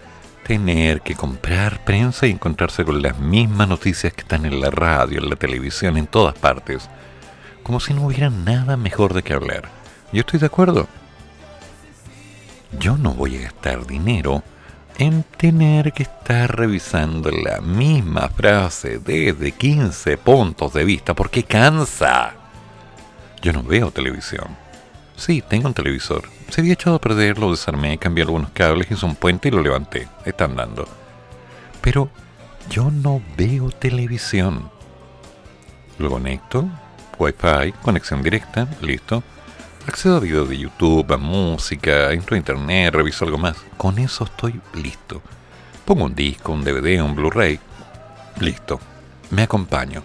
tener 0.46 1.02
que 1.02 1.14
comprar 1.14 1.84
prensa 1.84 2.26
y 2.26 2.30
encontrarse 2.30 2.82
con 2.82 3.02
las 3.02 3.18
mismas 3.18 3.68
noticias 3.68 4.14
que 4.14 4.22
están 4.22 4.46
en 4.46 4.58
la 4.58 4.70
radio, 4.70 5.20
en 5.20 5.28
la 5.28 5.36
televisión, 5.36 5.98
en 5.98 6.06
todas 6.06 6.34
partes. 6.38 6.88
Como 7.62 7.78
si 7.78 7.92
no 7.92 8.06
hubiera 8.06 8.30
nada 8.30 8.78
mejor 8.78 9.12
de 9.12 9.22
qué 9.22 9.34
hablar. 9.34 9.68
Yo 10.14 10.20
estoy 10.20 10.40
de 10.40 10.46
acuerdo. 10.46 10.88
Yo 12.80 12.96
no 12.96 13.12
voy 13.12 13.36
a 13.36 13.42
gastar 13.42 13.86
dinero 13.86 14.42
en 14.98 15.24
tener 15.36 15.92
que 15.92 16.04
estar 16.04 16.56
revisando 16.56 17.30
la 17.30 17.60
misma 17.60 18.28
frase 18.28 18.98
desde 18.98 19.52
15 19.52 20.16
puntos 20.18 20.72
de 20.72 20.84
vista 20.84 21.14
porque 21.14 21.44
cansa. 21.44 22.34
Yo 23.42 23.52
no 23.52 23.62
veo 23.62 23.90
televisión. 23.90 24.56
Sí, 25.16 25.42
tengo 25.46 25.68
un 25.68 25.74
televisor. 25.74 26.24
Se 26.48 26.60
había 26.60 26.74
echado 26.74 26.96
a 26.96 27.00
perder, 27.00 27.38
lo 27.38 27.50
desarmé, 27.50 27.98
cambié 27.98 28.22
algunos 28.24 28.50
cables, 28.50 28.90
hice 28.90 29.04
un 29.04 29.16
puente 29.16 29.48
y 29.48 29.50
lo 29.50 29.62
levanté. 29.62 30.08
Está 30.24 30.44
andando. 30.44 30.86
Pero 31.80 32.10
yo 32.70 32.90
no 32.90 33.22
veo 33.36 33.70
televisión. 33.70 34.70
Lo 35.98 36.10
conecto, 36.10 36.68
Wi-Fi, 37.18 37.72
conexión 37.82 38.22
directa, 38.22 38.68
listo. 38.80 39.22
Accedo 39.86 40.16
a 40.16 40.20
videos 40.20 40.48
de 40.48 40.58
YouTube, 40.58 41.12
a 41.12 41.16
música, 41.16 42.10
entro 42.12 42.34
a 42.34 42.38
internet, 42.38 42.92
reviso 42.92 43.24
algo 43.24 43.38
más. 43.38 43.56
Con 43.76 44.00
eso 44.00 44.24
estoy 44.24 44.60
listo. 44.74 45.22
Pongo 45.84 46.06
un 46.06 46.14
disco, 46.16 46.50
un 46.50 46.64
DVD, 46.64 47.00
un 47.02 47.14
Blu-ray. 47.14 47.60
Listo. 48.40 48.80
Me 49.30 49.44
acompaño. 49.44 50.02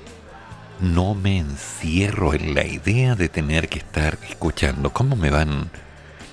No 0.79 1.15
me 1.15 1.39
encierro 1.39 2.35
en 2.35 2.53
la 2.53 2.63
idea 2.63 3.15
de 3.15 3.27
tener 3.27 3.69
que 3.69 3.79
estar 3.79 4.19
escuchando 4.29 4.91
cómo 4.91 5.15
me 5.15 5.31
van 5.31 5.71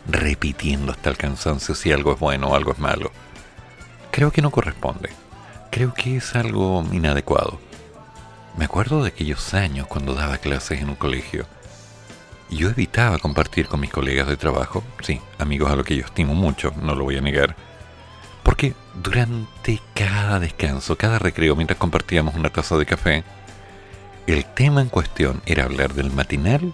repitiendo 0.07 0.93
hasta 0.93 1.09
el 1.09 1.17
cansancio 1.17 1.75
si 1.75 1.91
algo 1.91 2.13
es 2.13 2.21
bueno 2.21 2.49
o 2.49 2.55
algo 2.55 2.73
es 2.73 2.79
malo. 2.79 3.11
Creo 4.11 4.31
que 4.31 4.43
no 4.43 4.51
corresponde. 4.51 5.09
Creo 5.71 5.95
que 5.95 6.19
es 6.19 6.35
algo 6.35 6.85
inadecuado. 6.93 7.59
Me 8.59 8.67
acuerdo 8.67 9.03
de 9.03 9.09
aquellos 9.09 9.55
años 9.55 9.87
cuando 9.87 10.15
daba 10.15 10.37
clases 10.37 10.83
en 10.83 10.91
un 10.91 10.97
colegio. 10.97 11.47
Yo 12.51 12.71
evitaba 12.71 13.19
compartir 13.19 13.67
con 13.69 13.81
mis 13.81 13.91
colegas 13.91 14.27
de 14.27 14.37
trabajo, 14.37 14.83
sí, 15.03 15.21
amigos 15.39 15.71
a 15.71 15.77
los 15.77 15.85
que 15.85 15.97
yo 15.97 16.05
estimo 16.05 16.35
mucho, 16.35 16.73
no 16.81 16.95
lo 16.95 17.05
voy 17.05 17.17
a 17.17 17.21
negar, 17.21 17.57
porque 18.43 18.75
durante 19.03 19.81
cada 19.95 20.41
descanso, 20.41 20.97
cada 20.97 21.19
recreo, 21.19 21.55
mientras 21.55 21.79
compartíamos 21.79 22.35
una 22.35 22.49
taza 22.49 22.79
de 22.79 22.87
café, 22.87 23.25
el 24.27 24.47
tema 24.47 24.81
en 24.81 24.89
cuestión 24.89 25.43
era 25.45 25.65
hablar 25.65 25.93
del 25.93 26.11
matinal 26.11 26.73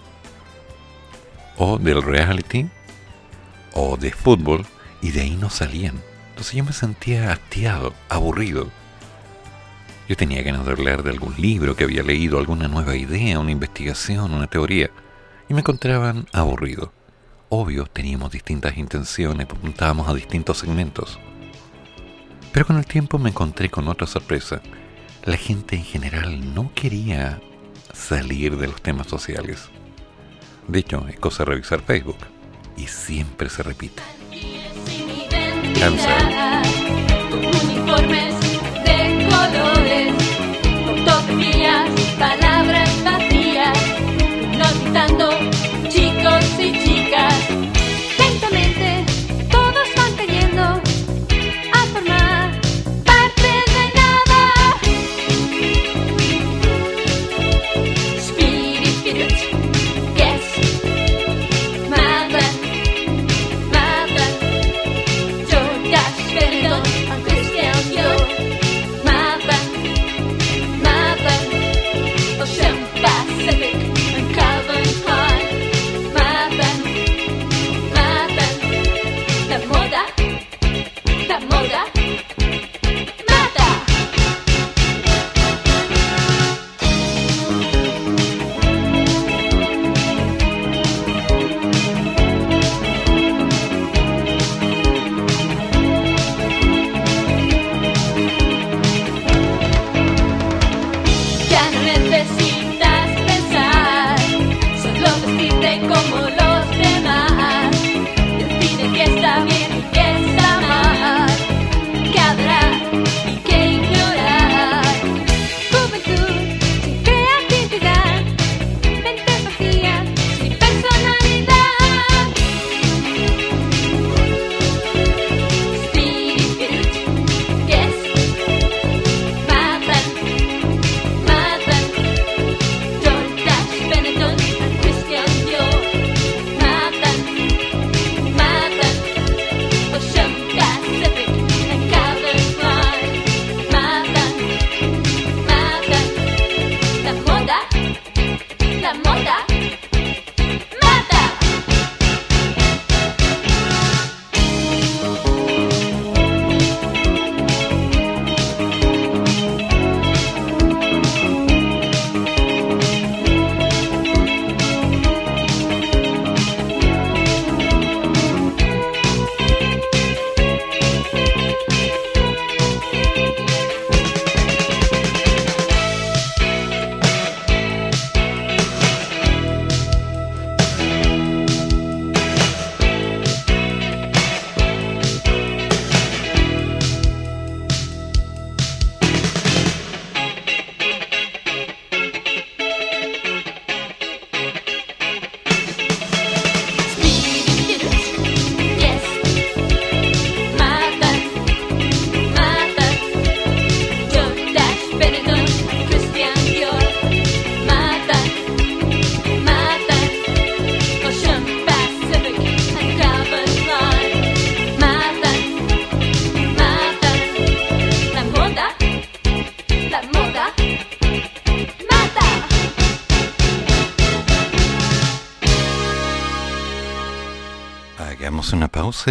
o 1.57 1.77
del 1.77 2.01
reality 2.01 2.69
o 3.73 3.97
de 3.97 4.11
fútbol 4.11 4.65
y 5.01 5.11
de 5.11 5.21
ahí 5.21 5.35
no 5.35 5.49
salían. 5.49 6.01
Entonces 6.29 6.53
yo 6.53 6.63
me 6.63 6.73
sentía 6.73 7.31
hastiado, 7.31 7.93
aburrido. 8.09 8.69
Yo 10.07 10.15
tenía 10.15 10.43
ganas 10.43 10.65
de 10.65 10.71
hablar 10.71 11.03
de 11.03 11.11
algún 11.11 11.35
libro 11.37 11.75
que 11.75 11.83
había 11.83 12.03
leído, 12.03 12.39
alguna 12.39 12.67
nueva 12.67 12.95
idea, 12.95 13.39
una 13.39 13.51
investigación, 13.51 14.33
una 14.33 14.47
teoría, 14.47 14.89
y 15.49 15.53
me 15.53 15.61
encontraban 15.61 16.27
aburrido. 16.33 16.91
Obvio, 17.49 17.85
teníamos 17.85 18.31
distintas 18.31 18.77
intenciones, 18.77 19.47
apuntábamos 19.49 20.07
a 20.07 20.13
distintos 20.13 20.57
segmentos. 20.57 21.19
Pero 22.51 22.65
con 22.65 22.77
el 22.77 22.85
tiempo 22.85 23.19
me 23.19 23.29
encontré 23.29 23.69
con 23.69 23.87
otra 23.87 24.07
sorpresa. 24.07 24.61
La 25.23 25.37
gente 25.37 25.75
en 25.75 25.83
general 25.83 26.53
no 26.53 26.71
quería 26.73 27.39
salir 27.93 28.57
de 28.57 28.67
los 28.67 28.81
temas 28.81 29.07
sociales. 29.07 29.69
De 30.67 30.79
hecho, 30.79 31.07
es 31.07 31.19
cosa 31.19 31.43
de 31.43 31.51
revisar 31.51 31.81
Facebook 31.81 32.17
y 32.77 32.87
siempre 32.87 33.49
se 33.49 33.63
repite. 33.63 34.01
Cáncer. 35.79 36.23
Uniformes 37.63 38.39
de 38.83 39.27
colores, 39.29 39.74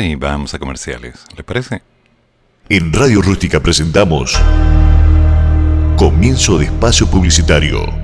y 0.03 0.15
vamos 0.17 0.55
a 0.55 0.59
comerciales. 0.59 1.25
¿Les 1.37 1.45
parece? 1.45 1.83
En 2.69 2.93
Radio 2.93 3.23
Rústica 3.23 3.61
presentamos 3.61 4.39
Comienzo 5.97 6.59
de 6.59 6.67
Espacio 6.67 7.07
Publicitario. 7.07 8.04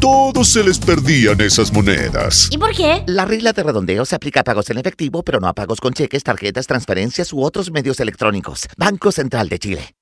todos 0.00 0.48
se 0.48 0.62
les 0.62 0.78
perdían 0.78 1.40
esas 1.40 1.72
monedas. 1.72 2.48
¿Y 2.50 2.58
por 2.58 2.74
qué? 2.74 3.02
La 3.06 3.24
regla 3.24 3.52
de 3.52 3.62
redondeo 3.62 4.04
se 4.04 4.14
aplica 4.14 4.40
a 4.40 4.44
pagos 4.44 4.70
en 4.70 4.78
efectivo, 4.78 5.22
pero 5.22 5.40
no 5.40 5.48
a 5.48 5.54
pagos 5.54 5.80
con 5.80 5.92
cheques, 5.92 6.22
tarjetas, 6.22 6.66
transferencias 6.66 7.32
u 7.32 7.42
otros 7.42 7.70
medios 7.70 8.00
electrónicos. 8.00 8.68
Banco 8.76 9.10
Central 9.12 9.48
de 9.48 9.58
Chile. 9.58 9.94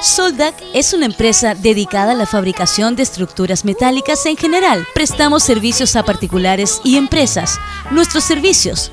Soldac 0.00 0.54
es 0.74 0.94
una 0.94 1.06
empresa 1.06 1.54
dedicada 1.56 2.12
a 2.12 2.14
la 2.14 2.26
fabricación 2.26 2.94
de 2.94 3.02
estructuras 3.02 3.64
metálicas 3.64 4.26
en 4.26 4.36
general. 4.36 4.86
Prestamos 4.94 5.42
servicios 5.42 5.96
a 5.96 6.04
particulares 6.04 6.80
y 6.84 6.96
empresas. 6.96 7.58
Nuestros 7.90 8.22
servicios, 8.22 8.92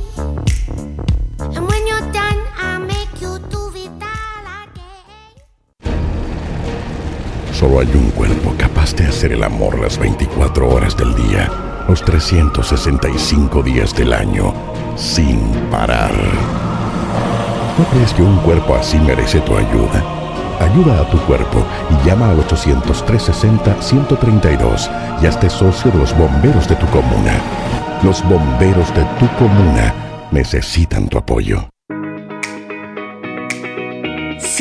Solo 7.61 7.79
hay 7.79 7.89
un 7.93 8.09
cuerpo 8.09 8.53
capaz 8.57 8.93
de 8.95 9.05
hacer 9.05 9.33
el 9.33 9.43
amor 9.43 9.79
las 9.79 9.99
24 9.99 10.67
horas 10.67 10.97
del 10.97 11.13
día, 11.13 11.47
los 11.87 12.03
365 12.03 13.61
días 13.61 13.95
del 13.95 14.13
año, 14.13 14.51
sin 14.95 15.39
parar. 15.69 16.09
¿No 17.77 17.85
crees 17.91 18.15
que 18.15 18.23
un 18.23 18.37
cuerpo 18.37 18.73
así 18.73 18.97
merece 18.97 19.41
tu 19.41 19.55
ayuda? 19.55 20.03
Ayuda 20.59 21.01
a 21.01 21.09
tu 21.11 21.19
cuerpo 21.27 21.63
y 21.91 21.97
llama 22.07 22.31
al 22.31 22.43
800-360-132 22.47 24.89
y 25.21 25.27
hazte 25.27 25.47
socio 25.47 25.91
de 25.91 25.99
los 25.99 26.17
bomberos 26.17 26.67
de 26.67 26.75
tu 26.77 26.87
comuna. 26.87 27.39
Los 28.01 28.27
bomberos 28.27 28.91
de 28.95 29.03
tu 29.19 29.27
comuna 29.37 29.93
necesitan 30.31 31.07
tu 31.07 31.19
apoyo. 31.19 31.69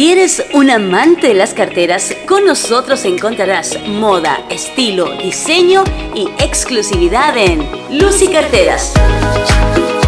Si 0.01 0.11
eres 0.11 0.43
un 0.55 0.71
amante 0.71 1.27
de 1.27 1.35
las 1.35 1.53
carteras, 1.53 2.17
con 2.27 2.47
nosotros 2.47 3.05
encontrarás 3.05 3.79
moda, 3.87 4.47
estilo, 4.49 5.15
diseño 5.19 5.85
y 6.15 6.23
exclusividad 6.43 7.37
en 7.37 7.69
Lucy 7.91 8.29
Carteras. 8.29 8.95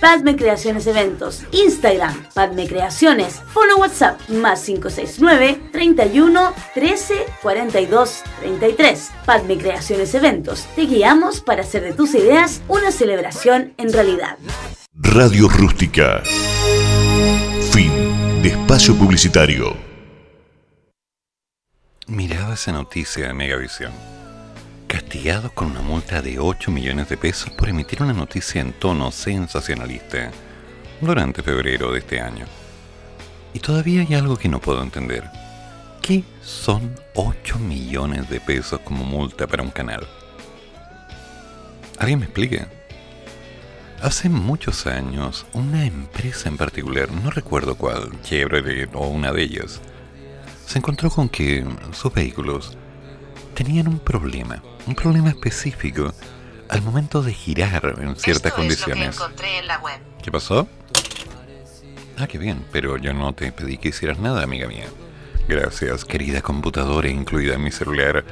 Padme 0.00 0.34
Creaciones 0.34 0.86
Eventos, 0.86 1.42
Instagram, 1.52 2.24
Padme 2.32 2.66
Creaciones, 2.66 3.42
Follow 3.52 3.80
WhatsApp, 3.80 4.18
más 4.30 4.62
569 4.64 5.60
31 5.72 6.54
13 6.74 7.26
42 7.42 8.22
33. 8.40 9.10
Padme 9.26 9.58
Creaciones 9.58 10.14
Eventos, 10.14 10.66
te 10.74 10.86
guiamos 10.86 11.42
para 11.42 11.62
hacer 11.62 11.82
de 11.82 11.92
tus 11.92 12.14
ideas 12.14 12.62
una 12.66 12.92
celebración 12.92 13.74
en 13.76 13.92
realidad. 13.92 14.38
Radio 14.94 15.48
Rústica. 15.48 16.22
Fin 17.70 18.42
de 18.42 18.48
espacio 18.48 18.96
publicitario. 18.96 19.76
Miraba 22.06 22.54
esa 22.54 22.72
noticia 22.72 23.28
de 23.28 23.34
Megavisión. 23.34 24.19
Castigados 24.90 25.52
con 25.52 25.70
una 25.70 25.82
multa 25.82 26.20
de 26.20 26.40
8 26.40 26.72
millones 26.72 27.08
de 27.08 27.16
pesos 27.16 27.48
por 27.50 27.68
emitir 27.68 28.02
una 28.02 28.12
noticia 28.12 28.60
en 28.60 28.72
tono 28.72 29.12
sensacionalista 29.12 30.32
durante 31.00 31.44
febrero 31.44 31.92
de 31.92 32.00
este 32.00 32.20
año. 32.20 32.44
Y 33.54 33.60
todavía 33.60 34.00
hay 34.00 34.14
algo 34.14 34.36
que 34.36 34.48
no 34.48 34.60
puedo 34.60 34.82
entender. 34.82 35.30
¿Qué 36.02 36.24
son 36.42 36.92
8 37.14 37.60
millones 37.60 38.28
de 38.28 38.40
pesos 38.40 38.80
como 38.80 39.04
multa 39.04 39.46
para 39.46 39.62
un 39.62 39.70
canal? 39.70 40.08
¿Alguien 41.96 42.18
me 42.18 42.24
explique? 42.24 42.66
Hace 44.02 44.28
muchos 44.28 44.88
años, 44.88 45.46
una 45.52 45.86
empresa 45.86 46.48
en 46.48 46.56
particular, 46.56 47.12
no 47.12 47.30
recuerdo 47.30 47.76
cuál, 47.76 48.10
Chevrolet 48.22 48.90
o 48.94 49.06
una 49.06 49.30
de 49.30 49.42
ellas, 49.42 49.80
se 50.66 50.78
encontró 50.78 51.10
con 51.10 51.28
que 51.28 51.64
sus 51.92 52.12
vehículos 52.12 52.76
tenían 53.54 53.88
un 53.88 53.98
problema, 53.98 54.62
un 54.86 54.94
problema 54.94 55.30
específico 55.30 56.12
al 56.68 56.82
momento 56.82 57.22
de 57.22 57.34
girar 57.34 57.96
en 58.00 58.16
ciertas 58.16 58.52
condiciones. 58.52 59.18
¿Qué 60.22 60.30
pasó? 60.30 60.68
Ah, 62.16 62.26
qué 62.26 62.38
bien, 62.38 62.64
pero 62.70 62.96
yo 62.96 63.12
no 63.12 63.32
te 63.32 63.50
pedí 63.50 63.78
que 63.78 63.88
hicieras 63.88 64.18
nada, 64.18 64.42
amiga 64.42 64.68
mía. 64.68 64.86
Gracias, 65.48 66.04
querida 66.04 66.42
computadora 66.42 67.08
incluida 67.08 67.54
en 67.54 67.62
mi 67.62 67.72
celular, 67.72 68.24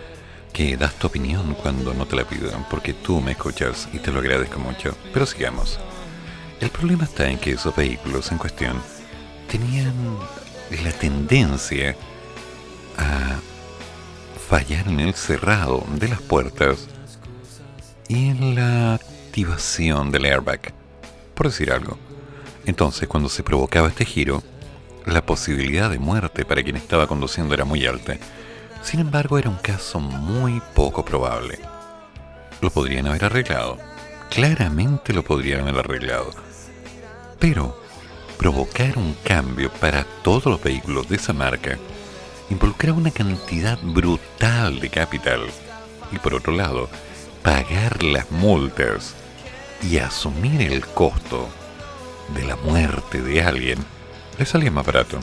que 0.53 0.77
das 0.77 0.95
tu 0.95 1.09
opinión 1.09 1.55
cuando 1.55 1.95
no 1.95 2.07
te 2.07 2.15
la 2.15 2.25
pido, 2.25 2.51
porque 2.71 2.93
tú 2.93 3.21
me 3.21 3.33
escuchas 3.33 3.89
y 3.93 3.99
te 3.99 4.13
lo 4.13 4.21
agradezco 4.21 4.61
mucho. 4.61 4.97
Pero 5.13 5.27
sigamos. 5.27 5.81
El 6.61 6.71
problema 6.71 7.05
está 7.05 7.29
en 7.29 7.39
que 7.39 7.53
esos 7.53 7.75
vehículos 7.75 8.31
en 8.31 8.39
cuestión 8.39 8.81
tenían 9.51 9.95
la 10.85 10.93
tendencia 10.93 11.97
a 12.97 13.39
fallar 14.49 14.89
en 14.89 14.99
el 15.01 15.13
cerrado 15.13 15.85
de 15.97 16.09
las 16.09 16.23
puertas 16.23 16.89
y 18.09 18.31
en 18.31 18.55
la 18.55 18.95
activación 18.95 20.11
del 20.11 20.25
airbag, 20.25 20.73
por 21.35 21.49
decir 21.49 21.71
algo. 21.71 21.99
Entonces, 22.65 23.07
cuando 23.09 23.29
se 23.29 23.43
provocaba 23.43 23.89
este 23.89 24.07
giro, 24.07 24.43
la 25.05 25.21
posibilidad 25.27 25.91
de 25.91 25.99
muerte 25.99 26.47
para 26.47 26.63
quien 26.63 26.77
estaba 26.77 27.07
conduciendo 27.07 27.53
era 27.53 27.67
muy 27.67 27.85
alta. 27.85 28.17
Sin 28.83 29.01
embargo, 29.01 29.39
era 29.39 29.51
un 29.51 29.57
caso 29.57 30.01
muy 30.01 30.63
poco 30.75 31.05
probable. 31.05 31.59
Lo 32.63 32.71
podrían 32.71 33.07
haber 33.07 33.27
arreglado. 33.27 33.77
Claramente 34.31 35.13
lo 35.13 35.25
podrían 35.25 35.61
haber 35.61 35.81
arreglado. 35.81 36.31
Pero 37.39 37.79
provocar 38.39 38.97
un 38.97 39.15
cambio 39.25 39.71
para 39.73 40.05
todos 40.23 40.47
los 40.47 40.63
vehículos 40.63 41.07
de 41.07 41.17
esa 41.17 41.35
marca 41.35 41.79
involucraba 42.51 42.99
una 42.99 43.11
cantidad 43.11 43.79
brutal 43.83 44.81
de 44.81 44.89
capital. 44.91 45.43
Y 46.13 46.19
por 46.19 46.35
otro 46.35 46.53
lado, 46.53 46.89
pagar 47.43 48.03
las 48.03 48.31
multas 48.31 49.15
y 49.83 49.99
asumir 49.99 50.63
el 50.63 50.85
costo 50.87 51.49
de 52.35 52.45
la 52.45 52.57
muerte 52.57 53.23
de 53.23 53.43
alguien 53.43 53.79
le 54.39 54.47
salía 54.47 54.71
más 54.71 54.87
barato. 54.87 55.19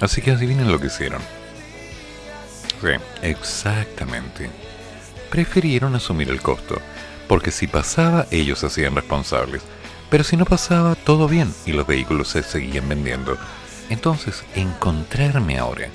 Así 0.00 0.20
que 0.20 0.32
adivinen 0.32 0.70
lo 0.70 0.80
que 0.80 0.88
hicieron. 0.88 1.22
Sí, 2.80 2.88
exactamente. 3.22 4.50
Prefirieron 5.30 5.94
asumir 5.94 6.28
el 6.28 6.42
costo, 6.42 6.78
porque 7.28 7.50
si 7.50 7.66
pasaba 7.66 8.26
ellos 8.30 8.58
se 8.60 8.66
hacían 8.66 8.94
responsables, 8.94 9.62
pero 10.10 10.24
si 10.24 10.36
no 10.36 10.44
pasaba 10.44 10.94
todo 10.94 11.26
bien 11.26 11.52
y 11.64 11.72
los 11.72 11.86
vehículos 11.86 12.28
se 12.28 12.42
seguían 12.42 12.88
vendiendo. 12.88 13.36
Entonces, 13.88 14.44
encontrarme 14.54 15.58
ahora 15.58 15.88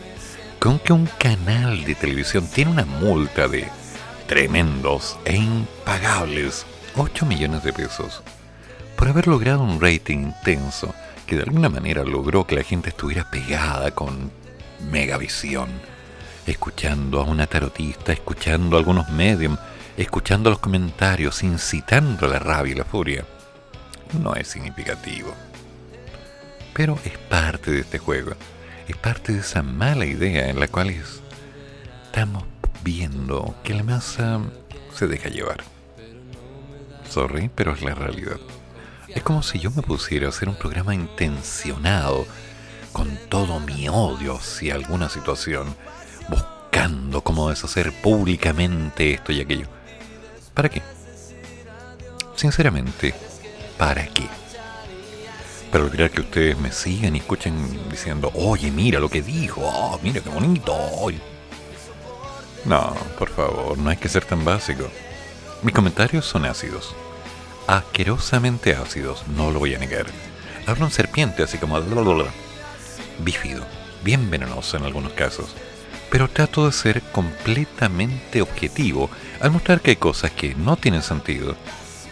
con 0.61 0.77
que 0.77 0.93
un 0.93 1.07
canal 1.17 1.83
de 1.85 1.95
televisión 1.95 2.45
tiene 2.45 2.69
una 2.69 2.85
multa 2.85 3.47
de 3.47 3.67
tremendos 4.27 5.17
e 5.25 5.35
impagables 5.35 6.67
8 6.95 7.25
millones 7.25 7.63
de 7.63 7.73
pesos 7.73 8.21
por 8.95 9.07
haber 9.07 9.25
logrado 9.25 9.63
un 9.63 9.81
rating 9.81 10.19
intenso 10.19 10.93
que 11.25 11.35
de 11.35 11.41
alguna 11.41 11.67
manera 11.67 12.03
logró 12.03 12.45
que 12.45 12.53
la 12.53 12.61
gente 12.61 12.89
estuviera 12.89 13.31
pegada 13.31 13.89
con 13.89 14.31
megavisión, 14.91 15.67
escuchando 16.45 17.21
a 17.21 17.23
una 17.23 17.47
tarotista, 17.47 18.13
escuchando 18.13 18.75
a 18.75 18.79
algunos 18.79 19.09
medium, 19.09 19.57
escuchando 19.97 20.51
los 20.51 20.59
comentarios, 20.59 21.41
incitando 21.41 22.27
la 22.27 22.37
rabia 22.37 22.73
y 22.73 22.75
la 22.75 22.85
furia, 22.85 23.25
no 24.21 24.35
es 24.35 24.49
significativo. 24.49 25.33
Pero 26.75 26.99
es 27.03 27.17
parte 27.17 27.71
de 27.71 27.79
este 27.79 27.97
juego, 27.97 28.33
es 28.91 28.97
parte 28.97 29.31
de 29.31 29.39
esa 29.39 29.63
mala 29.63 30.05
idea 30.05 30.49
en 30.49 30.59
la 30.59 30.67
cual 30.67 30.89
estamos 30.89 32.43
viendo 32.83 33.55
que 33.63 33.73
la 33.73 33.83
masa 33.83 34.41
se 34.93 35.07
deja 35.07 35.29
llevar. 35.29 35.63
Sorry, 37.09 37.49
pero 37.55 37.73
es 37.73 37.81
la 37.81 37.95
realidad. 37.95 38.37
Es 39.07 39.23
como 39.23 39.43
si 39.43 39.59
yo 39.59 39.71
me 39.71 39.81
pusiera 39.81 40.27
a 40.27 40.29
hacer 40.29 40.49
un 40.49 40.55
programa 40.55 40.93
intencionado, 40.93 42.25
con 42.91 43.17
todo 43.29 43.61
mi 43.61 43.87
odio 43.87 44.35
hacia 44.35 44.75
alguna 44.75 45.07
situación, 45.07 45.73
buscando 46.27 47.21
cómo 47.21 47.49
deshacer 47.49 47.93
públicamente 48.01 49.13
esto 49.13 49.31
y 49.31 49.39
aquello. 49.39 49.67
¿Para 50.53 50.67
qué? 50.67 50.81
Sinceramente, 52.35 53.13
¿para 53.77 54.05
qué? 54.07 54.27
Para 55.71 55.85
lograr 55.85 56.11
que 56.11 56.21
ustedes 56.21 56.57
me 56.57 56.71
sigan 56.71 57.15
y 57.15 57.19
escuchen 57.19 57.89
diciendo, 57.89 58.31
oye, 58.35 58.71
mira 58.71 58.99
lo 58.99 59.09
que 59.09 59.21
dijo, 59.21 59.61
oh, 59.63 59.99
mira 60.03 60.21
qué 60.21 60.29
bonito. 60.29 60.75
No, 62.65 62.93
por 63.17 63.29
favor, 63.29 63.77
no 63.77 63.89
hay 63.89 63.97
que 63.97 64.09
ser 64.09 64.25
tan 64.25 64.43
básico. 64.43 64.89
Mis 65.63 65.73
comentarios 65.73 66.25
son 66.25 66.45
ácidos 66.45 66.93
asquerosamente 67.67 68.75
ácidos, 68.75 69.25
no 69.27 69.51
lo 69.51 69.59
voy 69.59 69.75
a 69.75 69.79
negar. 69.79 70.05
Hablo 70.67 70.85
en 70.85 70.91
serpiente, 70.91 71.43
así 71.43 71.57
como 71.57 71.79
bífido, 73.19 73.65
bien 74.03 74.29
venenoso 74.29 74.77
en 74.77 74.83
algunos 74.83 75.13
casos, 75.13 75.55
pero 76.09 76.27
trato 76.27 76.65
de 76.65 76.71
ser 76.71 77.01
completamente 77.11 78.41
objetivo 78.41 79.09
al 79.39 79.51
mostrar 79.51 79.79
que 79.79 79.91
hay 79.91 79.95
cosas 79.95 80.31
que 80.31 80.55
no 80.55 80.75
tienen 80.75 81.01
sentido, 81.01 81.55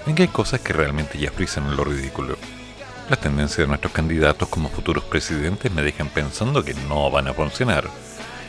en 0.06 0.16
que 0.16 0.24
hay 0.24 0.28
cosas 0.30 0.62
que 0.62 0.74
realmente 0.74 1.18
ya 1.18 1.32
frisan 1.32 1.66
en 1.66 1.76
lo 1.76 1.84
ridículo. 1.84 2.38
Las 3.10 3.22
tendencias 3.22 3.58
de 3.58 3.68
nuestros 3.68 3.92
candidatos 3.92 4.48
como 4.50 4.70
futuros 4.70 5.04
presidentes 5.04 5.72
me 5.72 5.82
dejan 5.82 6.10
pensando 6.10 6.64
que 6.64 6.76
no 6.76 7.10
van 7.10 7.28
a 7.28 7.34
funcionar, 7.34 7.90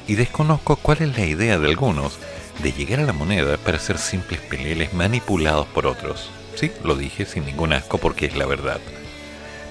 y 0.07 0.17
desconozco 0.17 0.77
cuál 0.77 0.99
es 1.01 1.17
la 1.17 1.25
idea 1.25 1.59
de 1.59 1.67
algunos 1.67 2.19
de 2.63 2.71
llegar 2.73 3.01
a 3.01 3.05
la 3.05 3.15
moneda 3.15 3.57
para 3.57 3.79
ser 3.79 3.97
simples 3.97 4.39
peleles 4.39 4.93
manipulados 4.93 5.67
por 5.69 5.87
otros. 5.87 6.29
Sí, 6.57 6.71
lo 6.85 6.95
dije 6.95 7.25
sin 7.25 7.47
ningún 7.47 7.73
asco 7.73 7.97
porque 7.97 8.27
es 8.27 8.37
la 8.37 8.45
verdad. 8.45 8.81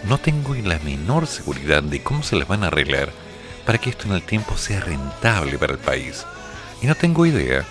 No 0.08 0.18
tengo 0.18 0.56
la 0.56 0.80
menor 0.80 1.28
seguridad 1.28 1.84
de 1.84 2.02
cómo 2.02 2.24
se 2.24 2.36
las 2.36 2.48
van 2.48 2.64
a 2.64 2.68
arreglar 2.68 3.12
para 3.68 3.78
que 3.78 3.92
esto 3.92 4.08
en 4.08 4.14
el 4.14 4.24
tiempo 4.24 4.58
sea 4.58 4.80
rentable 4.80 5.60
para 5.60 5.74
el 5.74 5.80
país. 5.80 6.26
Y 6.82 6.88
no 6.88 6.96
tengo 6.96 7.28
idea 7.28 7.64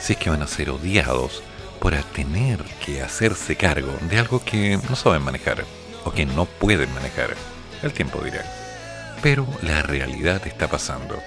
si 0.00 0.14
es 0.14 0.18
que 0.18 0.30
van 0.30 0.40
a 0.40 0.46
ser 0.46 0.70
odiados 0.70 1.42
por 1.80 1.92
tener 2.14 2.64
que 2.82 3.02
hacerse 3.02 3.56
cargo 3.56 3.92
de 4.08 4.18
algo 4.18 4.42
que 4.42 4.78
no 4.88 4.96
saben 4.96 5.22
manejar 5.22 5.66
o 6.04 6.12
que 6.12 6.26
no 6.26 6.44
pueden 6.46 6.92
manejar. 6.94 7.34
El 7.82 7.92
tiempo 7.92 8.20
dirá. 8.22 8.44
Pero 9.22 9.46
la 9.62 9.82
realidad 9.82 10.46
está 10.46 10.68
pasando. 10.68 11.22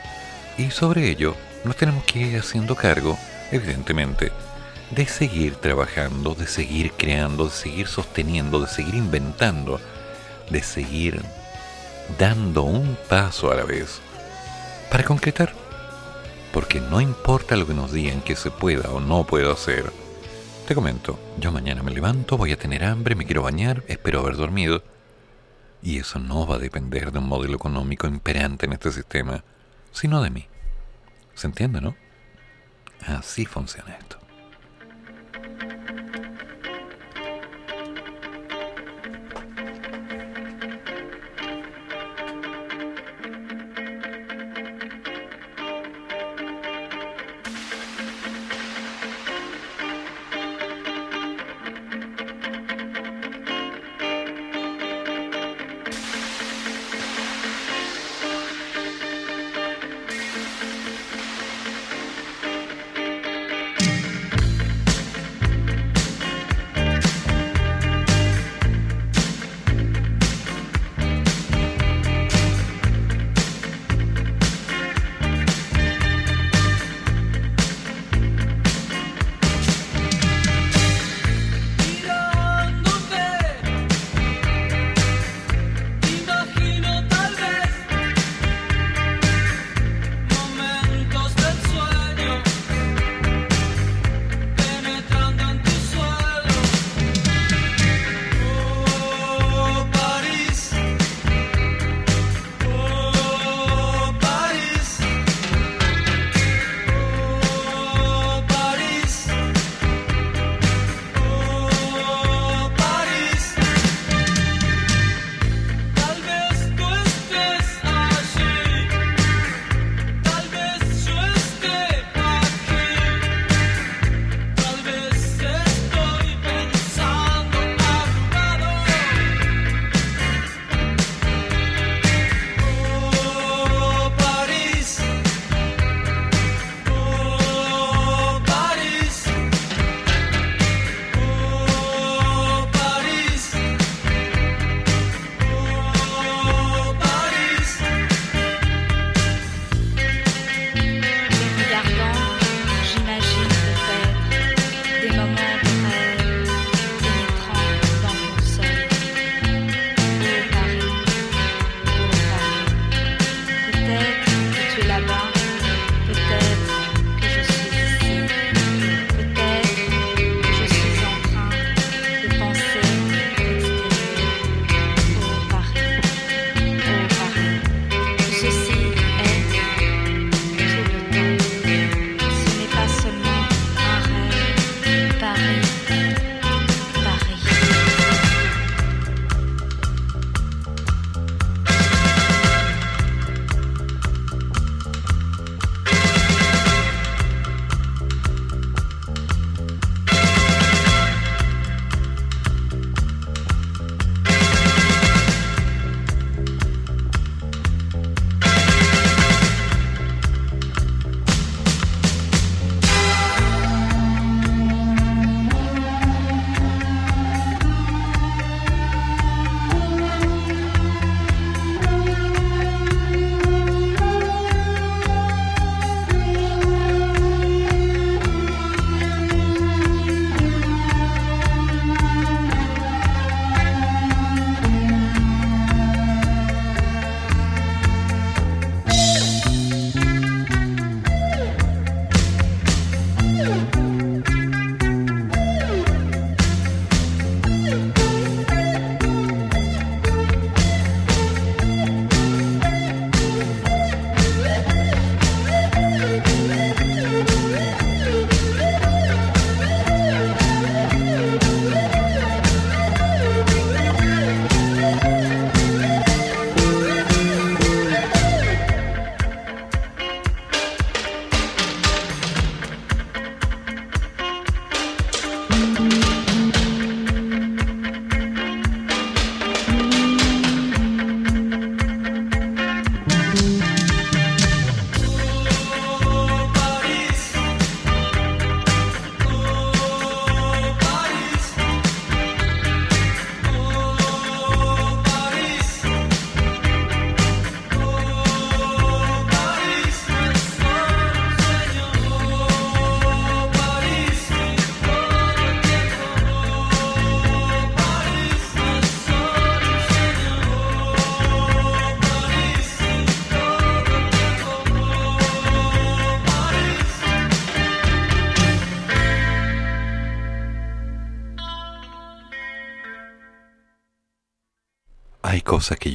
Y 0.57 0.72
sobre 0.72 1.10
ello 1.10 1.35
nos 1.64 1.76
tenemos 1.76 2.03
que 2.03 2.19
ir 2.19 2.38
haciendo 2.38 2.76
cargo, 2.76 3.18
evidentemente, 3.52 4.31
de 4.91 5.06
seguir 5.06 5.56
trabajando, 5.56 6.35
de 6.35 6.47
seguir 6.47 6.91
creando, 6.93 7.45
de 7.45 7.52
seguir 7.52 7.88
sosteniendo, 7.88 8.60
de 8.61 8.68
seguir 8.68 8.95
inventando, 8.95 9.80
de 10.49 10.61
seguir 10.61 11.22
dando 12.19 12.64
un 12.64 12.97
paso 13.10 13.52
a 13.52 13.56
la 13.56 13.64
vez 13.64 13.99
para 14.91 15.03
concretar. 15.03 15.53
Porque 16.53 16.80
no 16.80 17.02
importa 17.02 17.56
lo 17.56 17.68
que 17.68 17.73
nos 17.73 17.91
digan 17.91 18.22
que 18.22 18.35
se 18.35 18.52
pueda 18.52 18.89
o 18.91 18.99
no 18.99 19.26
puedo 19.26 19.52
hacer. 19.52 19.91
Te 20.68 20.74
comento, 20.74 21.20
yo 21.40 21.52
mañana 21.52 21.84
me 21.84 21.92
levanto, 21.92 22.38
voy 22.38 22.52
a 22.52 22.58
tener 22.58 22.84
hambre, 22.84 23.14
me 23.14 23.26
quiero 23.26 23.44
bañar, 23.44 23.84
espero 23.88 24.22
haber 24.22 24.36
dormido. 24.36 24.82
Y 25.84 26.00
eso 26.00 26.18
no 26.18 26.48
va 26.48 26.56
a 26.56 26.60
depender 26.60 27.12
de 27.12 27.20
un 27.20 27.28
modelo 27.28 27.56
económico 27.56 28.08
imperante 28.08 28.66
en 28.66 28.74
este 28.74 28.92
sistema, 28.92 29.44
sino 29.92 30.24
de 30.24 30.32
mí. 30.32 30.48
¿Se 31.36 31.46
entiende, 31.46 31.82
no? 31.82 31.96
Así 33.06 33.46
funciona 33.46 33.96
esto. 33.96 34.18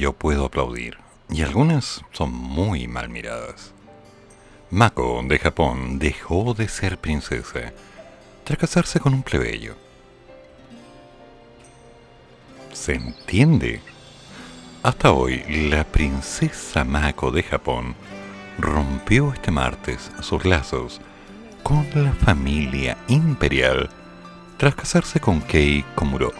Yo 0.01 0.13
puedo 0.13 0.45
aplaudir, 0.45 0.97
y 1.29 1.43
algunas 1.43 2.01
son 2.11 2.33
muy 2.33 2.87
mal 2.87 3.07
miradas. 3.07 3.71
Mako 4.71 5.21
de 5.27 5.37
Japón 5.37 5.99
dejó 5.99 6.55
de 6.55 6.67
ser 6.67 6.97
princesa 6.97 7.71
tras 8.43 8.57
casarse 8.57 8.99
con 8.99 9.13
un 9.13 9.21
plebeyo. 9.21 9.75
¿Se 12.73 12.95
entiende? 12.95 13.79
Hasta 14.81 15.11
hoy, 15.11 15.43
la 15.69 15.83
princesa 15.83 16.83
Mako 16.83 17.29
de 17.29 17.43
Japón 17.43 17.93
rompió 18.57 19.31
este 19.33 19.51
martes 19.51 20.09
sus 20.21 20.45
lazos 20.45 20.99
con 21.61 21.87
la 21.93 22.13
familia 22.13 22.97
imperial 23.07 23.87
tras 24.57 24.73
casarse 24.73 25.19
con 25.19 25.41
Kei 25.41 25.85
Komuro, 25.93 26.33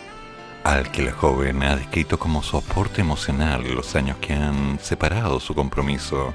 al 0.64 0.92
que 0.92 1.02
la 1.02 1.12
joven 1.12 1.64
ha 1.64 1.76
descrito 1.76 2.20
como 2.20 2.44
soporte 2.44 3.02
emocional 3.02 3.64
los 3.74 3.96
años 3.96 4.18
que 4.18 4.34
han 4.34 4.80
separado 4.80 5.40
su 5.40 5.56
compromiso 5.56 6.34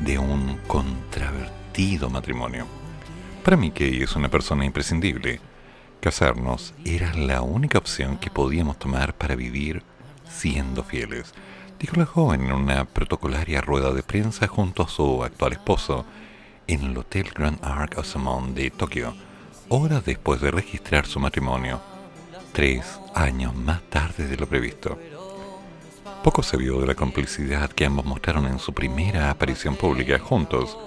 de 0.00 0.18
un 0.18 0.58
contravertido 0.66 2.08
matrimonio. 2.08 2.66
Para 3.44 3.56
mí 3.56 3.70
Kei 3.70 4.02
es 4.02 4.16
una 4.16 4.28
persona 4.28 4.64
imprescindible. 4.64 5.40
Casarnos 6.00 6.74
era 6.84 7.12
la 7.14 7.42
única 7.42 7.78
opción 7.78 8.16
que 8.16 8.30
podíamos 8.30 8.78
tomar 8.78 9.14
para 9.14 9.36
vivir 9.36 9.82
siendo 10.28 10.82
fieles, 10.82 11.34
dijo 11.78 11.96
la 11.96 12.06
joven 12.06 12.46
en 12.46 12.52
una 12.52 12.84
protocolaria 12.86 13.60
rueda 13.60 13.92
de 13.92 14.02
prensa 14.02 14.48
junto 14.48 14.82
a 14.82 14.88
su 14.88 15.22
actual 15.22 15.52
esposo 15.52 16.06
en 16.66 16.84
el 16.84 16.96
Hotel 16.96 17.30
Grand 17.34 17.58
Arc 17.62 17.98
Osamon 17.98 18.54
de 18.54 18.70
Tokio, 18.70 19.14
horas 19.68 20.04
después 20.04 20.40
de 20.40 20.50
registrar 20.50 21.06
su 21.06 21.20
matrimonio, 21.20 21.80
tres 22.52 23.00
años 23.14 23.54
más 23.54 23.80
tarde 23.88 24.26
de 24.26 24.36
lo 24.36 24.46
previsto. 24.46 24.98
Poco 26.22 26.42
se 26.42 26.56
vio 26.56 26.80
de 26.80 26.86
la 26.86 26.94
complicidad 26.94 27.70
que 27.70 27.86
ambos 27.86 28.04
mostraron 28.04 28.46
en 28.46 28.58
su 28.58 28.72
primera 28.72 29.30
aparición 29.30 29.74
pública 29.76 30.18
juntos, 30.18 30.78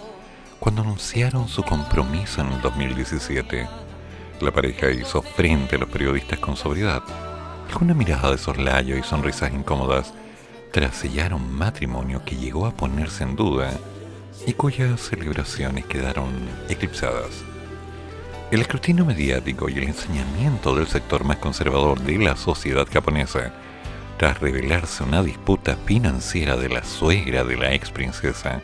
cuando 0.59 0.83
anunciaron 0.83 1.47
su 1.47 1.63
compromiso 1.63 2.41
en 2.41 2.53
el 2.53 2.61
2017. 2.61 3.67
La 4.41 4.51
pareja 4.51 4.91
hizo 4.91 5.21
frente 5.21 5.75
a 5.75 5.79
los 5.79 5.89
periodistas 5.89 6.39
con 6.39 6.55
sobriedad, 6.55 7.03
con 7.73 7.83
una 7.83 7.93
mirada 7.93 8.31
de 8.31 8.37
soslayo 8.37 8.97
y 8.97 9.03
sonrisas 9.03 9.51
incómodas, 9.51 10.13
tras 10.71 10.95
sellar 10.95 11.33
un 11.33 11.51
matrimonio 11.51 12.23
que 12.23 12.35
llegó 12.35 12.65
a 12.65 12.71
ponerse 12.71 13.23
en 13.23 13.35
duda 13.35 13.71
y 14.45 14.53
cuyas 14.53 15.01
celebraciones 15.01 15.85
quedaron 15.85 16.29
eclipsadas. 16.69 17.54
El 18.51 18.61
escrutinio 18.61 19.05
mediático 19.05 19.69
y 19.69 19.79
el 19.79 19.85
ensañamiento 19.85 20.75
del 20.75 20.85
sector 20.85 21.23
más 21.23 21.37
conservador 21.37 21.99
de 21.99 22.19
la 22.19 22.35
sociedad 22.35 22.87
japonesa, 22.91 23.51
tras 24.17 24.39
revelarse 24.39 25.03
una 25.03 25.23
disputa 25.23 25.75
financiera 25.85 26.55
de 26.55 26.69
la 26.69 26.83
suegra 26.83 27.43
de 27.43 27.57
la 27.57 27.73
ex 27.73 27.89
princesa, 27.89 28.61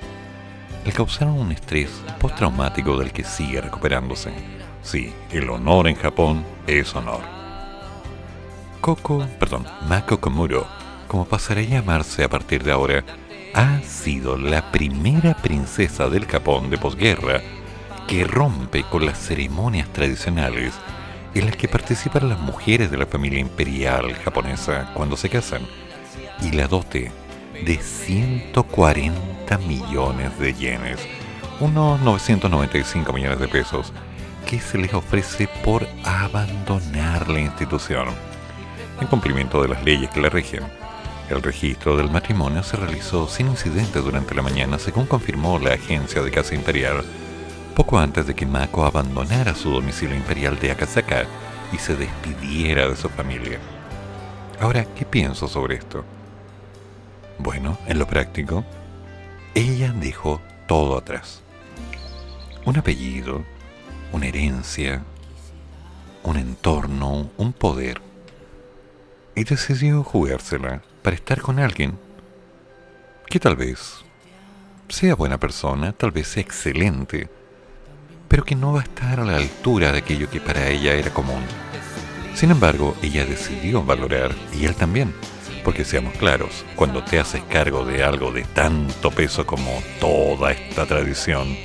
le 0.86 0.92
causaron 0.92 1.34
un 1.40 1.52
estrés 1.52 1.90
postraumático 2.20 2.96
del 2.96 3.12
que 3.12 3.24
sigue 3.24 3.60
recuperándose. 3.60 4.32
Sí, 4.84 5.12
el 5.32 5.50
honor 5.50 5.88
en 5.88 5.96
Japón 5.96 6.46
es 6.68 6.96
honor. 6.96 7.22
Koko, 8.82 9.26
perdón, 9.40 9.66
Mako 9.90 10.20
Komuro, 10.20 10.68
como 11.08 11.26
pasará 11.26 11.62
a 11.62 11.64
llamarse 11.64 12.24
a 12.24 12.30
partir 12.30 12.64
de 12.64 12.72
ahora, 12.72 13.04
ha 13.56 13.82
sido 13.82 14.38
la 14.38 14.72
primera 14.72 15.34
princesa 15.34 16.08
del 16.08 16.28
Japón 16.28 16.70
de 16.70 16.78
posguerra 16.78 17.42
que 18.12 18.26
rompe 18.26 18.84
con 18.84 19.06
las 19.06 19.18
ceremonias 19.18 19.88
tradicionales 19.94 20.74
en 21.34 21.46
las 21.46 21.56
que 21.56 21.70
participan 21.70 22.28
las 22.28 22.42
mujeres 22.42 22.92
de 22.92 22.98
la 22.98 23.06
familia 23.06 23.40
imperial 23.40 24.14
japonesa 24.16 24.92
cuando 24.94 25.16
se 25.16 25.30
casan 25.30 25.62
y 26.42 26.52
la 26.52 26.68
dote 26.68 27.10
de 27.66 27.78
140 27.78 29.58
millones 29.60 30.38
de 30.40 30.54
yenes, 30.54 31.00
unos 31.62 32.02
995 32.02 33.14
millones 33.14 33.40
de 33.40 33.48
pesos, 33.48 33.94
que 34.46 34.60
se 34.60 34.78
les 34.78 34.94
ofrece 34.94 35.48
por 35.64 35.88
abandonar 36.04 37.30
la 37.30 37.40
institución, 37.40 38.10
en 39.00 39.08
cumplimiento 39.08 39.62
de 39.62 39.70
las 39.70 39.86
leyes 39.86 40.10
que 40.10 40.20
la 40.20 40.28
rigen. 40.28 40.64
El 41.30 41.42
registro 41.42 41.96
del 41.96 42.12
matrimonio 42.12 42.62
se 42.62 42.76
realizó 42.76 43.30
sin 43.30 43.48
incidente 43.48 44.02
durante 44.02 44.36
la 44.36 44.42
mañana, 44.42 44.80
según 44.80 45.06
confirmó 45.06 45.60
la 45.60 45.76
agencia 45.76 46.22
de 46.22 46.32
Casa 46.32 46.56
Imperial, 46.56 47.06
poco 47.82 47.98
antes 47.98 48.28
de 48.28 48.36
que 48.36 48.46
Mako 48.46 48.86
abandonara 48.86 49.56
su 49.56 49.72
domicilio 49.72 50.16
imperial 50.16 50.60
de 50.60 50.70
Akasaka 50.70 51.26
y 51.74 51.80
se 51.80 51.96
despidiera 51.96 52.88
de 52.88 52.96
su 52.96 53.10
familia. 53.10 53.58
Ahora, 54.60 54.86
¿qué 54.86 55.04
pienso 55.04 55.48
sobre 55.48 55.78
esto? 55.78 56.06
Bueno, 57.40 57.80
en 57.88 57.98
lo 57.98 58.06
práctico, 58.06 58.64
ella 59.56 59.92
dejó 59.94 60.40
todo 60.68 60.96
atrás. 60.96 61.42
Un 62.68 62.78
apellido, 62.78 63.44
una 64.12 64.28
herencia, 64.28 65.04
un 66.22 66.38
entorno, 66.38 67.32
un 67.36 67.52
poder. 67.52 68.00
Y 69.34 69.44
decidió 69.44 70.04
jugársela 70.04 70.84
para 71.02 71.16
estar 71.16 71.42
con 71.42 71.58
alguien 71.58 71.98
que 73.26 73.40
tal 73.40 73.56
vez 73.56 74.06
sea 74.88 75.16
buena 75.16 75.40
persona, 75.40 75.94
tal 75.94 76.12
vez 76.12 76.28
sea 76.28 76.44
excelente, 76.44 77.41
pero 78.32 78.46
que 78.46 78.56
no 78.56 78.72
va 78.72 78.80
a 78.80 78.84
estar 78.84 79.20
a 79.20 79.26
la 79.26 79.36
altura 79.36 79.92
de 79.92 79.98
aquello 79.98 80.30
que 80.30 80.40
para 80.40 80.70
ella 80.70 80.94
era 80.94 81.14
común. 81.14 81.44
Sin 82.34 82.50
embargo, 82.50 82.96
ella 83.02 83.26
decidió 83.26 83.84
valorar, 83.84 84.34
y 84.58 84.64
él 84.64 84.74
también, 84.74 85.14
porque 85.66 85.84
seamos 85.84 86.14
claros, 86.14 86.64
cuando 86.78 87.04
te 87.04 87.20
haces 87.20 87.42
cargo 87.50 87.84
de 87.84 88.06
algo 88.06 88.32
de 88.32 88.44
tanto 88.44 89.12
peso 89.12 89.46
como 89.46 89.84
toda 90.00 90.54
esta 90.54 90.86
tradición, 90.86 91.58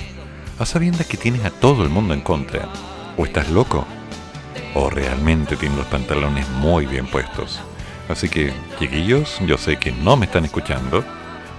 a 0.59 0.65
sabiendas 0.65 1.07
que 1.07 1.15
tienes 1.15 1.45
a 1.45 1.51
todo 1.51 1.83
el 1.83 1.89
mundo 1.89 2.13
en 2.13 2.19
contra, 2.19 2.67
o 3.15 3.23
estás 3.23 3.49
loco, 3.49 3.87
o 4.75 4.89
realmente 4.89 5.55
tienes 5.55 5.77
los 5.77 5.87
pantalones 5.87 6.49
muy 6.49 6.85
bien 6.85 7.07
puestos. 7.07 7.61
Así 8.09 8.27
que, 8.27 8.51
chiquillos, 8.77 9.39
yo 9.45 9.57
sé 9.57 9.77
que 9.77 9.93
no 9.93 10.17
me 10.17 10.25
están 10.25 10.43
escuchando, 10.43 11.05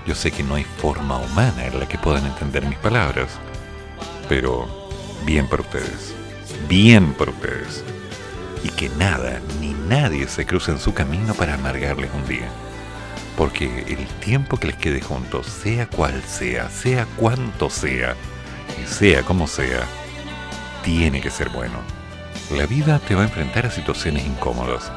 yo 0.06 0.14
sé 0.14 0.32
que 0.32 0.42
no 0.42 0.56
hay 0.56 0.64
forma 0.64 1.16
humana 1.16 1.64
en 1.64 1.80
la 1.80 1.88
que 1.88 1.96
puedan 1.96 2.26
entender 2.26 2.66
mis 2.66 2.78
palabras, 2.78 3.30
pero 4.28 4.77
bien 5.24 5.46
por 5.46 5.60
ustedes, 5.60 6.14
bien 6.68 7.12
por 7.14 7.30
ustedes. 7.30 7.84
Y 8.64 8.68
que 8.70 8.88
nada 8.90 9.40
ni 9.60 9.72
nadie 9.88 10.26
se 10.26 10.44
cruce 10.44 10.72
en 10.72 10.78
su 10.78 10.92
camino 10.92 11.34
para 11.34 11.54
amargarles 11.54 12.10
un 12.14 12.26
día. 12.26 12.48
Porque 13.36 13.84
el 13.86 14.04
tiempo 14.20 14.56
que 14.56 14.68
les 14.68 14.76
quede 14.76 15.00
juntos, 15.00 15.46
sea 15.46 15.86
cual 15.86 16.22
sea, 16.24 16.68
sea 16.70 17.06
cuanto 17.16 17.70
sea, 17.70 18.16
y 18.82 18.86
sea 18.86 19.22
como 19.22 19.46
sea, 19.46 19.84
tiene 20.82 21.20
que 21.20 21.30
ser 21.30 21.48
bueno. 21.50 21.78
La 22.56 22.66
vida 22.66 22.98
te 22.98 23.14
va 23.14 23.22
a 23.22 23.26
enfrentar 23.26 23.66
a 23.66 23.70
situaciones 23.70 24.26
incómodas. 24.26 24.90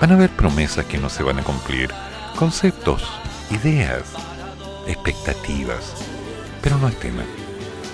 Van 0.00 0.10
a 0.10 0.14
haber 0.14 0.30
promesas 0.30 0.86
que 0.86 0.98
no 0.98 1.08
se 1.08 1.22
van 1.22 1.38
a 1.38 1.44
cumplir, 1.44 1.90
conceptos, 2.36 3.02
ideas, 3.50 4.02
expectativas. 4.86 5.94
Pero 6.62 6.78
no 6.78 6.88
es 6.88 6.98
tema. 6.98 7.22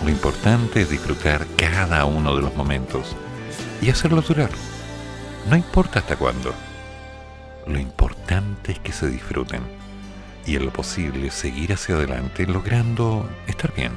Lo 0.03 0.11
importante 0.11 0.83
es 0.83 0.91
disfrutar 0.91 1.47
cada 1.57 2.05
uno 2.07 2.35
de 2.35 2.43
los 2.43 2.57
momentos 2.57 3.15
y 3.81 3.89
hacerlos 3.89 4.27
durar. 4.27 4.51
No 5.49 5.55
importa 5.55 6.01
hasta 6.01 6.17
cuándo. 6.17 6.53
Lo 7.69 7.79
importante 7.79 8.73
es 8.73 8.81
que 8.81 8.93
se 8.93 9.09
disfruten 9.09 9.63
y 10.45 10.57
en 10.57 10.65
lo 10.67 10.73
posible 10.73 11.31
seguir 11.31 11.73
hacia 11.73 11.95
adelante 11.95 12.47
logrando 12.47 13.31
estar 13.47 13.73
bien. 13.75 13.93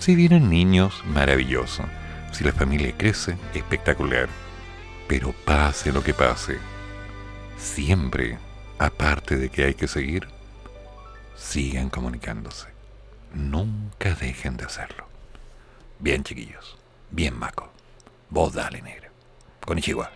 Si 0.00 0.16
vienen 0.16 0.50
niños, 0.50 1.04
maravilloso. 1.06 1.84
Si 2.32 2.42
la 2.42 2.52
familia 2.52 2.92
crece, 2.96 3.38
espectacular. 3.54 4.28
Pero 5.06 5.32
pase 5.44 5.92
lo 5.92 6.02
que 6.02 6.14
pase, 6.14 6.58
siempre, 7.56 8.38
aparte 8.78 9.36
de 9.36 9.50
que 9.50 9.66
hay 9.66 9.74
que 9.74 9.86
seguir, 9.86 10.26
sigan 11.36 11.90
comunicándose. 11.90 12.75
Nunca 13.36 14.14
dejen 14.14 14.56
de 14.56 14.64
hacerlo. 14.64 15.06
Bien, 15.98 16.24
chiquillos. 16.24 16.78
Bien, 17.10 17.38
Maco. 17.38 17.70
Vos 18.30 18.54
dale, 18.54 18.80
negra. 18.80 19.10
Con 19.60 19.78
Ichiwa. 19.78 20.10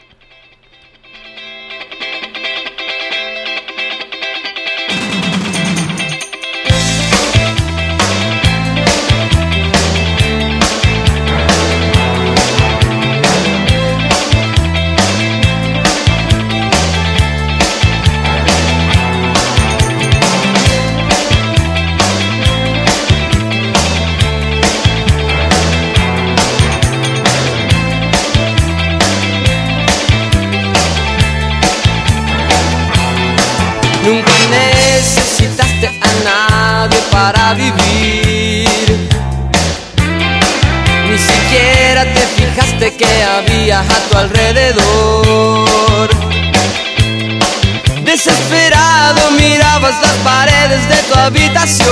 Desesperado 48.04 49.30
mirabas 49.32 49.94
las 50.00 50.12
paredes 50.22 50.88
de 50.88 50.96
tu 51.08 51.14
habitación 51.18 51.90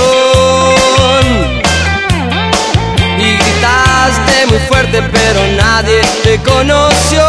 y 3.17 3.35
gritaste 3.35 4.45
muy 4.47 4.59
fuerte, 4.67 5.01
pero 5.11 5.39
nadie 5.57 6.01
te 6.23 6.37
conoció. 6.39 7.25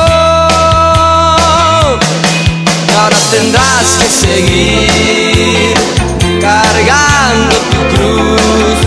Ahora 2.99 3.17
tendrás 3.31 3.87
que 3.99 4.09
seguir 4.27 5.75
cargando 6.41 7.57
tu 7.71 7.81
cruz 7.97 8.79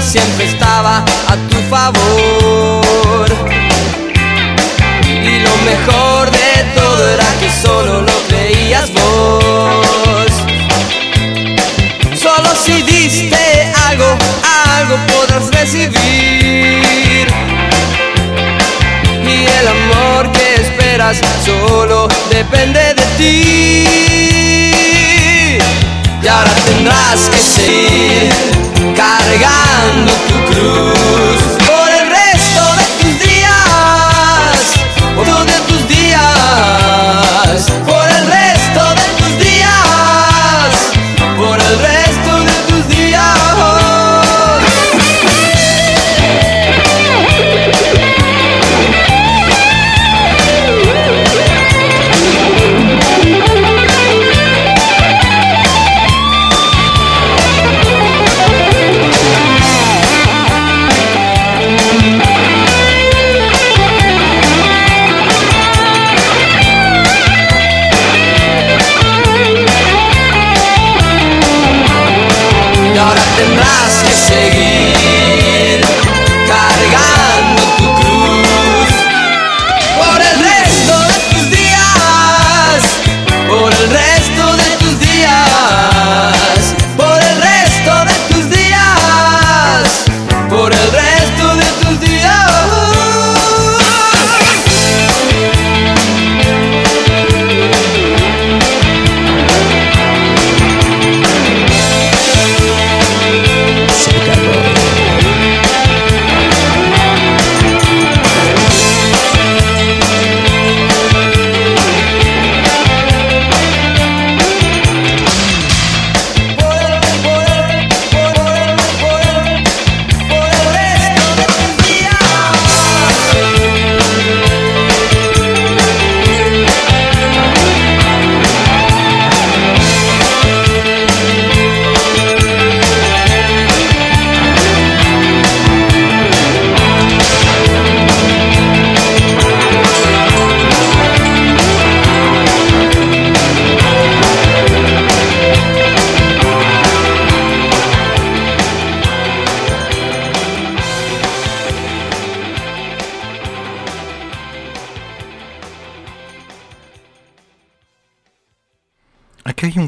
siempre 0.00 0.46
estaba 0.46 1.04
a 1.28 1.36
tu 1.48 1.56
favor. 1.70 3.26
Y 5.06 5.38
lo 5.40 5.56
mejor 5.64 6.30
de 6.30 6.64
todo 6.74 7.08
era 7.08 7.24
que 7.40 7.48
solo 7.62 8.02
lo 8.02 8.12
creías 8.28 8.92
vos. 8.92 10.32
Solo 12.20 12.48
si 12.64 12.82
diste 12.82 13.72
algo, 13.88 14.16
algo 14.78 14.96
podrás 15.12 15.50
recibir. 15.52 17.28
Y 19.22 19.46
el 19.60 19.68
amor 19.68 20.32
que 20.32 20.54
esperas 20.56 21.20
solo 21.44 22.08
depende 22.30 22.94
de 22.94 23.04
ti. 23.18 23.88
Y 26.22 26.26
ahora 26.26 26.52
tendrás 26.66 27.28
que 27.30 27.38
seguir 27.38 28.53
cargando 29.04 30.12
tu 30.28 30.34
cruz 30.46 31.63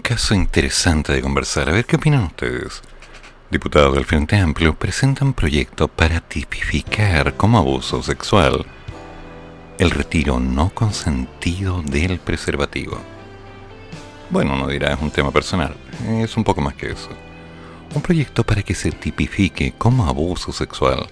caso 0.07 0.37
interesante 0.37 1.13
de 1.13 1.21
conversar. 1.21 1.69
A 1.69 1.73
ver 1.73 1.85
qué 1.85 1.97
opinan 1.97 2.23
ustedes. 2.23 2.81
Diputados 3.51 3.93
del 3.93 4.05
Frente 4.05 4.37
Amplio 4.37 4.73
presentan 4.73 5.35
proyecto 5.35 5.89
para 5.89 6.21
tipificar 6.21 7.35
como 7.37 7.59
abuso 7.59 8.05
sexual 8.05 8.65
el 9.81 9.91
retiro 9.91 10.39
no 10.39 10.71
consentido 10.71 11.83
del 11.83 12.21
preservativo. 12.21 13.01
Bueno, 14.31 14.57
no 14.57 14.69
dirá 14.69 14.93
es 14.93 15.03
un 15.03 15.11
tema 15.11 15.33
personal, 15.33 15.75
es 16.09 16.37
un 16.37 16.45
poco 16.45 16.61
más 16.61 16.75
que 16.75 16.93
eso. 16.93 17.11
Un 17.93 18.01
proyecto 18.01 18.45
para 18.45 18.63
que 18.63 18.77
se 18.77 18.93
tipifique 18.93 19.75
como 19.77 20.07
abuso 20.07 20.53
sexual 20.53 21.09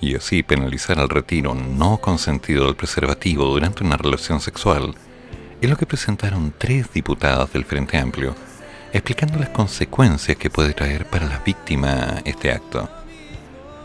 y 0.00 0.14
así 0.14 0.42
penalizar 0.42 0.98
el 0.98 1.10
retiro 1.10 1.54
no 1.54 1.98
consentido 1.98 2.64
del 2.64 2.76
preservativo 2.76 3.44
durante 3.44 3.84
una 3.84 3.98
relación 3.98 4.40
sexual 4.40 4.94
es 5.60 5.68
lo 5.68 5.76
que 5.76 5.86
presentaron 5.86 6.54
tres 6.56 6.92
diputadas 6.92 7.52
del 7.52 7.64
Frente 7.64 7.98
Amplio, 7.98 8.34
explicando 8.92 9.38
las 9.38 9.48
consecuencias 9.48 10.36
que 10.36 10.50
puede 10.50 10.72
traer 10.72 11.04
para 11.06 11.26
las 11.26 11.44
víctimas 11.44 12.22
este 12.24 12.52
acto. 12.52 12.88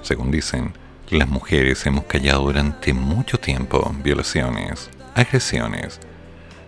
Según 0.03 0.29
dicen, 0.29 0.73
las 1.09 1.27
mujeres 1.27 1.85
hemos 1.85 2.05
callado 2.05 2.43
durante 2.43 2.93
mucho 2.93 3.39
tiempo 3.39 3.93
violaciones, 4.03 4.91
agresiones, 5.15 5.99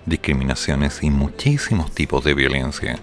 discriminaciones 0.06 1.03
y 1.03 1.11
muchísimos 1.11 1.94
tipos 1.94 2.23
de 2.23 2.34
violencia 2.34 2.98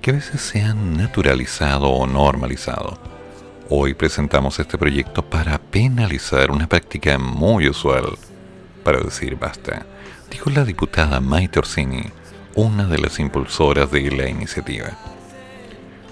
que 0.00 0.12
a 0.12 0.14
veces 0.14 0.40
se 0.40 0.62
han 0.62 0.96
naturalizado 0.96 1.88
o 1.88 2.06
normalizado. 2.06 2.98
Hoy 3.68 3.92
presentamos 3.92 4.58
este 4.58 4.78
proyecto 4.78 5.22
para 5.22 5.58
penalizar 5.58 6.50
una 6.50 6.66
práctica 6.66 7.18
muy 7.18 7.68
usual, 7.68 8.16
para 8.82 9.00
decir 9.00 9.36
basta 9.36 9.84
dijo 10.30 10.50
la 10.50 10.64
diputada 10.64 11.20
Maite 11.20 11.58
Orsini, 11.58 12.04
una 12.54 12.86
de 12.86 12.98
las 12.98 13.18
impulsoras 13.18 13.90
de 13.90 14.10
la 14.10 14.28
iniciativa. 14.28 14.90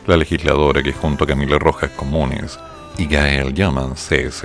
La 0.07 0.17
legisladora 0.17 0.83
que 0.83 0.93
junto 0.93 1.25
a 1.25 1.27
Camila 1.27 1.59
Rojas 1.59 1.91
Comunes 1.91 2.59
y 2.97 3.07
Gael 3.07 3.55
Yaman 3.55 3.95
CS 3.95 4.45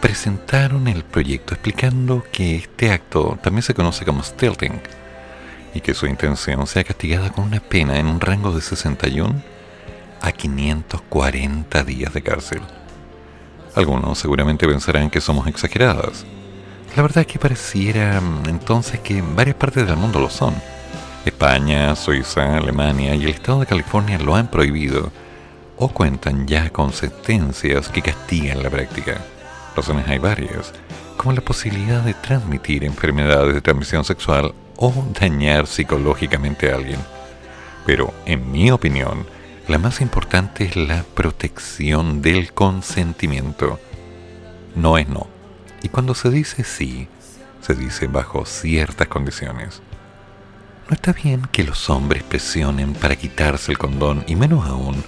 presentaron 0.00 0.88
el 0.88 1.04
proyecto 1.04 1.54
explicando 1.54 2.24
que 2.32 2.56
este 2.56 2.90
acto 2.90 3.38
también 3.42 3.62
se 3.62 3.74
conoce 3.74 4.04
como 4.04 4.22
stealthing 4.22 4.80
y 5.74 5.80
que 5.80 5.94
su 5.94 6.06
intención 6.06 6.66
sea 6.66 6.84
castigada 6.84 7.30
con 7.30 7.44
una 7.44 7.60
pena 7.60 7.98
en 7.98 8.06
un 8.06 8.20
rango 8.20 8.52
de 8.52 8.60
61 8.60 9.42
a 10.20 10.32
540 10.32 11.84
días 11.84 12.12
de 12.12 12.22
cárcel. 12.22 12.60
Algunos 13.74 14.18
seguramente 14.18 14.66
pensarán 14.66 15.10
que 15.10 15.20
somos 15.20 15.46
exageradas. 15.46 16.26
La 16.98 17.02
verdad 17.02 17.20
es 17.20 17.28
que 17.28 17.38
pareciera 17.38 18.20
mm, 18.20 18.48
entonces 18.48 18.98
que 18.98 19.22
varias 19.22 19.54
partes 19.54 19.86
del 19.86 19.96
mundo 19.96 20.18
lo 20.18 20.28
son. 20.28 20.52
España, 21.24 21.94
Suiza, 21.94 22.56
Alemania 22.56 23.14
y 23.14 23.22
el 23.22 23.28
estado 23.28 23.60
de 23.60 23.66
California 23.66 24.18
lo 24.18 24.34
han 24.34 24.50
prohibido 24.50 25.12
o 25.76 25.90
cuentan 25.90 26.48
ya 26.48 26.70
con 26.70 26.92
sentencias 26.92 27.88
que 27.88 28.02
castigan 28.02 28.64
la 28.64 28.68
práctica. 28.68 29.18
Razones 29.76 30.08
hay 30.08 30.18
varias, 30.18 30.72
como 31.16 31.34
la 31.34 31.40
posibilidad 31.40 32.02
de 32.02 32.14
transmitir 32.14 32.82
enfermedades 32.82 33.54
de 33.54 33.60
transmisión 33.60 34.04
sexual 34.04 34.52
o 34.74 34.92
dañar 35.20 35.68
psicológicamente 35.68 36.72
a 36.72 36.74
alguien. 36.74 36.98
Pero, 37.86 38.12
en 38.26 38.50
mi 38.50 38.72
opinión, 38.72 39.24
la 39.68 39.78
más 39.78 40.00
importante 40.00 40.64
es 40.64 40.74
la 40.74 41.04
protección 41.14 42.22
del 42.22 42.52
consentimiento. 42.52 43.78
No 44.74 44.98
es 44.98 45.08
no. 45.08 45.37
Y 45.82 45.88
cuando 45.88 46.14
se 46.14 46.30
dice 46.30 46.64
sí, 46.64 47.08
se 47.60 47.74
dice 47.74 48.06
bajo 48.06 48.44
ciertas 48.44 49.08
condiciones. 49.08 49.82
No 50.88 50.94
está 50.94 51.12
bien 51.12 51.42
que 51.52 51.64
los 51.64 51.90
hombres 51.90 52.22
presionen 52.22 52.94
para 52.94 53.16
quitarse 53.16 53.70
el 53.70 53.78
condón 53.78 54.24
y 54.26 54.36
menos 54.36 54.66
aún 54.66 55.04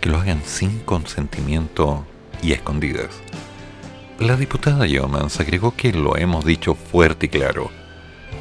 que 0.00 0.08
lo 0.08 0.18
hagan 0.18 0.42
sin 0.44 0.78
consentimiento 0.80 2.06
y 2.42 2.52
escondidas. 2.52 3.10
La 4.18 4.36
diputada 4.36 4.86
Yeomans 4.86 5.38
agregó 5.38 5.76
que 5.76 5.92
lo 5.92 6.16
hemos 6.16 6.44
dicho 6.44 6.74
fuerte 6.74 7.26
y 7.26 7.28
claro. 7.28 7.70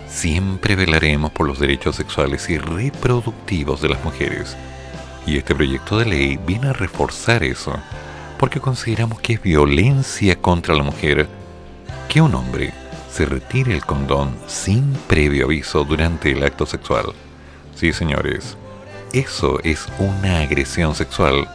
Siempre 0.07 0.75
velaremos 0.75 1.31
por 1.31 1.45
los 1.45 1.59
derechos 1.59 1.97
sexuales 1.97 2.49
y 2.49 2.57
reproductivos 2.57 3.81
de 3.81 3.89
las 3.89 4.03
mujeres. 4.03 4.55
Y 5.25 5.37
este 5.37 5.53
proyecto 5.53 5.99
de 5.99 6.05
ley 6.05 6.39
viene 6.47 6.69
a 6.69 6.73
reforzar 6.73 7.43
eso, 7.43 7.77
porque 8.39 8.61
consideramos 8.61 9.19
que 9.19 9.33
es 9.33 9.41
violencia 9.41 10.41
contra 10.41 10.73
la 10.73 10.83
mujer 10.83 11.27
que 12.07 12.21
un 12.21 12.33
hombre 12.35 12.73
se 13.11 13.25
retire 13.25 13.73
el 13.73 13.85
condón 13.85 14.35
sin 14.47 14.93
previo 15.07 15.45
aviso 15.45 15.83
durante 15.83 16.31
el 16.31 16.43
acto 16.43 16.65
sexual. 16.65 17.13
Sí, 17.75 17.93
señores, 17.93 18.57
eso 19.13 19.59
es 19.63 19.87
una 19.99 20.41
agresión 20.41 20.95
sexual, 20.95 21.47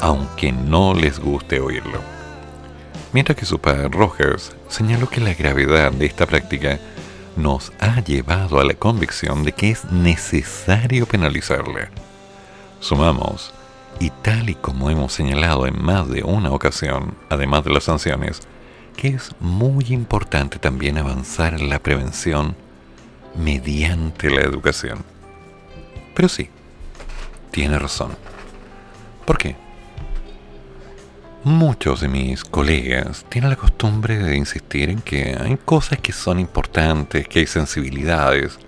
aunque 0.00 0.52
no 0.52 0.94
les 0.94 1.18
guste 1.18 1.60
oírlo. 1.60 2.00
Mientras 3.12 3.36
que 3.36 3.46
su 3.46 3.58
padre 3.58 3.88
Rogers 3.88 4.54
señaló 4.68 5.08
que 5.08 5.20
la 5.20 5.34
gravedad 5.34 5.92
de 5.92 6.06
esta 6.06 6.26
práctica 6.26 6.78
nos 7.36 7.72
ha 7.80 8.00
llevado 8.00 8.60
a 8.60 8.64
la 8.64 8.74
convicción 8.74 9.44
de 9.44 9.52
que 9.52 9.70
es 9.70 9.84
necesario 9.90 11.06
penalizarla. 11.06 11.88
Sumamos, 12.80 13.52
y 14.00 14.10
tal 14.10 14.50
y 14.50 14.54
como 14.54 14.90
hemos 14.90 15.12
señalado 15.12 15.66
en 15.66 15.82
más 15.82 16.08
de 16.08 16.22
una 16.22 16.50
ocasión, 16.52 17.14
además 17.28 17.64
de 17.64 17.70
las 17.70 17.84
sanciones, 17.84 18.40
que 18.98 19.10
es 19.10 19.30
muy 19.38 19.86
importante 19.90 20.58
también 20.58 20.98
avanzar 20.98 21.54
en 21.54 21.68
la 21.68 21.78
prevención 21.78 22.56
mediante 23.36 24.28
la 24.28 24.40
educación. 24.40 25.04
Pero 26.16 26.28
sí, 26.28 26.50
tiene 27.52 27.78
razón. 27.78 28.16
¿Por 29.24 29.38
qué? 29.38 29.54
Muchos 31.44 32.00
de 32.00 32.08
mis 32.08 32.42
colegas 32.42 33.24
tienen 33.28 33.50
la 33.50 33.56
costumbre 33.56 34.18
de 34.18 34.36
insistir 34.36 34.90
en 34.90 35.00
que 35.00 35.38
hay 35.40 35.56
cosas 35.58 36.00
que 36.00 36.12
son 36.12 36.40
importantes, 36.40 37.28
que 37.28 37.38
hay 37.38 37.46
sensibilidades. 37.46 38.58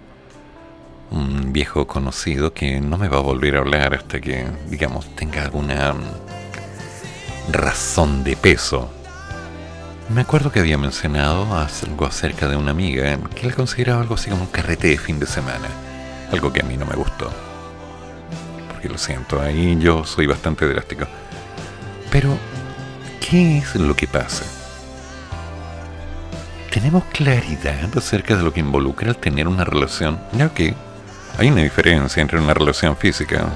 Un 1.10 1.52
viejo 1.52 1.88
conocido 1.88 2.54
que 2.54 2.80
no 2.80 2.98
me 2.98 3.08
va 3.08 3.18
a 3.18 3.22
volver 3.22 3.56
a 3.56 3.58
hablar 3.58 3.94
hasta 3.94 4.20
que, 4.20 4.46
digamos, 4.68 5.12
tenga 5.16 5.42
alguna 5.42 5.92
razón 7.50 8.22
de 8.22 8.36
peso. 8.36 8.99
Me 10.14 10.22
acuerdo 10.22 10.50
que 10.50 10.60
había 10.60 10.76
mencionado 10.76 11.46
algo 11.54 12.06
acerca 12.06 12.48
de 12.48 12.56
una 12.56 12.72
amiga 12.72 13.18
que 13.34 13.46
él 13.46 13.54
consideraba 13.54 14.02
algo 14.02 14.14
así 14.14 14.28
como 14.30 14.42
un 14.42 14.48
carrete 14.48 14.88
de 14.88 14.98
fin 14.98 15.18
de 15.18 15.26
semana. 15.26 15.68
Algo 16.32 16.52
que 16.52 16.60
a 16.60 16.64
mí 16.64 16.76
no 16.76 16.86
me 16.86 16.96
gustó. 16.96 17.30
Porque 18.72 18.88
lo 18.88 18.98
siento, 18.98 19.40
ahí 19.40 19.78
yo 19.80 20.04
soy 20.04 20.26
bastante 20.26 20.66
drástico. 20.66 21.06
Pero 22.10 22.36
¿Qué 23.30 23.58
es 23.58 23.76
lo 23.76 23.94
que 23.94 24.08
pasa? 24.08 24.44
¿Tenemos 26.72 27.04
claridad 27.12 27.96
acerca 27.96 28.34
de 28.34 28.42
lo 28.42 28.52
que 28.52 28.58
involucra 28.58 29.10
el 29.10 29.16
tener 29.16 29.46
una 29.46 29.64
relación? 29.64 30.18
Ya 30.32 30.48
que 30.48 30.74
hay 31.38 31.48
una 31.48 31.62
diferencia 31.62 32.20
entre 32.22 32.40
una 32.40 32.54
relación 32.54 32.96
física. 32.96 33.46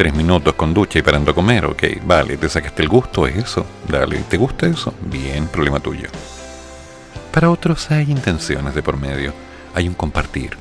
Tres 0.00 0.14
minutos 0.14 0.54
con 0.54 0.72
ducha 0.72 0.98
y 0.98 1.02
parando 1.02 1.32
a 1.32 1.34
comer, 1.34 1.66
ok, 1.66 1.82
vale, 2.06 2.38
te 2.38 2.48
sacaste 2.48 2.82
el 2.82 2.88
gusto, 2.88 3.26
es 3.26 3.36
eso, 3.36 3.66
dale, 3.86 4.16
¿te 4.30 4.38
gusta 4.38 4.66
eso? 4.66 4.94
Bien, 5.02 5.46
problema 5.46 5.78
tuyo. 5.78 6.08
Para 7.30 7.50
otros 7.50 7.90
hay 7.90 8.10
intenciones 8.10 8.74
de 8.74 8.82
por 8.82 8.96
medio, 8.96 9.34
hay 9.74 9.88
un 9.88 9.92
compartir, 9.92 10.56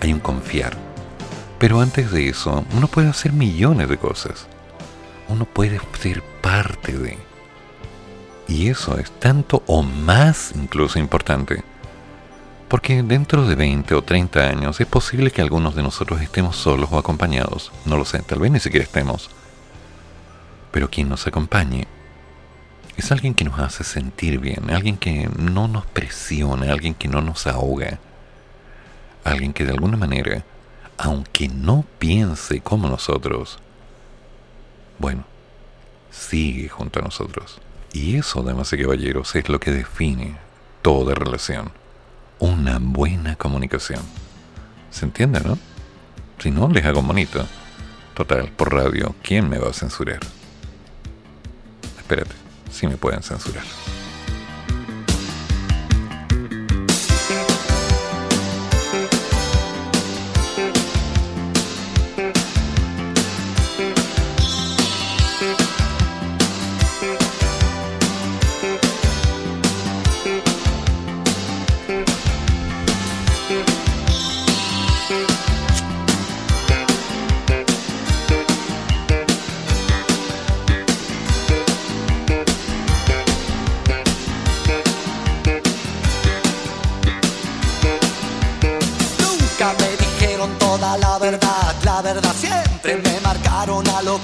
hay 0.00 0.12
un 0.12 0.18
confiar. 0.18 0.76
Pero 1.60 1.80
antes 1.80 2.10
de 2.10 2.28
eso, 2.28 2.64
uno 2.76 2.88
puede 2.88 3.06
hacer 3.06 3.32
millones 3.32 3.88
de 3.88 3.98
cosas. 3.98 4.48
Uno 5.28 5.44
puede 5.44 5.80
ser 6.00 6.24
parte 6.42 6.90
de... 6.90 7.18
Y 8.48 8.68
eso 8.68 8.98
es 8.98 9.12
tanto 9.12 9.62
o 9.68 9.84
más 9.84 10.50
incluso 10.56 10.98
importante. 10.98 11.62
Porque 12.68 13.02
dentro 13.02 13.46
de 13.46 13.54
20 13.54 13.94
o 13.94 14.02
30 14.02 14.40
años 14.40 14.80
es 14.80 14.86
posible 14.86 15.30
que 15.30 15.40
algunos 15.40 15.76
de 15.76 15.82
nosotros 15.82 16.20
estemos 16.20 16.56
solos 16.56 16.88
o 16.90 16.98
acompañados. 16.98 17.70
No 17.84 17.96
lo 17.96 18.04
sé, 18.04 18.22
tal 18.22 18.40
vez 18.40 18.50
ni 18.50 18.58
siquiera 18.58 18.84
estemos. 18.84 19.30
Pero 20.72 20.90
quien 20.90 21.08
nos 21.08 21.26
acompañe 21.26 21.86
es 22.96 23.12
alguien 23.12 23.34
que 23.34 23.44
nos 23.44 23.60
hace 23.60 23.84
sentir 23.84 24.40
bien, 24.40 24.70
alguien 24.70 24.96
que 24.96 25.28
no 25.38 25.68
nos 25.68 25.86
presiona, 25.86 26.72
alguien 26.72 26.94
que 26.94 27.08
no 27.08 27.20
nos 27.20 27.46
ahoga. 27.46 28.00
Alguien 29.22 29.52
que 29.52 29.64
de 29.64 29.72
alguna 29.72 29.96
manera, 29.96 30.44
aunque 30.98 31.48
no 31.48 31.84
piense 31.98 32.60
como 32.60 32.88
nosotros, 32.88 33.58
bueno, 34.98 35.24
sigue 36.10 36.68
junto 36.68 37.00
a 37.00 37.02
nosotros. 37.02 37.60
Y 37.92 38.16
eso, 38.16 38.42
damas 38.42 38.72
y 38.72 38.78
caballeros, 38.78 39.34
es 39.34 39.48
lo 39.48 39.60
que 39.60 39.70
define 39.70 40.36
toda 40.82 41.14
relación. 41.14 41.72
Una 42.38 42.78
buena 42.80 43.36
comunicación. 43.36 44.00
¿Se 44.90 45.04
entiende, 45.04 45.40
no? 45.40 45.58
Si 46.38 46.50
no, 46.50 46.68
les 46.68 46.84
hago 46.84 47.02
bonito. 47.02 47.46
Total, 48.14 48.50
por 48.52 48.74
radio, 48.74 49.14
¿quién 49.22 49.48
me 49.48 49.58
va 49.58 49.70
a 49.70 49.72
censurar? 49.72 50.20
Espérate, 51.98 52.34
si 52.70 52.86
me 52.86 52.96
pueden 52.96 53.22
censurar. 53.22 53.64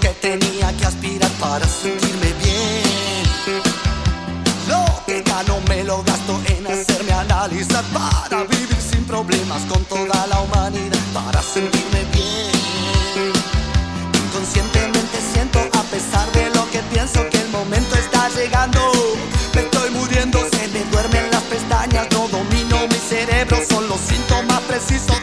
Que 0.00 0.08
tenía 0.08 0.72
que 0.76 0.86
aspirar 0.86 1.30
para 1.32 1.66
sentirme 1.66 2.32
bien. 2.42 3.62
Lo 4.68 4.84
que 5.06 5.22
gano 5.22 5.58
me 5.68 5.84
lo 5.84 6.02
gasto 6.02 6.40
en 6.46 6.66
hacerme 6.66 7.12
analizar 7.12 7.84
para 7.92 8.44
vivir 8.44 8.76
sin 8.80 9.04
problemas 9.04 9.62
con 9.62 9.84
toda 9.84 10.26
la 10.28 10.40
humanidad, 10.40 10.98
para 11.12 11.42
sentirme 11.42 12.04
bien. 12.12 13.32
Inconscientemente 14.26 15.18
siento 15.32 15.58
a 15.58 15.82
pesar 15.84 16.30
de 16.32 16.50
lo 16.50 16.70
que 16.70 16.78
pienso 16.92 17.28
que 17.28 17.38
el 17.38 17.48
momento 17.48 17.94
está 17.96 18.28
llegando. 18.30 18.80
Me 19.54 19.62
estoy 19.62 19.90
muriendo, 19.90 20.38
se 20.50 20.68
me 20.68 20.84
duermen 20.90 21.30
las 21.30 21.42
pestañas, 21.42 22.06
no 22.12 22.28
domino 22.28 22.86
mi 22.88 22.96
cerebro, 22.96 23.58
son 23.68 23.88
los 23.88 24.00
síntomas 24.00 24.60
precisos 24.60 25.21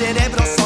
cerebro, 0.00 0.59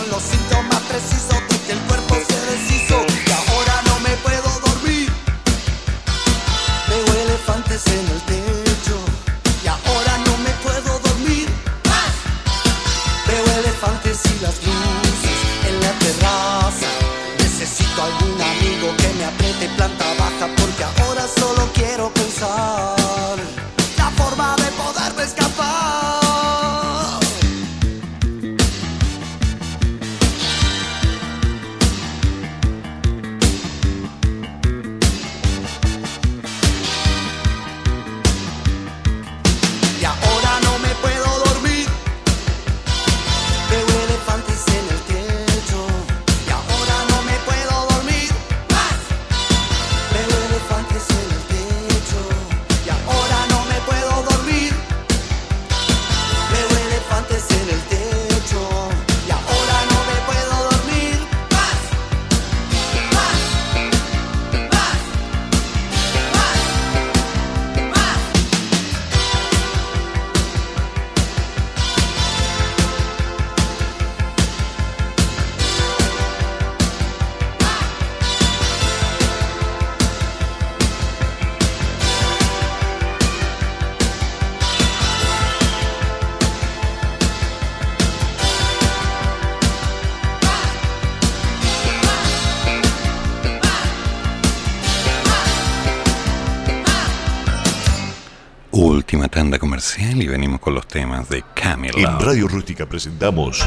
En 101.97 102.19
Radio 102.19 102.49
Rústica 102.49 102.87
presentamos 102.87 103.65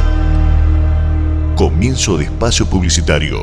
Comienzo 1.55 2.17
de 2.17 2.25
Espacio 2.25 2.65
Publicitario. 2.65 3.39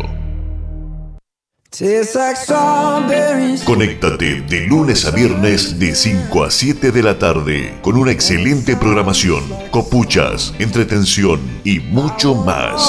Conéctate 3.65 4.43
de 4.43 4.67
lunes 4.67 5.07
a 5.07 5.11
viernes 5.11 5.79
de 5.79 5.95
5 5.95 6.45
a 6.45 6.51
7 6.51 6.93
de 6.93 7.03
la 7.03 7.19
tarde 7.19 7.79
con 7.81 7.97
una 7.97 8.13
excelente 8.13 8.77
programación, 8.77 9.43
copuchas, 9.71 10.53
entretención 10.59 11.41
y 11.65 11.81
mucho 11.81 12.35
más. 12.35 12.83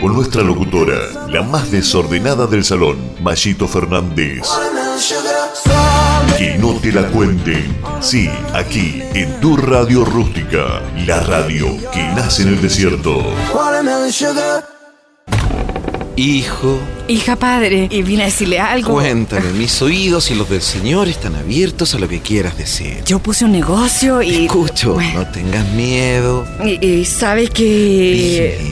Con 0.00 0.14
nuestra 0.14 0.42
locutora, 0.42 1.28
la 1.28 1.42
más 1.42 1.70
desordenada 1.70 2.48
del 2.48 2.64
salón, 2.64 2.98
Mayito 3.22 3.68
Fernández. 3.68 4.48
Que 6.36 6.58
no 6.58 6.74
te 6.80 6.90
la 6.90 7.06
cuenten. 7.06 7.91
Sí, 8.02 8.28
aquí, 8.52 9.00
en 9.14 9.40
tu 9.40 9.56
radio 9.56 10.04
rústica, 10.04 10.82
la 11.06 11.20
radio 11.20 11.68
que 11.92 12.02
nace 12.02 12.42
en 12.42 12.48
el 12.48 12.60
desierto. 12.60 13.22
Hijo, 16.16 16.80
Hija 17.06 17.36
padre, 17.36 17.86
y 17.90 18.02
vine 18.02 18.22
a 18.22 18.26
decirle 18.26 18.58
algo. 18.58 18.92
cuéntame, 18.94 19.52
mis 19.52 19.80
oídos 19.82 20.32
y 20.32 20.34
los 20.34 20.50
del 20.50 20.62
Señor 20.62 21.06
están 21.06 21.36
abiertos 21.36 21.94
a 21.94 21.98
lo 22.00 22.08
que 22.08 22.20
quieras 22.20 22.58
decir. 22.58 23.04
Yo 23.06 23.20
puse 23.20 23.44
un 23.44 23.52
negocio 23.52 24.20
y. 24.20 24.46
Escucho, 24.46 24.96
no 25.14 25.26
tengas 25.28 25.66
miedo. 25.68 26.44
Y, 26.64 26.84
y 26.84 27.04
sabe 27.04 27.46
que. 27.46 28.71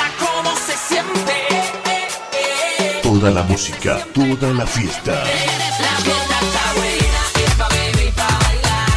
Toda 3.21 3.33
la 3.33 3.43
música, 3.43 4.03
toda 4.15 4.51
la 4.51 4.65
fiesta. 4.65 5.23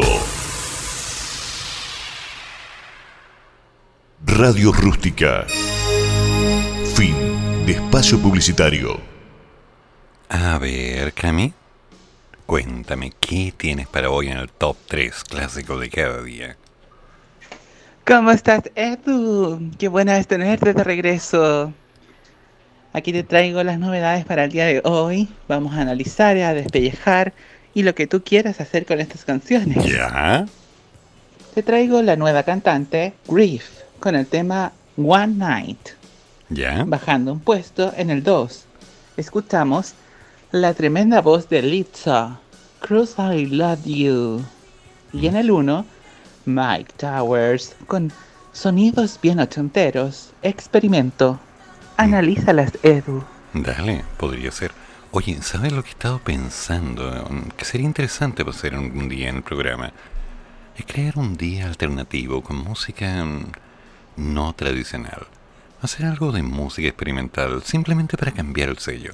Radio 4.25 4.71
Rústica. 4.71 5.45
Fin 6.95 7.13
de 7.65 7.73
espacio 7.73 8.17
publicitario. 8.17 9.16
A 10.29 10.57
ver, 10.59 11.13
Cami, 11.13 11.53
cuéntame, 12.45 13.13
¿qué 13.19 13.53
tienes 13.55 13.87
para 13.87 14.09
hoy 14.09 14.27
en 14.27 14.37
el 14.37 14.49
top 14.49 14.75
3 14.87 15.23
clásico 15.23 15.79
de 15.79 15.89
cada 15.89 16.21
día? 16.21 16.57
¿Cómo 18.05 18.31
estás, 18.31 18.63
Edu? 18.75 19.71
Qué 19.77 19.87
buena 19.87 20.17
es 20.17 20.27
tenerte 20.27 20.73
de 20.73 20.83
regreso. 20.83 21.73
Aquí 22.91 23.13
te 23.13 23.23
traigo 23.23 23.63
las 23.63 23.79
novedades 23.79 24.25
para 24.25 24.45
el 24.45 24.51
día 24.51 24.65
de 24.65 24.81
hoy. 24.83 25.29
Vamos 25.47 25.73
a 25.75 25.81
analizar, 25.81 26.37
a 26.37 26.53
despellejar 26.53 27.33
y 27.73 27.83
lo 27.83 27.95
que 27.95 28.07
tú 28.07 28.21
quieras 28.23 28.59
hacer 28.59 28.85
con 28.85 28.99
estas 28.99 29.23
canciones. 29.23 29.85
¿Ya? 29.85 30.45
Te 31.53 31.63
traigo 31.63 32.01
la 32.01 32.17
nueva 32.17 32.43
cantante, 32.43 33.13
Grief, 33.27 33.65
con 33.99 34.15
el 34.15 34.27
tema 34.27 34.73
One 34.97 35.35
Night. 35.35 35.89
¿Ya? 36.49 36.83
Bajando 36.85 37.31
un 37.31 37.39
puesto 37.39 37.93
en 37.95 38.09
el 38.09 38.23
2. 38.23 38.65
Escuchamos 39.15 39.93
la 40.61 40.73
tremenda 40.73 41.21
voz 41.21 41.49
de 41.49 41.61
Litza, 41.61 42.39
Cruise 42.79 43.15
I 43.19 43.45
Love 43.45 43.85
You. 43.85 44.43
Y 45.13 45.27
en 45.27 45.35
el 45.35 45.51
1, 45.51 45.85
Mike 46.45 46.93
Towers, 46.97 47.75
con 47.85 48.11
sonidos 48.53 49.19
bien 49.21 49.39
ochenteros. 49.39 50.31
Experimento. 50.41 51.39
Analízalas, 51.97 52.71
Edu. 52.81 53.23
Dale, 53.53 54.03
podría 54.17 54.51
ser. 54.51 54.71
Oye, 55.11 55.41
¿sabes 55.41 55.71
lo 55.71 55.83
que 55.83 55.89
he 55.89 55.91
estado 55.91 56.19
pensando? 56.19 57.29
Que 57.55 57.65
sería 57.65 57.87
interesante 57.87 58.43
hacer 58.47 58.75
un 58.75 59.09
día 59.09 59.29
en 59.29 59.37
el 59.37 59.43
programa. 59.43 59.93
Es 60.75 60.85
crear 60.85 61.17
un 61.17 61.37
día 61.37 61.65
alternativo 61.65 62.41
con 62.41 62.57
música 62.57 63.23
mm, 63.23 63.51
no 64.17 64.53
tradicional. 64.53 65.27
Hacer 65.81 66.05
algo 66.05 66.31
de 66.31 66.41
música 66.43 66.87
experimental, 66.87 67.63
simplemente 67.63 68.17
para 68.17 68.31
cambiar 68.31 68.69
el 68.69 68.79
sello. 68.79 69.13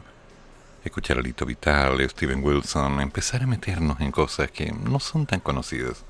Escuchar 0.84 1.18
a 1.18 1.22
Lito 1.22 1.45
Vital, 1.45 2.10
Steven 2.10 2.43
Wilson, 2.43 2.99
empezar 2.99 3.41
a 3.41 3.47
meternos 3.47 4.01
en 4.01 4.11
cosas 4.11 4.51
que 4.51 4.72
no 4.72 4.99
son 4.99 5.26
tan 5.26 5.39
conocidas. 5.39 6.03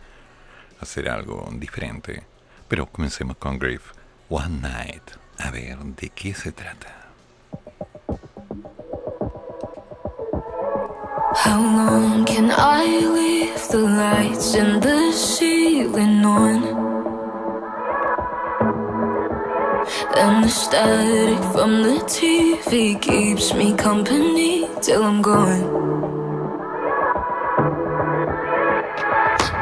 Hacer 0.82 1.10
algo 1.10 1.48
diferente. 1.54 2.24
Pero 2.68 2.88
comencemos 2.88 3.38
con 3.38 3.60
Grief. 3.60 3.91
One 4.30 4.62
Night. 4.62 5.04
A 5.38 5.52
ver, 5.52 5.78
¿de 5.78 6.10
qué 6.10 6.34
se 6.34 6.52
trata? 6.52 6.88
How 11.36 11.62
long 11.62 12.26
can 12.26 12.52
I 12.52 12.86
leave 12.86 13.68
the 13.70 13.78
lights 13.78 14.56
in 14.56 14.80
the 14.80 15.12
ceiling 15.12 16.26
on? 16.26 16.93
And 19.84 20.46
the 20.46 20.48
static 20.48 21.40
from 21.52 21.84
the 21.84 22.00
TV 22.08 23.02
keeps 23.02 23.54
me 23.54 23.76
company 23.76 24.70
till 24.82 25.04
I'm 25.04 25.22
gone. 25.22 25.64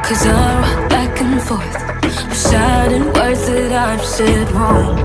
Cause 0.04 0.26
I 0.26 0.60
rock 0.60 0.90
back 0.90 1.20
and 1.20 1.42
forth, 1.42 1.76
deciding 2.28 3.06
words 3.12 3.46
that 3.46 3.72
I've 3.72 4.04
said 4.04 4.48
wrong. 4.52 4.98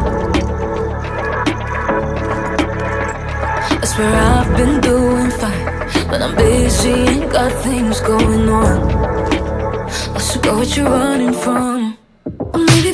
I 3.81 3.85
swear 3.85 4.13
I've 4.13 4.55
been 4.55 4.81
doing 4.81 5.31
fine, 5.31 6.09
but 6.09 6.21
I'm 6.21 6.35
busy 6.35 6.91
and 6.91 7.31
got 7.31 7.51
things 7.63 7.99
going 8.01 8.49
on. 8.49 8.77
I 10.15 10.19
should 10.19 10.43
go 10.43 10.57
what 10.59 10.77
you're 10.77 10.85
running 10.85 11.33
from. 11.33 11.97
Maybe 12.53 12.91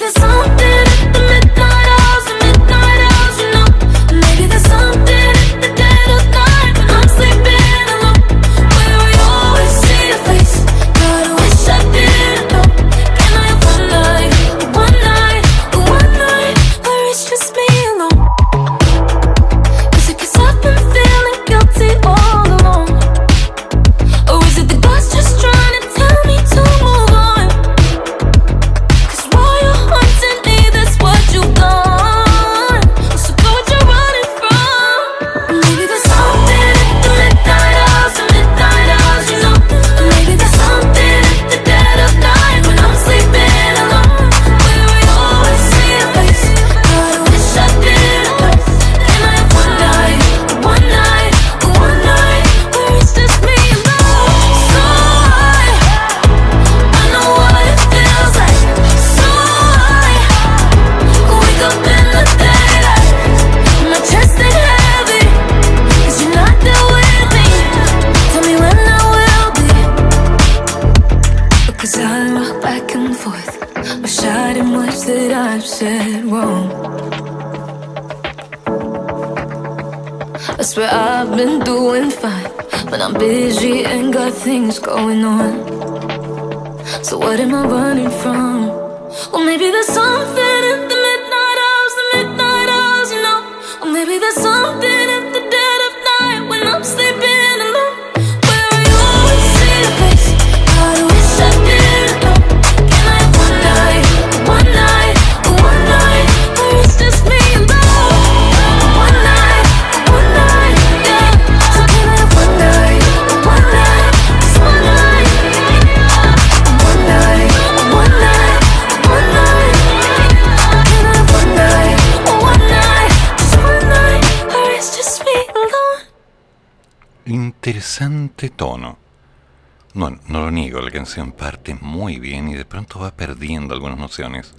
parte 131.36 131.76
muy 131.76 132.20
bien 132.20 132.48
y 132.50 132.54
de 132.54 132.66
pronto 132.66 133.00
va 133.00 133.12
perdiendo 133.12 133.74
algunas 133.74 133.98
nociones. 133.98 134.54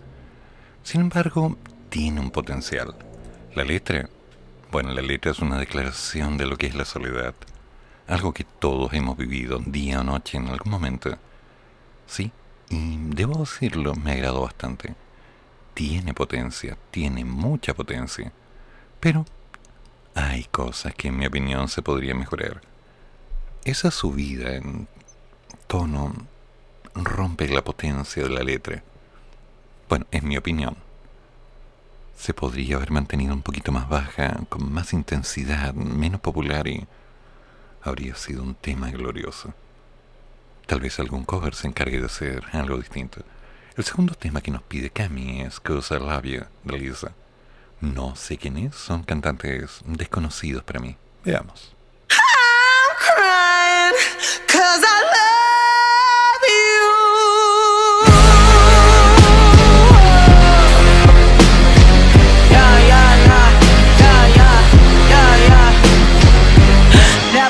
Sin 0.82 1.00
embargo, 1.00 1.56
tiene 1.88 2.20
un 2.20 2.30
potencial. 2.30 2.94
La 3.54 3.64
letra, 3.64 4.08
bueno, 4.70 4.92
la 4.92 5.02
letra 5.02 5.32
es 5.32 5.40
una 5.40 5.58
declaración 5.58 6.36
de 6.36 6.46
lo 6.46 6.56
que 6.56 6.66
es 6.66 6.74
la 6.74 6.84
soledad. 6.84 7.34
algo 8.06 8.34
que 8.34 8.44
todos 8.44 8.92
hemos 8.92 9.16
vivido 9.16 9.58
día 9.60 10.00
o 10.00 10.04
noche 10.04 10.36
en 10.36 10.48
algún 10.48 10.70
momento. 10.70 11.16
Sí, 12.06 12.30
y 12.68 12.98
debo 12.98 13.38
decirlo, 13.38 13.94
me 13.94 14.12
agradó 14.12 14.42
bastante. 14.42 14.94
Tiene 15.72 16.12
potencia, 16.12 16.76
tiene 16.90 17.24
mucha 17.24 17.72
potencia, 17.74 18.30
pero 19.00 19.24
hay 20.14 20.44
cosas 20.44 20.94
que 20.94 21.08
en 21.08 21.16
mi 21.16 21.26
opinión 21.26 21.68
se 21.68 21.80
podría 21.82 22.14
mejorar. 22.14 22.60
Esa 23.64 23.90
subida 23.90 24.54
en 24.54 24.86
tono 25.66 26.12
rompe 26.94 27.48
la 27.48 27.62
potencia 27.62 28.22
de 28.22 28.30
la 28.30 28.42
letra. 28.42 28.82
Bueno, 29.88 30.06
es 30.10 30.22
mi 30.22 30.36
opinión. 30.36 30.76
Se 32.16 32.32
podría 32.32 32.76
haber 32.76 32.90
mantenido 32.90 33.34
un 33.34 33.42
poquito 33.42 33.72
más 33.72 33.88
baja, 33.88 34.40
con 34.48 34.72
más 34.72 34.92
intensidad, 34.92 35.74
menos 35.74 36.20
popular 36.20 36.66
y 36.68 36.86
habría 37.82 38.14
sido 38.14 38.42
un 38.42 38.54
tema 38.54 38.90
glorioso. 38.90 39.52
Tal 40.66 40.80
vez 40.80 40.98
algún 40.98 41.24
cover 41.24 41.54
se 41.54 41.68
encargue 41.68 42.00
de 42.00 42.06
hacer 42.06 42.44
algo 42.52 42.78
distinto. 42.78 43.22
El 43.76 43.84
segundo 43.84 44.14
tema 44.14 44.40
que 44.40 44.50
nos 44.50 44.62
pide 44.62 44.88
Cami 44.88 45.42
es 45.42 45.60
Cosa 45.60 45.98
Labia 45.98 46.48
de 46.62 46.78
Lisa. 46.78 47.12
No 47.80 48.16
sé 48.16 48.38
quién 48.38 48.56
es, 48.56 48.74
son 48.74 49.02
cantantes 49.02 49.80
desconocidos 49.84 50.62
para 50.62 50.80
mí. 50.80 50.96
Veamos. 51.24 51.74
I'm 52.10 52.96
crying 52.98 53.94
'cause 54.46 54.84
I 54.84 55.03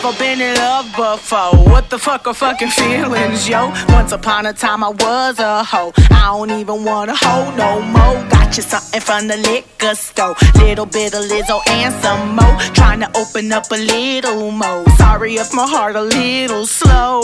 Never 0.04 0.18
been 0.18 0.40
in 0.42 0.54
love 0.56 0.84
before. 0.94 1.56
What 1.72 1.88
the 1.88 1.98
fuck 1.98 2.26
are 2.26 2.34
fucking 2.34 2.68
feelings, 2.68 3.48
yo? 3.48 3.72
Once 3.88 4.12
upon 4.12 4.44
a 4.44 4.52
time 4.52 4.84
I 4.84 4.90
was 4.90 5.38
a 5.38 5.64
hoe. 5.64 5.94
I 6.10 6.26
don't 6.26 6.50
even 6.50 6.84
want 6.84 7.10
a 7.10 7.14
hoe 7.16 7.50
no 7.56 7.80
more. 7.80 8.28
Got 8.28 8.54
you 8.54 8.62
something 8.62 9.00
from 9.00 9.28
the 9.28 9.38
liquor 9.38 9.94
store. 9.94 10.36
Little 10.56 10.84
bit 10.84 11.14
of 11.14 11.24
Lizzo 11.24 11.58
and 11.70 11.94
some 12.02 12.36
more. 12.36 12.54
Trying 12.74 13.00
to 13.00 13.10
open 13.16 13.50
up 13.50 13.70
a 13.70 13.76
little 13.76 14.50
more. 14.50 14.84
Sorry 14.98 15.36
if 15.36 15.54
my 15.54 15.66
heart 15.66 15.96
a 15.96 16.02
little 16.02 16.66
slow. 16.66 17.22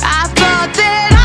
I 0.00 0.32
thought 0.34 0.72
that 0.76 1.17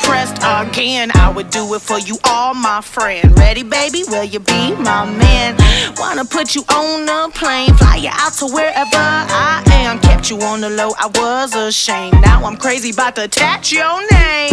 pressed 0.00 0.36
again. 0.38 1.10
I 1.14 1.32
would 1.34 1.50
do 1.50 1.74
it 1.74 1.82
for 1.82 1.98
you, 1.98 2.18
all 2.24 2.54
my 2.54 2.80
friend. 2.80 3.36
Ready, 3.38 3.62
baby? 3.62 4.04
Will 4.08 4.24
you 4.24 4.40
be 4.40 4.74
my 4.76 5.04
man? 5.04 5.56
Wanna 5.96 6.24
put 6.24 6.54
you 6.54 6.62
on 6.68 7.08
a 7.08 7.30
plane, 7.30 7.74
fly 7.74 7.96
you 7.96 8.10
out 8.12 8.32
to 8.34 8.46
wherever 8.46 8.96
I 8.96 9.62
am. 9.66 9.98
Kept 10.00 10.30
you 10.30 10.38
on 10.40 10.60
the 10.60 10.70
low, 10.70 10.92
I 10.98 11.06
was 11.06 11.54
ashamed. 11.54 12.20
Now 12.22 12.44
I'm 12.44 12.56
crazy 12.56 12.90
about 12.90 13.16
to 13.16 13.24
attach 13.24 13.72
your 13.72 14.00
name. 14.12 14.50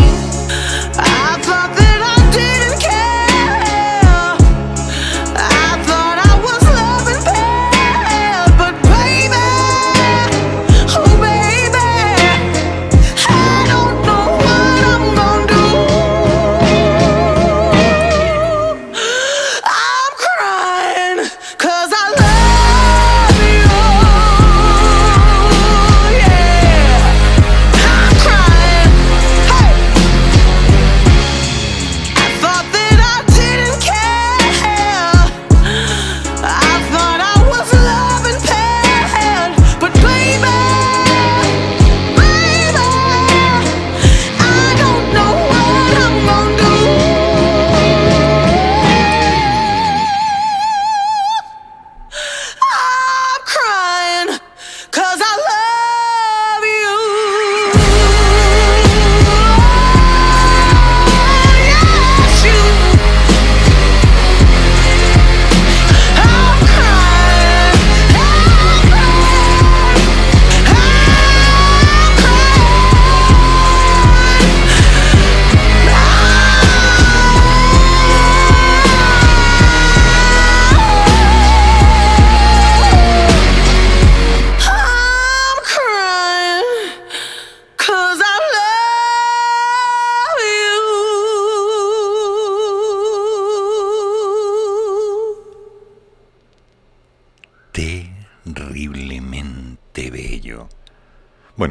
I 0.99 1.37
thought 1.41 1.71
that 1.75 1.99
I 2.17 2.31
didn't 2.31 2.81
care. 2.81 3.16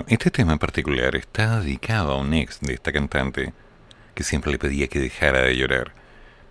Este 0.09 0.31
tema 0.31 0.53
en 0.53 0.59
particular 0.61 1.16
está 1.16 1.59
dedicado 1.61 2.12
a 2.12 2.20
un 2.20 2.33
ex 2.33 2.61
de 2.61 2.74
esta 2.74 2.93
cantante 2.93 3.53
que 4.15 4.23
siempre 4.23 4.53
le 4.53 4.59
pedía 4.59 4.87
que 4.87 5.01
dejara 5.01 5.41
de 5.41 5.57
llorar. 5.57 5.93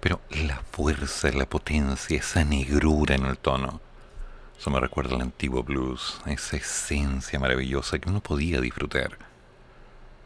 Pero 0.01 0.19
la 0.29 0.57
fuerza, 0.71 1.31
la 1.31 1.45
potencia, 1.45 2.17
esa 2.17 2.43
negrura 2.43 3.15
en 3.15 3.25
el 3.25 3.37
tono. 3.37 3.79
Eso 4.59 4.69
me 4.69 4.79
recuerda 4.79 5.15
al 5.15 5.21
antiguo 5.21 5.63
blues, 5.63 6.19
esa 6.25 6.57
esencia 6.57 7.39
maravillosa 7.39 7.97
que 7.97 8.09
uno 8.09 8.19
podía 8.19 8.59
disfrutar. 8.59 9.17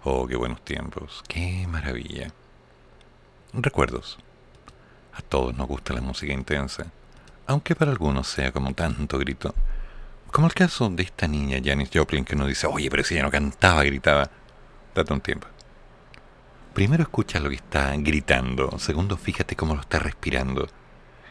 Oh, 0.04 0.28
qué 0.28 0.36
buenos 0.36 0.66
tiempos, 0.66 1.24
qué 1.28 1.68
maravilla. 1.68 2.32
Recuerdos. 3.54 4.18
A 5.14 5.22
todos 5.22 5.56
nos 5.56 5.68
gusta 5.68 5.94
la 5.94 6.02
música 6.02 6.34
intensa, 6.34 6.88
aunque 7.46 7.76
para 7.76 7.92
algunos 7.92 8.28
sea 8.28 8.52
como 8.52 8.74
tanto 8.74 9.20
grito. 9.20 9.54
Como 10.32 10.48
el 10.48 10.54
caso 10.54 10.90
de 10.90 11.04
esta 11.04 11.28
niña, 11.28 11.60
Janis 11.64 11.90
Joplin, 11.94 12.24
que 12.24 12.36
uno 12.36 12.46
dice, 12.46 12.68
oye, 12.68 12.90
pero 12.90 13.04
si 13.04 13.16
ella 13.16 13.24
no 13.24 13.32
cantaba, 13.32 13.84
gritaba. 13.84 14.30
Date 14.94 15.14
un 15.14 15.22
tiempo. 15.22 15.48
Primero 16.74 17.04
escucha 17.04 17.40
lo 17.40 17.50
que 17.50 17.56
está 17.56 17.96
gritando. 17.98 18.78
Segundo, 18.80 19.18
fíjate 19.18 19.56
cómo 19.56 19.76
lo 19.76 19.82
está 19.82 20.00
respirando. 20.00 20.68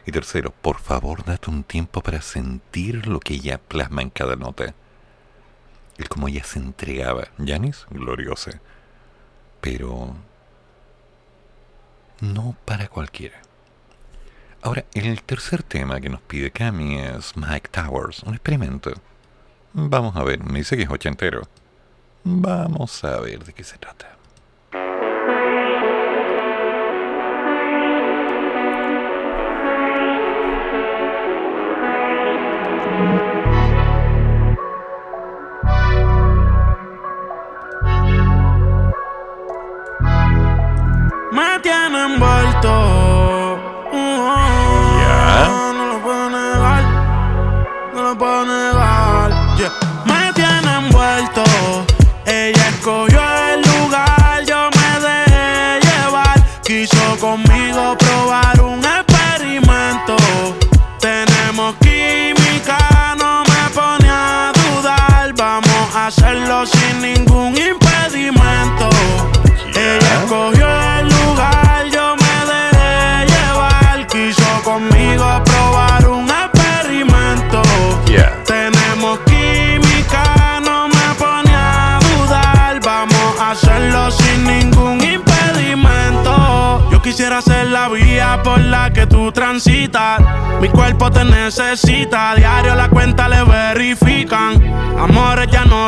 Y 0.05 0.11
tercero, 0.11 0.51
por 0.51 0.79
favor, 0.79 1.23
date 1.23 1.49
un 1.49 1.63
tiempo 1.63 2.01
para 2.01 2.21
sentir 2.21 3.07
lo 3.07 3.19
que 3.19 3.35
ella 3.35 3.57
plasma 3.57 4.01
en 4.01 4.09
cada 4.09 4.35
nota. 4.35 4.73
El 5.97 6.09
cómo 6.09 6.27
ella 6.27 6.43
se 6.43 6.59
entregaba. 6.59 7.29
Janis, 7.43 7.85
gloriosa. 7.89 8.59
Pero 9.61 10.15
no 12.21 12.55
para 12.65 12.87
cualquiera. 12.87 13.41
Ahora, 14.61 14.85
el 14.93 15.23
tercer 15.23 15.63
tema 15.63 16.01
que 16.01 16.09
nos 16.09 16.21
pide 16.21 16.51
Cami 16.51 16.99
es 16.99 17.35
Mike 17.37 17.69
Towers, 17.71 18.23
un 18.23 18.33
experimento. 18.33 18.91
Vamos 19.73 20.15
a 20.15 20.23
ver, 20.23 20.43
me 20.43 20.59
dice 20.59 20.75
que 20.75 20.83
es 20.83 20.89
ochentero. 20.89 21.43
Vamos 22.23 23.03
a 23.03 23.19
ver 23.21 23.43
de 23.43 23.53
qué 23.53 23.63
se 23.63 23.77
trata. 23.77 24.15
Te 41.61 41.73
han 41.73 41.93
envuelto 41.93 42.98
transitas. 89.39 90.19
Mi 90.59 90.67
cuerpo 90.67 91.09
te 91.09 91.23
necesita. 91.23 92.35
Diario 92.35 92.75
la 92.75 92.89
cuenta 92.89 93.29
le 93.29 93.41
verifican. 93.45 94.61
Amores 94.99 95.47
ya 95.49 95.63
no 95.63 95.87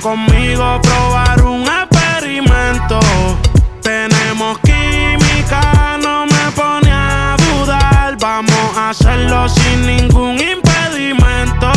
conmigo 0.00 0.80
probar 0.82 1.42
un 1.42 1.62
experimento. 1.62 2.98
Tenemos 3.82 4.58
química, 4.60 5.98
no 6.02 6.26
me 6.26 6.50
pone 6.54 6.90
a 6.90 7.36
dudar. 7.36 8.16
Vamos 8.18 8.76
a 8.76 8.90
hacerlo 8.90 9.48
sin 9.48 9.86
ningún 9.86 10.38
impedimento. 10.40 11.70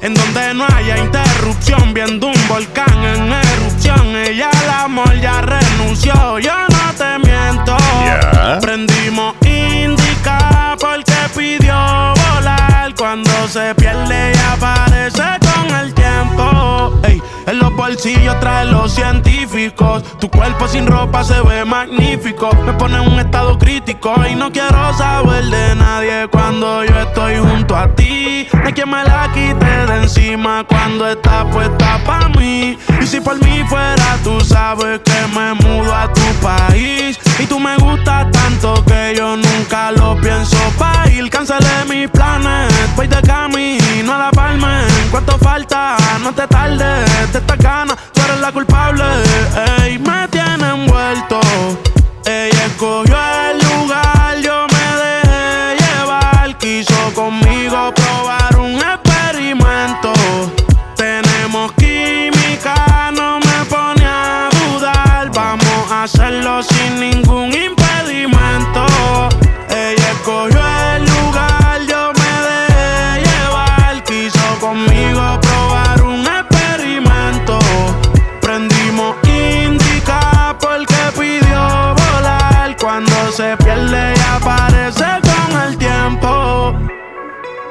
En 0.00 0.14
donde 0.14 0.54
no 0.54 0.66
haya 0.74 0.98
interrupción, 0.98 1.94
viendo 1.94 2.28
un 2.28 2.48
volcán 2.48 3.04
en 3.04 3.32
erupción. 3.32 4.16
Ella 4.16 4.50
al 4.62 4.84
amor 4.84 5.14
ya 5.20 5.40
renunció, 5.40 6.38
yo 6.38 6.54
no 6.68 6.94
te 6.96 7.18
miento. 7.18 7.76
Ya. 8.04 8.58
Prendimos 8.60 9.34
indica 9.44 10.76
porque 10.78 11.14
pidió 11.34 11.74
volar. 11.74 12.94
Cuando 12.96 13.48
se 13.48 13.74
pierde 13.74 14.32
y 14.34 14.38
aparece 14.52 15.41
en 17.46 17.58
los 17.58 17.74
bolsillos 17.74 18.38
trae 18.40 18.66
los 18.66 18.92
científicos. 18.92 20.02
Tu 20.18 20.28
cuerpo 20.28 20.68
sin 20.68 20.86
ropa 20.86 21.24
se 21.24 21.40
ve 21.42 21.64
magnífico. 21.64 22.50
Me 22.64 22.72
pone 22.74 22.96
en 22.96 23.12
un 23.12 23.18
estado 23.18 23.58
crítico 23.58 24.14
y 24.30 24.34
no 24.34 24.50
quiero 24.52 24.92
saber 24.96 25.44
de 25.44 25.74
nadie 25.74 26.28
cuando 26.30 26.84
yo 26.84 26.98
estoy 27.00 27.36
junto 27.36 27.76
a 27.76 27.88
ti. 27.94 28.46
Hay 28.64 28.72
quien 28.72 28.90
me 28.90 29.02
la 29.04 29.30
quite 29.32 29.64
de 29.64 30.02
encima 30.02 30.64
cuando 30.64 31.08
está 31.08 31.44
puesta 31.50 32.00
pa' 32.04 32.28
mí. 32.30 32.78
Y 33.00 33.06
si 33.06 33.20
por 33.20 33.36
mí 33.42 33.62
fuera, 33.68 34.18
tú 34.22 34.40
sabes 34.40 35.00
que 35.00 35.38
me 35.38 35.54
mudo 35.54 35.94
a 35.94 36.12
tu 36.12 36.22
país. 36.40 37.18
Y 37.38 37.46
tú 37.46 37.58
me 37.58 37.76
gustas 37.76 38.30
tanto 38.30 38.84
que 38.84 39.14
yo 39.16 39.36
nunca 39.36 39.90
lo 39.92 40.16
pienso 40.16 40.56
pa' 40.78 41.08
ir. 41.10 41.28
Cancelé 41.30 41.84
mis 41.88 42.08
planes, 42.10 42.72
voy 42.96 43.08
de 43.08 43.20
camino 43.22 43.81
a 44.10 44.18
la 44.18 44.30
palma. 44.30 44.84
¿Cuánto 45.10 45.38
falta? 45.38 45.96
No 46.22 46.32
te 46.32 46.46
tardes, 46.48 47.32
de 47.32 47.38
esta 47.38 47.56
gana, 47.56 47.96
tú 48.12 48.20
eres 48.22 48.40
la 48.40 48.52
culpable. 48.52 49.04
Ey, 49.80 49.98
me 49.98 50.26
tiene 50.28 50.68
envuelto. 50.70 51.40
Ella 52.24 52.66
escogió 52.66 53.16
el 53.50 53.61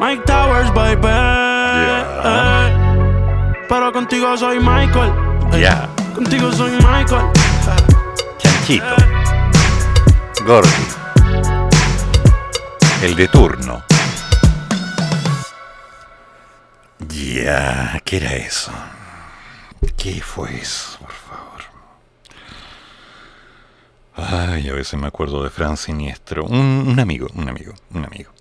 Mike 0.01 0.23
Towers, 0.25 0.73
baby. 0.73 1.07
Eh, 2.25 2.73
Pero 3.69 3.93
contigo 3.93 4.35
soy 4.35 4.59
Michael. 4.59 5.13
Ya. 5.61 5.87
Contigo 6.15 6.51
soy 6.51 6.71
Michael. 6.71 7.27
Chanchito. 8.39 8.95
Gordy. 10.43 10.69
El 13.03 13.15
de 13.15 13.27
turno. 13.27 13.83
Ya, 17.07 18.01
¿qué 18.03 18.17
era 18.17 18.33
eso? 18.33 18.71
¿Qué 19.97 20.19
fue 20.21 20.55
eso, 20.57 20.97
por 20.99 21.11
favor? 21.11 21.61
Ay, 24.15 24.67
a 24.67 24.73
veces 24.73 24.99
me 24.99 25.05
acuerdo 25.07 25.43
de 25.43 25.51
Fran 25.51 25.77
Siniestro. 25.77 26.43
Un, 26.45 26.85
un 26.87 26.99
amigo, 26.99 27.27
un 27.35 27.47
amigo, 27.47 27.73
un 27.93 28.05
amigo. 28.05 28.31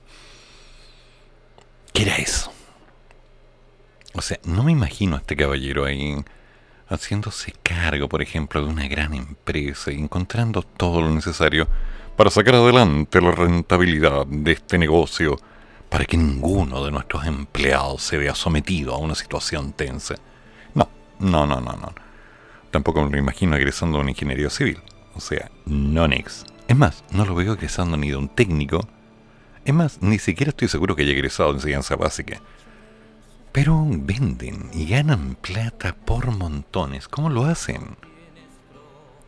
¿Qué 1.93 2.03
era 2.03 2.17
eso? 2.17 2.53
O 4.15 4.23
sea, 4.23 4.39
no 4.45 4.63
me 4.63 4.73
imagino 4.73 5.17
a 5.17 5.19
este 5.21 5.37
caballero 5.37 5.85
ahí 5.85 6.17
haciéndose 6.89 7.53
cargo, 7.63 8.09
por 8.09 8.23
ejemplo, 8.23 8.61
de 8.61 8.69
una 8.69 8.89
gran 8.89 9.15
empresa 9.15 9.93
y 9.93 9.99
encontrando 9.99 10.63
todo 10.63 11.01
lo 11.01 11.11
necesario 11.11 11.69
para 12.17 12.31
sacar 12.31 12.57
adelante 12.57 13.21
la 13.21 13.31
rentabilidad 13.31 14.27
de 14.27 14.53
este 14.53 14.77
negocio, 14.77 15.39
para 15.89 16.05
que 16.05 16.17
ninguno 16.17 16.85
de 16.85 16.91
nuestros 16.91 17.25
empleados 17.27 18.03
se 18.03 18.19
vea 18.19 18.35
sometido 18.35 18.95
a 18.95 18.99
una 18.99 19.15
situación 19.15 19.73
tensa. 19.73 20.17
No, 20.75 20.89
no, 21.19 21.47
no, 21.47 21.61
no, 21.61 21.73
no. 21.73 21.95
Tampoco 22.71 23.05
me 23.05 23.11
lo 23.11 23.19
imagino 23.19 23.57
egresando 23.57 23.99
a 23.99 24.01
una 24.03 24.11
ingeniería 24.11 24.51
civil. 24.51 24.81
O 25.15 25.21
sea, 25.21 25.51
no 25.67 26.07
nex. 26.07 26.45
Es 26.69 26.77
más, 26.77 27.05
no 27.11 27.25
lo 27.25 27.35
veo 27.35 27.55
egresando 27.55 27.97
ni 27.97 28.11
de 28.11 28.17
un 28.17 28.29
técnico. 28.29 28.87
Es 29.65 29.75
más, 29.75 30.01
ni 30.03 30.19
siquiera 30.19 30.51
estoy 30.51 30.69
seguro 30.69 30.97
que 30.97 31.03
haya 31.03 31.13
egresado 31.13 31.51
de 31.51 31.59
enseñanza 31.59 31.97
básica. 31.97 32.41
Pero 33.53 33.85
venden 33.89 34.71
y 34.73 34.87
ganan 34.87 35.35
plata 35.35 35.95
por 35.95 36.31
montones. 36.31 37.09
¿Cómo 37.09 37.31
lo 37.31 37.45
hacen? 37.45 37.97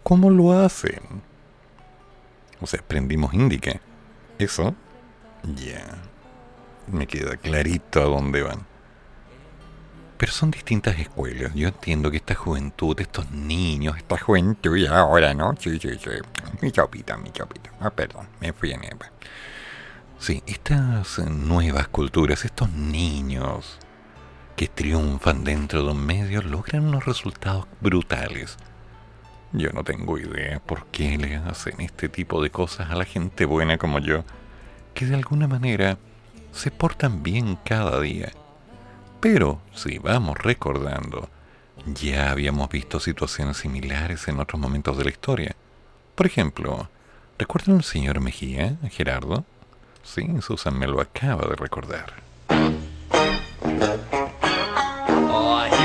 ¿Cómo 0.03 0.31
lo 0.31 0.53
hacen? 0.53 1.01
O 2.61 2.67
sea, 2.67 2.81
prendimos 2.83 3.35
Indica. 3.35 3.81
Eso, 4.39 4.75
ya. 5.57 5.99
Me 6.87 7.07
queda 7.07 7.37
clarito 7.37 8.01
a 8.01 8.05
dónde 8.05 8.43
van. 8.43 8.67
Pero 10.17 10.33
son 10.33 10.53
distintas 10.53 10.99
escuelas. 11.01 11.53
Yo 11.55 11.69
entiendo 11.69 12.11
que 12.11 12.19
esta 12.19 12.37
juventud, 12.37 12.99
estos 13.01 13.31
niños, 13.33 13.97
esta 13.97 14.17
juventud 14.17 14.77
y 14.77 14.87
ahora, 14.87 15.35
¿no? 15.35 15.57
Sí, 15.59 15.81
sí, 15.81 15.91
sí. 15.99 16.11
Mi 16.61 16.71
chopita, 16.71 17.17
mi 17.17 17.33
chopita. 17.33 17.73
Ah, 17.81 17.91
perdón, 17.91 18.29
me 18.41 18.53
fui 18.53 18.71
en 18.71 18.85
Eva. 18.85 19.11
Sí, 20.23 20.41
estas 20.47 21.19
nuevas 21.19 21.89
culturas, 21.89 22.45
estos 22.45 22.71
niños 22.71 23.81
que 24.55 24.69
triunfan 24.69 25.43
dentro 25.43 25.83
de 25.83 25.91
un 25.91 26.07
medio 26.07 26.43
logran 26.43 26.87
unos 26.87 27.07
resultados 27.07 27.67
brutales. 27.81 28.57
Yo 29.53 29.71
no 29.71 29.83
tengo 29.83 30.19
idea 30.19 30.61
por 30.61 30.87
qué 30.93 31.19
le 31.19 31.35
hacen 31.35 31.81
este 31.81 32.09
tipo 32.09 32.41
de 32.41 32.51
cosas 32.51 32.93
a 32.93 32.95
la 32.95 33.05
gente 33.05 33.47
buena 33.47 33.79
como 33.79 33.99
yo, 33.99 34.23
que 34.95 35.07
de 35.07 35.17
alguna 35.17 35.49
manera 35.49 35.99
se 36.53 36.71
portan 36.71 37.25
bien 37.25 37.59
cada 37.65 38.01
día. 38.01 38.31
Pero 39.19 39.61
si 39.75 39.99
vamos 39.99 40.39
recordando, 40.39 41.31
ya 41.85 42.31
habíamos 42.31 42.69
visto 42.69 43.01
situaciones 43.01 43.57
similares 43.57 44.29
en 44.29 44.39
otros 44.39 44.61
momentos 44.61 44.97
de 44.97 45.03
la 45.03 45.11
historia. 45.11 45.57
Por 46.15 46.27
ejemplo, 46.27 46.89
¿recuerdan 47.41 47.79
al 47.79 47.83
señor 47.83 48.21
Mejía, 48.21 48.79
Gerardo? 48.89 49.45
Sí, 50.03 50.29
Susan 50.41 50.79
me 50.79 50.87
lo 50.87 51.01
acaba 51.01 51.49
de 51.49 51.57
recordar. 51.57 52.23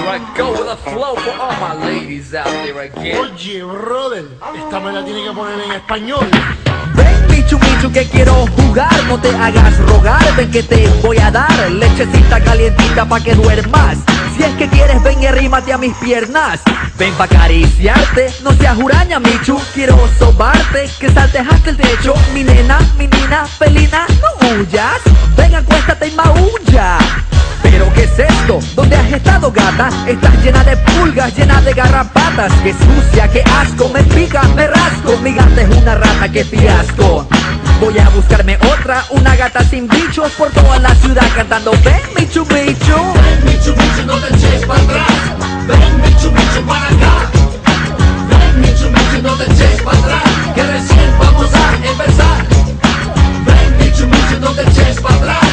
Here 0.07 0.15
I 0.15 0.37
go 0.37 0.51
with 0.51 0.69
a 0.69 0.77
flow 0.77 1.15
for 1.15 1.31
all 1.31 1.51
my 1.59 1.85
ladies 1.85 2.33
out 2.33 2.45
there 2.45 2.79
again. 2.79 3.17
Oye, 3.17 3.61
brother, 3.61 4.23
esta 4.55 4.79
me 4.79 4.93
la 4.93 5.03
tiene 5.03 5.25
que 5.25 5.33
poner 5.33 5.59
en 5.59 5.71
español. 5.73 6.25
Baby, 6.95 7.35
Michu 7.35 7.59
Michu 7.59 7.91
que 7.91 8.05
quiero 8.05 8.47
jugar. 8.55 9.03
No 9.09 9.19
te 9.19 9.35
hagas 9.35 9.77
rogar, 9.79 10.23
ven 10.37 10.49
que 10.49 10.63
te 10.63 10.87
voy 11.03 11.17
a 11.17 11.29
dar 11.29 11.69
Lechecita 11.71 12.41
calientita 12.41 13.03
pa' 13.03 13.19
que 13.19 13.35
duermas. 13.35 13.97
Si 14.37 14.43
es 14.43 14.55
que 14.55 14.69
quieres 14.69 15.03
ven 15.03 15.21
y 15.21 15.25
arrímate 15.25 15.73
a 15.73 15.77
mis 15.77 15.93
piernas. 15.97 16.61
Ven 16.97 17.13
pa' 17.15 17.25
acariciarte, 17.25 18.31
no 18.43 18.53
seas 18.53 18.77
huraña 18.77 19.19
Michu. 19.19 19.59
Quiero 19.73 19.97
sobarte, 20.17 20.89
que 21.01 21.11
saltes 21.11 21.41
hasta 21.41 21.69
el 21.69 21.75
techo. 21.75 22.13
Mi 22.33 22.45
nena, 22.45 22.79
mi 22.97 23.07
nina, 23.07 23.45
felina, 23.45 24.07
no 24.21 24.47
huyas. 24.47 25.01
Ven 25.35 25.53
acuéstate 25.53 26.07
y 26.07 26.11
maulla 26.11 26.97
pero 27.61 27.91
¿qué 27.93 28.03
es 28.03 28.19
esto? 28.19 28.59
¿Dónde 28.75 28.95
has 28.95 29.11
estado 29.11 29.51
gata? 29.51 29.89
Estás 30.07 30.43
llena 30.43 30.63
de 30.63 30.77
pulgas, 30.77 31.35
llena 31.35 31.61
de 31.61 31.73
garrapatas. 31.73 32.51
Qué 32.63 32.73
sucia, 32.73 33.27
qué 33.29 33.43
asco, 33.59 33.89
me 33.89 34.03
pica, 34.03 34.43
me 34.55 34.67
rasco. 34.67 35.17
Mi 35.23 35.33
gata 35.33 35.61
es 35.61 35.69
una 35.75 35.95
rata, 35.95 36.29
qué 36.31 36.43
fiasco. 36.43 37.27
Voy 37.79 37.97
a 37.99 38.09
buscarme 38.09 38.57
otra, 38.73 39.05
una 39.11 39.35
gata 39.35 39.63
sin 39.63 39.87
bichos. 39.87 40.31
Por 40.31 40.49
toda 40.51 40.79
la 40.79 40.93
ciudad 40.95 41.27
cantando 41.35 41.71
Ven 41.83 42.01
Michu 42.15 42.41
Michu 42.45 43.13
Ven 43.13 43.45
Michu 43.45 43.71
Michu, 43.71 44.05
no 44.05 44.15
te 44.17 44.35
eches 44.35 44.65
para 44.65 44.81
atrás. 44.81 45.07
Ven 45.67 46.01
Michu 46.01 46.31
Michu 46.31 46.61
para 46.67 46.87
acá. 46.87 47.29
Ven 48.29 48.61
Michu 48.61 48.89
Michu, 48.89 49.21
no 49.21 49.35
te 49.35 49.43
eches 49.51 49.81
para 49.83 49.97
atrás. 49.97 50.23
Que 50.55 50.63
recién 50.63 51.11
vamos 51.19 51.49
a 51.53 51.87
empezar. 51.87 52.45
Ven 53.45 53.77
Michu 53.77 54.07
Michu, 54.07 54.39
no 54.39 54.51
te 54.51 54.61
eches 54.63 54.99
para 54.99 55.15
atrás. 55.15 55.45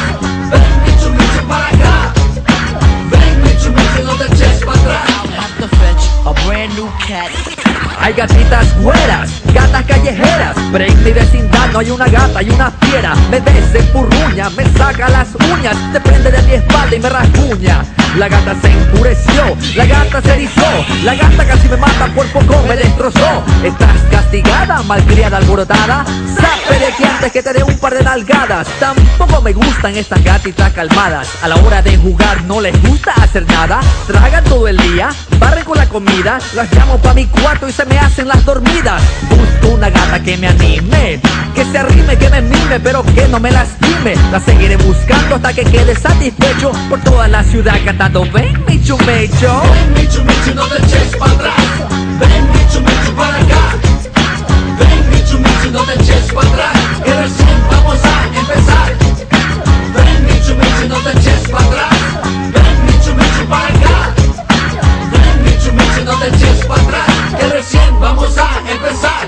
Ven 0.51 0.83
Michu 0.83 1.09
Michu 1.11 1.47
para 1.47 1.67
acá 1.67 1.84
hay 7.99 8.13
gatitas 8.13 8.79
güeras, 8.81 9.31
gatas 9.53 9.83
callejeras. 9.85 10.55
En 10.73 11.03
mi 11.03 11.11
vecindad 11.11 11.71
no 11.71 11.79
hay 11.79 11.89
una 11.89 12.05
gata, 12.05 12.39
hay 12.39 12.49
una 12.49 12.71
fiera. 12.81 13.15
Me 13.31 13.39
desempurruña, 13.39 14.49
me 14.51 14.65
saca 14.77 15.09
las 15.09 15.29
uñas. 15.35 15.75
Se 15.91 15.99
prende 15.99 16.31
de 16.31 16.41
mi 16.43 16.53
espalda 16.53 16.95
y 16.95 16.99
me 16.99 17.09
rasguña. 17.09 17.83
La 18.17 18.29
gata 18.29 18.55
se 18.61 18.71
enfureció, 18.71 19.57
la 19.75 19.85
gata 19.85 20.21
se 20.21 20.33
erizó. 20.33 20.85
La 21.03 21.15
gata 21.15 21.45
casi 21.45 21.67
me 21.67 21.77
mata, 21.77 22.07
por 22.13 22.27
poco 22.27 22.63
me 22.67 22.75
destrozó. 22.75 23.43
Estás 23.63 24.01
castigada, 24.11 24.83
malcriada, 24.83 25.37
alborotada. 25.37 26.05
Sabe 26.05 26.79
de 26.79 26.93
que 26.97 27.05
antes 27.05 27.31
que 27.31 27.43
te 27.43 27.53
dé 27.53 27.63
un 27.63 27.77
par 27.77 27.93
de 27.93 28.03
nalgadas. 28.03 28.67
Tampoco 28.79 29.41
me 29.41 29.51
gustan 29.53 29.95
estas 29.95 30.23
gatitas 30.23 30.71
calmadas. 30.73 31.27
A 31.41 31.47
la 31.47 31.55
hora 31.55 31.81
de 31.81 31.97
jugar 31.97 32.43
no 32.43 32.61
les 32.61 32.79
gusta 32.83 33.13
hacer 33.13 33.45
nada. 33.47 33.79
Tragan 34.07 34.43
todo 34.43 34.67
el 34.67 34.77
día, 34.77 35.09
barren 35.39 35.65
con 35.65 35.77
la 35.77 35.87
comida 35.87 36.34
Las 36.53 36.69
llamo 36.73 36.97
pa' 36.97 37.13
mi 37.13 37.25
cuarto 37.27 37.69
y 37.69 37.71
se 37.71 37.85
me 37.85 37.97
hacen 37.97 38.27
las 38.27 38.43
dormidas. 38.43 39.01
Busco 39.29 39.73
una 39.73 39.89
gata 39.89 40.21
que 40.21 40.35
me 40.35 40.47
anime 40.47 41.21
Que 41.53 41.63
se 41.63 41.77
arrime, 41.77 42.17
que 42.17 42.29
me 42.29 42.41
mime, 42.41 42.77
pero 42.81 43.03
que 43.03 43.25
no 43.29 43.39
me 43.39 43.51
lastime. 43.51 44.15
La 44.33 44.41
seguiré 44.41 44.75
buscando 44.75 45.35
hasta 45.35 45.53
que 45.53 45.63
quede 45.63 45.95
satisfecho 45.95 46.71
Por 46.89 46.99
toda 47.01 47.27
la 47.29 47.41
ciudad 47.43 47.75
cantando 47.85 48.25
Ven 48.33 48.53
Michu 48.67 48.97
Michu 48.97 49.05
Ven 49.07 49.93
Michu 49.93 50.23
Michu, 50.23 50.55
no 50.55 50.67
te 50.67 50.83
eches 50.83 51.15
para 51.17 51.31
atrás. 51.31 51.55
Ven 52.19 52.51
Michu 52.51 52.81
Michu 52.81 53.15
para 53.15 53.37
acá. 53.37 53.75
Ven 54.77 55.09
Michu 55.11 55.39
Michu, 55.39 55.71
no 55.71 55.83
te 55.83 55.93
eches 55.93 56.33
para 56.33 56.49
atrás. 56.49 56.77
Que 57.05 57.13
recién 57.13 57.59
vamos 57.71 57.99
a 58.03 58.39
empezar. 58.39 58.93
Ven 59.95 60.25
Michu 60.25 60.55
Michu, 60.55 60.87
no 60.89 60.99
te 60.99 61.17
eches 61.17 61.49
para 61.49 61.65
atrás 61.65 61.94
vamos 67.99 68.37
a 68.37 68.71
empezar. 68.71 69.27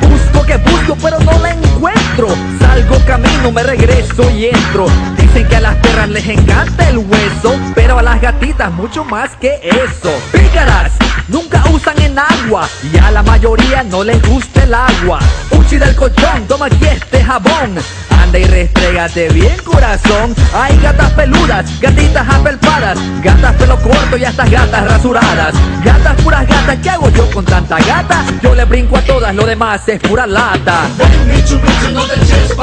Busco 0.00 0.46
que 0.46 0.56
busco 0.58 0.96
pero 1.02 1.18
no 1.20 1.38
la 1.38 1.50
encuentro 1.50 2.28
Salgo 2.76 2.98
camino, 3.06 3.50
me 3.50 3.62
regreso 3.62 4.30
y 4.30 4.48
entro. 4.48 4.84
Dicen 5.16 5.48
que 5.48 5.56
a 5.56 5.60
las 5.60 5.76
perras 5.76 6.10
les 6.10 6.28
encanta 6.28 6.90
el 6.90 6.98
hueso 6.98 7.58
Pero 7.74 7.98
a 7.98 8.02
las 8.02 8.20
gatitas 8.20 8.70
mucho 8.70 9.02
más 9.02 9.30
que 9.40 9.58
eso. 9.62 10.12
Pícaras, 10.30 10.92
nunca 11.28 11.64
usan 11.72 11.98
en 12.02 12.18
agua 12.18 12.68
Y 12.92 12.98
a 12.98 13.10
la 13.10 13.22
mayoría 13.22 13.82
no 13.82 14.04
les 14.04 14.20
gusta 14.28 14.64
el 14.64 14.74
agua. 14.74 15.20
Uchi 15.52 15.78
del 15.78 15.96
colchón, 15.96 16.46
toma 16.46 16.66
aquí 16.66 16.84
este 16.84 17.24
jabón. 17.24 17.76
Anda 18.10 18.38
y 18.38 18.44
restrégate 18.44 19.30
bien 19.30 19.56
corazón. 19.64 20.34
Hay 20.54 20.78
gatas 20.80 21.12
peludas, 21.12 21.80
gatitas 21.80 22.28
apelpadas 22.28 22.98
Gatas 23.22 23.54
pelo 23.54 23.80
corto 23.80 24.18
y 24.18 24.24
estas 24.24 24.50
gatas 24.50 24.86
rasuradas. 24.86 25.54
Gatas 25.82 26.20
puras 26.20 26.46
gatas, 26.46 26.76
¿qué 26.82 26.90
hago 26.90 27.08
yo 27.10 27.30
con 27.30 27.44
tanta 27.46 27.78
gata? 27.78 28.22
Yo 28.42 28.54
le 28.54 28.66
brinco 28.66 28.98
a 28.98 29.00
todas, 29.00 29.34
lo 29.34 29.46
demás 29.46 29.88
es 29.88 29.98
pura 30.00 30.26
lata 30.26 30.90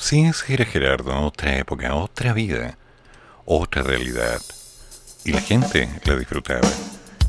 Así 0.00 0.26
era 0.48 0.64
Gerardo, 0.64 1.14
otra 1.20 1.58
época, 1.58 1.94
otra 1.94 2.32
vida, 2.32 2.78
otra 3.44 3.82
realidad. 3.82 4.40
Y 5.24 5.32
la 5.32 5.40
gente 5.42 5.88
la 6.04 6.16
disfrutaba. 6.16 6.68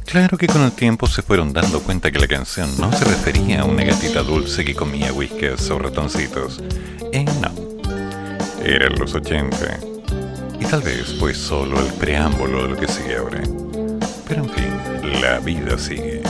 Claro 0.05 0.37
que 0.37 0.47
con 0.47 0.63
el 0.63 0.71
tiempo 0.71 1.05
se 1.05 1.21
fueron 1.21 1.51
dando 1.51 1.81
cuenta 1.83 2.09
que 2.09 2.17
la 2.17 2.27
canción 2.27 2.69
no 2.79 2.91
se 2.93 3.03
refería 3.05 3.61
a 3.61 3.65
una 3.65 3.83
gatita 3.83 4.23
dulce 4.23 4.63
que 4.63 4.73
comía 4.73 5.13
whiskies 5.13 5.69
o 5.69 5.79
ratoncitos. 5.79 6.63
Eh, 7.11 7.25
no. 7.41 7.51
Eran 8.63 8.97
los 8.97 9.13
80. 9.13 9.79
Y 10.59 10.65
tal 10.65 10.81
vez 10.81 11.17
fue 11.19 11.35
solo 11.35 11.79
el 11.85 11.93
preámbulo 11.93 12.63
de 12.63 12.69
lo 12.69 12.77
que 12.77 12.87
sigue 12.87 13.17
ahora. 13.17 13.43
Pero 14.27 14.45
en 14.45 14.49
fin, 14.49 15.21
la 15.21 15.39
vida 15.39 15.77
sigue. 15.77 16.23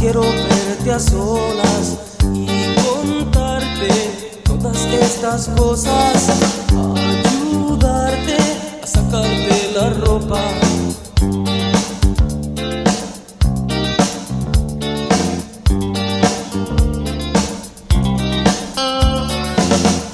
Quiero 0.00 0.22
verte 0.22 0.92
a 0.92 0.98
solas 0.98 1.98
y 2.32 2.46
contarte 2.82 4.40
todas 4.44 4.86
estas 4.86 5.48
cosas, 5.48 6.30
ayudarte 6.70 8.38
a 8.82 8.86
sacarte 8.86 9.72
la 9.74 9.90
ropa. 9.90 10.40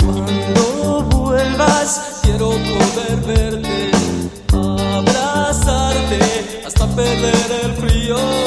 Cuando 0.01 1.03
vuelvas 1.13 2.21
quiero 2.23 2.51
poder 2.51 3.17
verte, 3.25 3.91
abrazarte 4.53 6.19
hasta 6.67 6.87
perder 6.89 7.51
el 7.63 7.73
frío. 7.75 8.46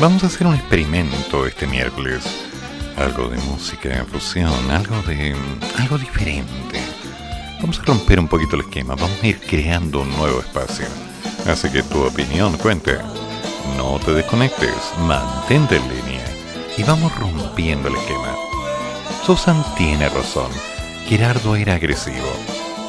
Vamos 0.00 0.22
a 0.22 0.28
hacer 0.28 0.46
un 0.46 0.54
experimento 0.54 1.44
este 1.44 1.66
miércoles. 1.66 2.22
Algo 2.96 3.28
de 3.28 3.36
música, 3.38 4.06
fusión, 4.08 4.70
algo 4.70 5.02
de. 5.02 5.34
algo 5.76 5.98
diferente. 5.98 6.80
Vamos 7.60 7.80
a 7.80 7.82
romper 7.82 8.20
un 8.20 8.28
poquito 8.28 8.54
el 8.54 8.62
esquema, 8.62 8.94
vamos 8.94 9.18
a 9.20 9.26
ir 9.26 9.40
creando 9.40 10.02
un 10.02 10.16
nuevo 10.16 10.38
espacio. 10.38 10.86
Así 11.48 11.68
que 11.70 11.82
tu 11.82 12.00
opinión 12.04 12.56
cuente. 12.58 12.96
No 13.76 13.98
te 13.98 14.12
desconectes, 14.12 14.72
mantente 15.00 15.76
en 15.76 15.88
línea. 15.88 16.24
Y 16.76 16.84
vamos 16.84 17.12
rompiendo 17.18 17.88
el 17.88 17.96
esquema. 17.96 18.36
Susan 19.26 19.64
tiene 19.76 20.08
razón. 20.08 20.50
Gerardo 21.08 21.56
era 21.56 21.74
agresivo. 21.74 22.32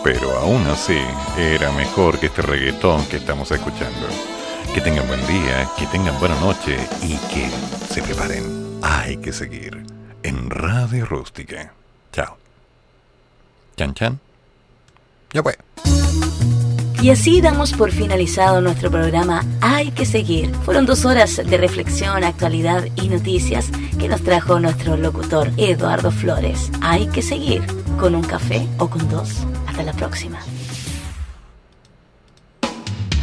Pero 0.04 0.38
aún 0.38 0.66
así, 0.68 1.00
era 1.40 1.72
mejor 1.72 2.20
que 2.20 2.28
este 2.28 2.44
reggaetón 2.44 3.04
que 3.08 3.18
estamos 3.18 3.50
escuchando. 3.50 4.08
Que 4.80 4.86
tengan 4.86 5.10
buen 5.10 5.28
día, 5.28 5.68
que 5.78 5.86
tengan 5.88 6.18
buena 6.22 6.40
noche 6.40 6.78
y 7.04 7.18
que 7.34 7.50
se 7.94 8.02
preparen. 8.02 8.80
Hay 8.82 9.18
que 9.18 9.34
seguir 9.34 9.86
en 10.24 10.50
Radio 10.50 11.06
Rústica. 11.06 11.74
Chao. 12.14 12.38
Chan 13.76 13.94
chan. 13.94 14.20
Ya 15.34 15.44
fue. 15.44 15.58
Y 17.02 17.10
así 17.10 17.42
damos 17.42 17.74
por 17.74 17.92
finalizado 17.92 18.62
nuestro 18.62 18.90
programa 18.90 19.44
Hay 19.60 19.92
que 19.92 20.06
seguir. 20.06 20.56
Fueron 20.64 20.86
dos 20.86 21.04
horas 21.04 21.36
de 21.36 21.58
reflexión, 21.58 22.24
actualidad 22.24 22.86
y 22.96 23.10
noticias 23.10 23.72
que 24.00 24.08
nos 24.08 24.24
trajo 24.24 24.62
nuestro 24.62 24.96
locutor 24.96 25.52
Eduardo 25.58 26.10
Flores. 26.10 26.72
Hay 26.80 27.08
que 27.08 27.22
seguir 27.22 27.64
con 28.00 28.16
un 28.16 28.24
café 28.24 28.66
o 28.78 28.90
con 28.90 29.10
dos. 29.10 29.46
Hasta 29.68 29.84
la 29.84 29.92
próxima. 29.92 30.40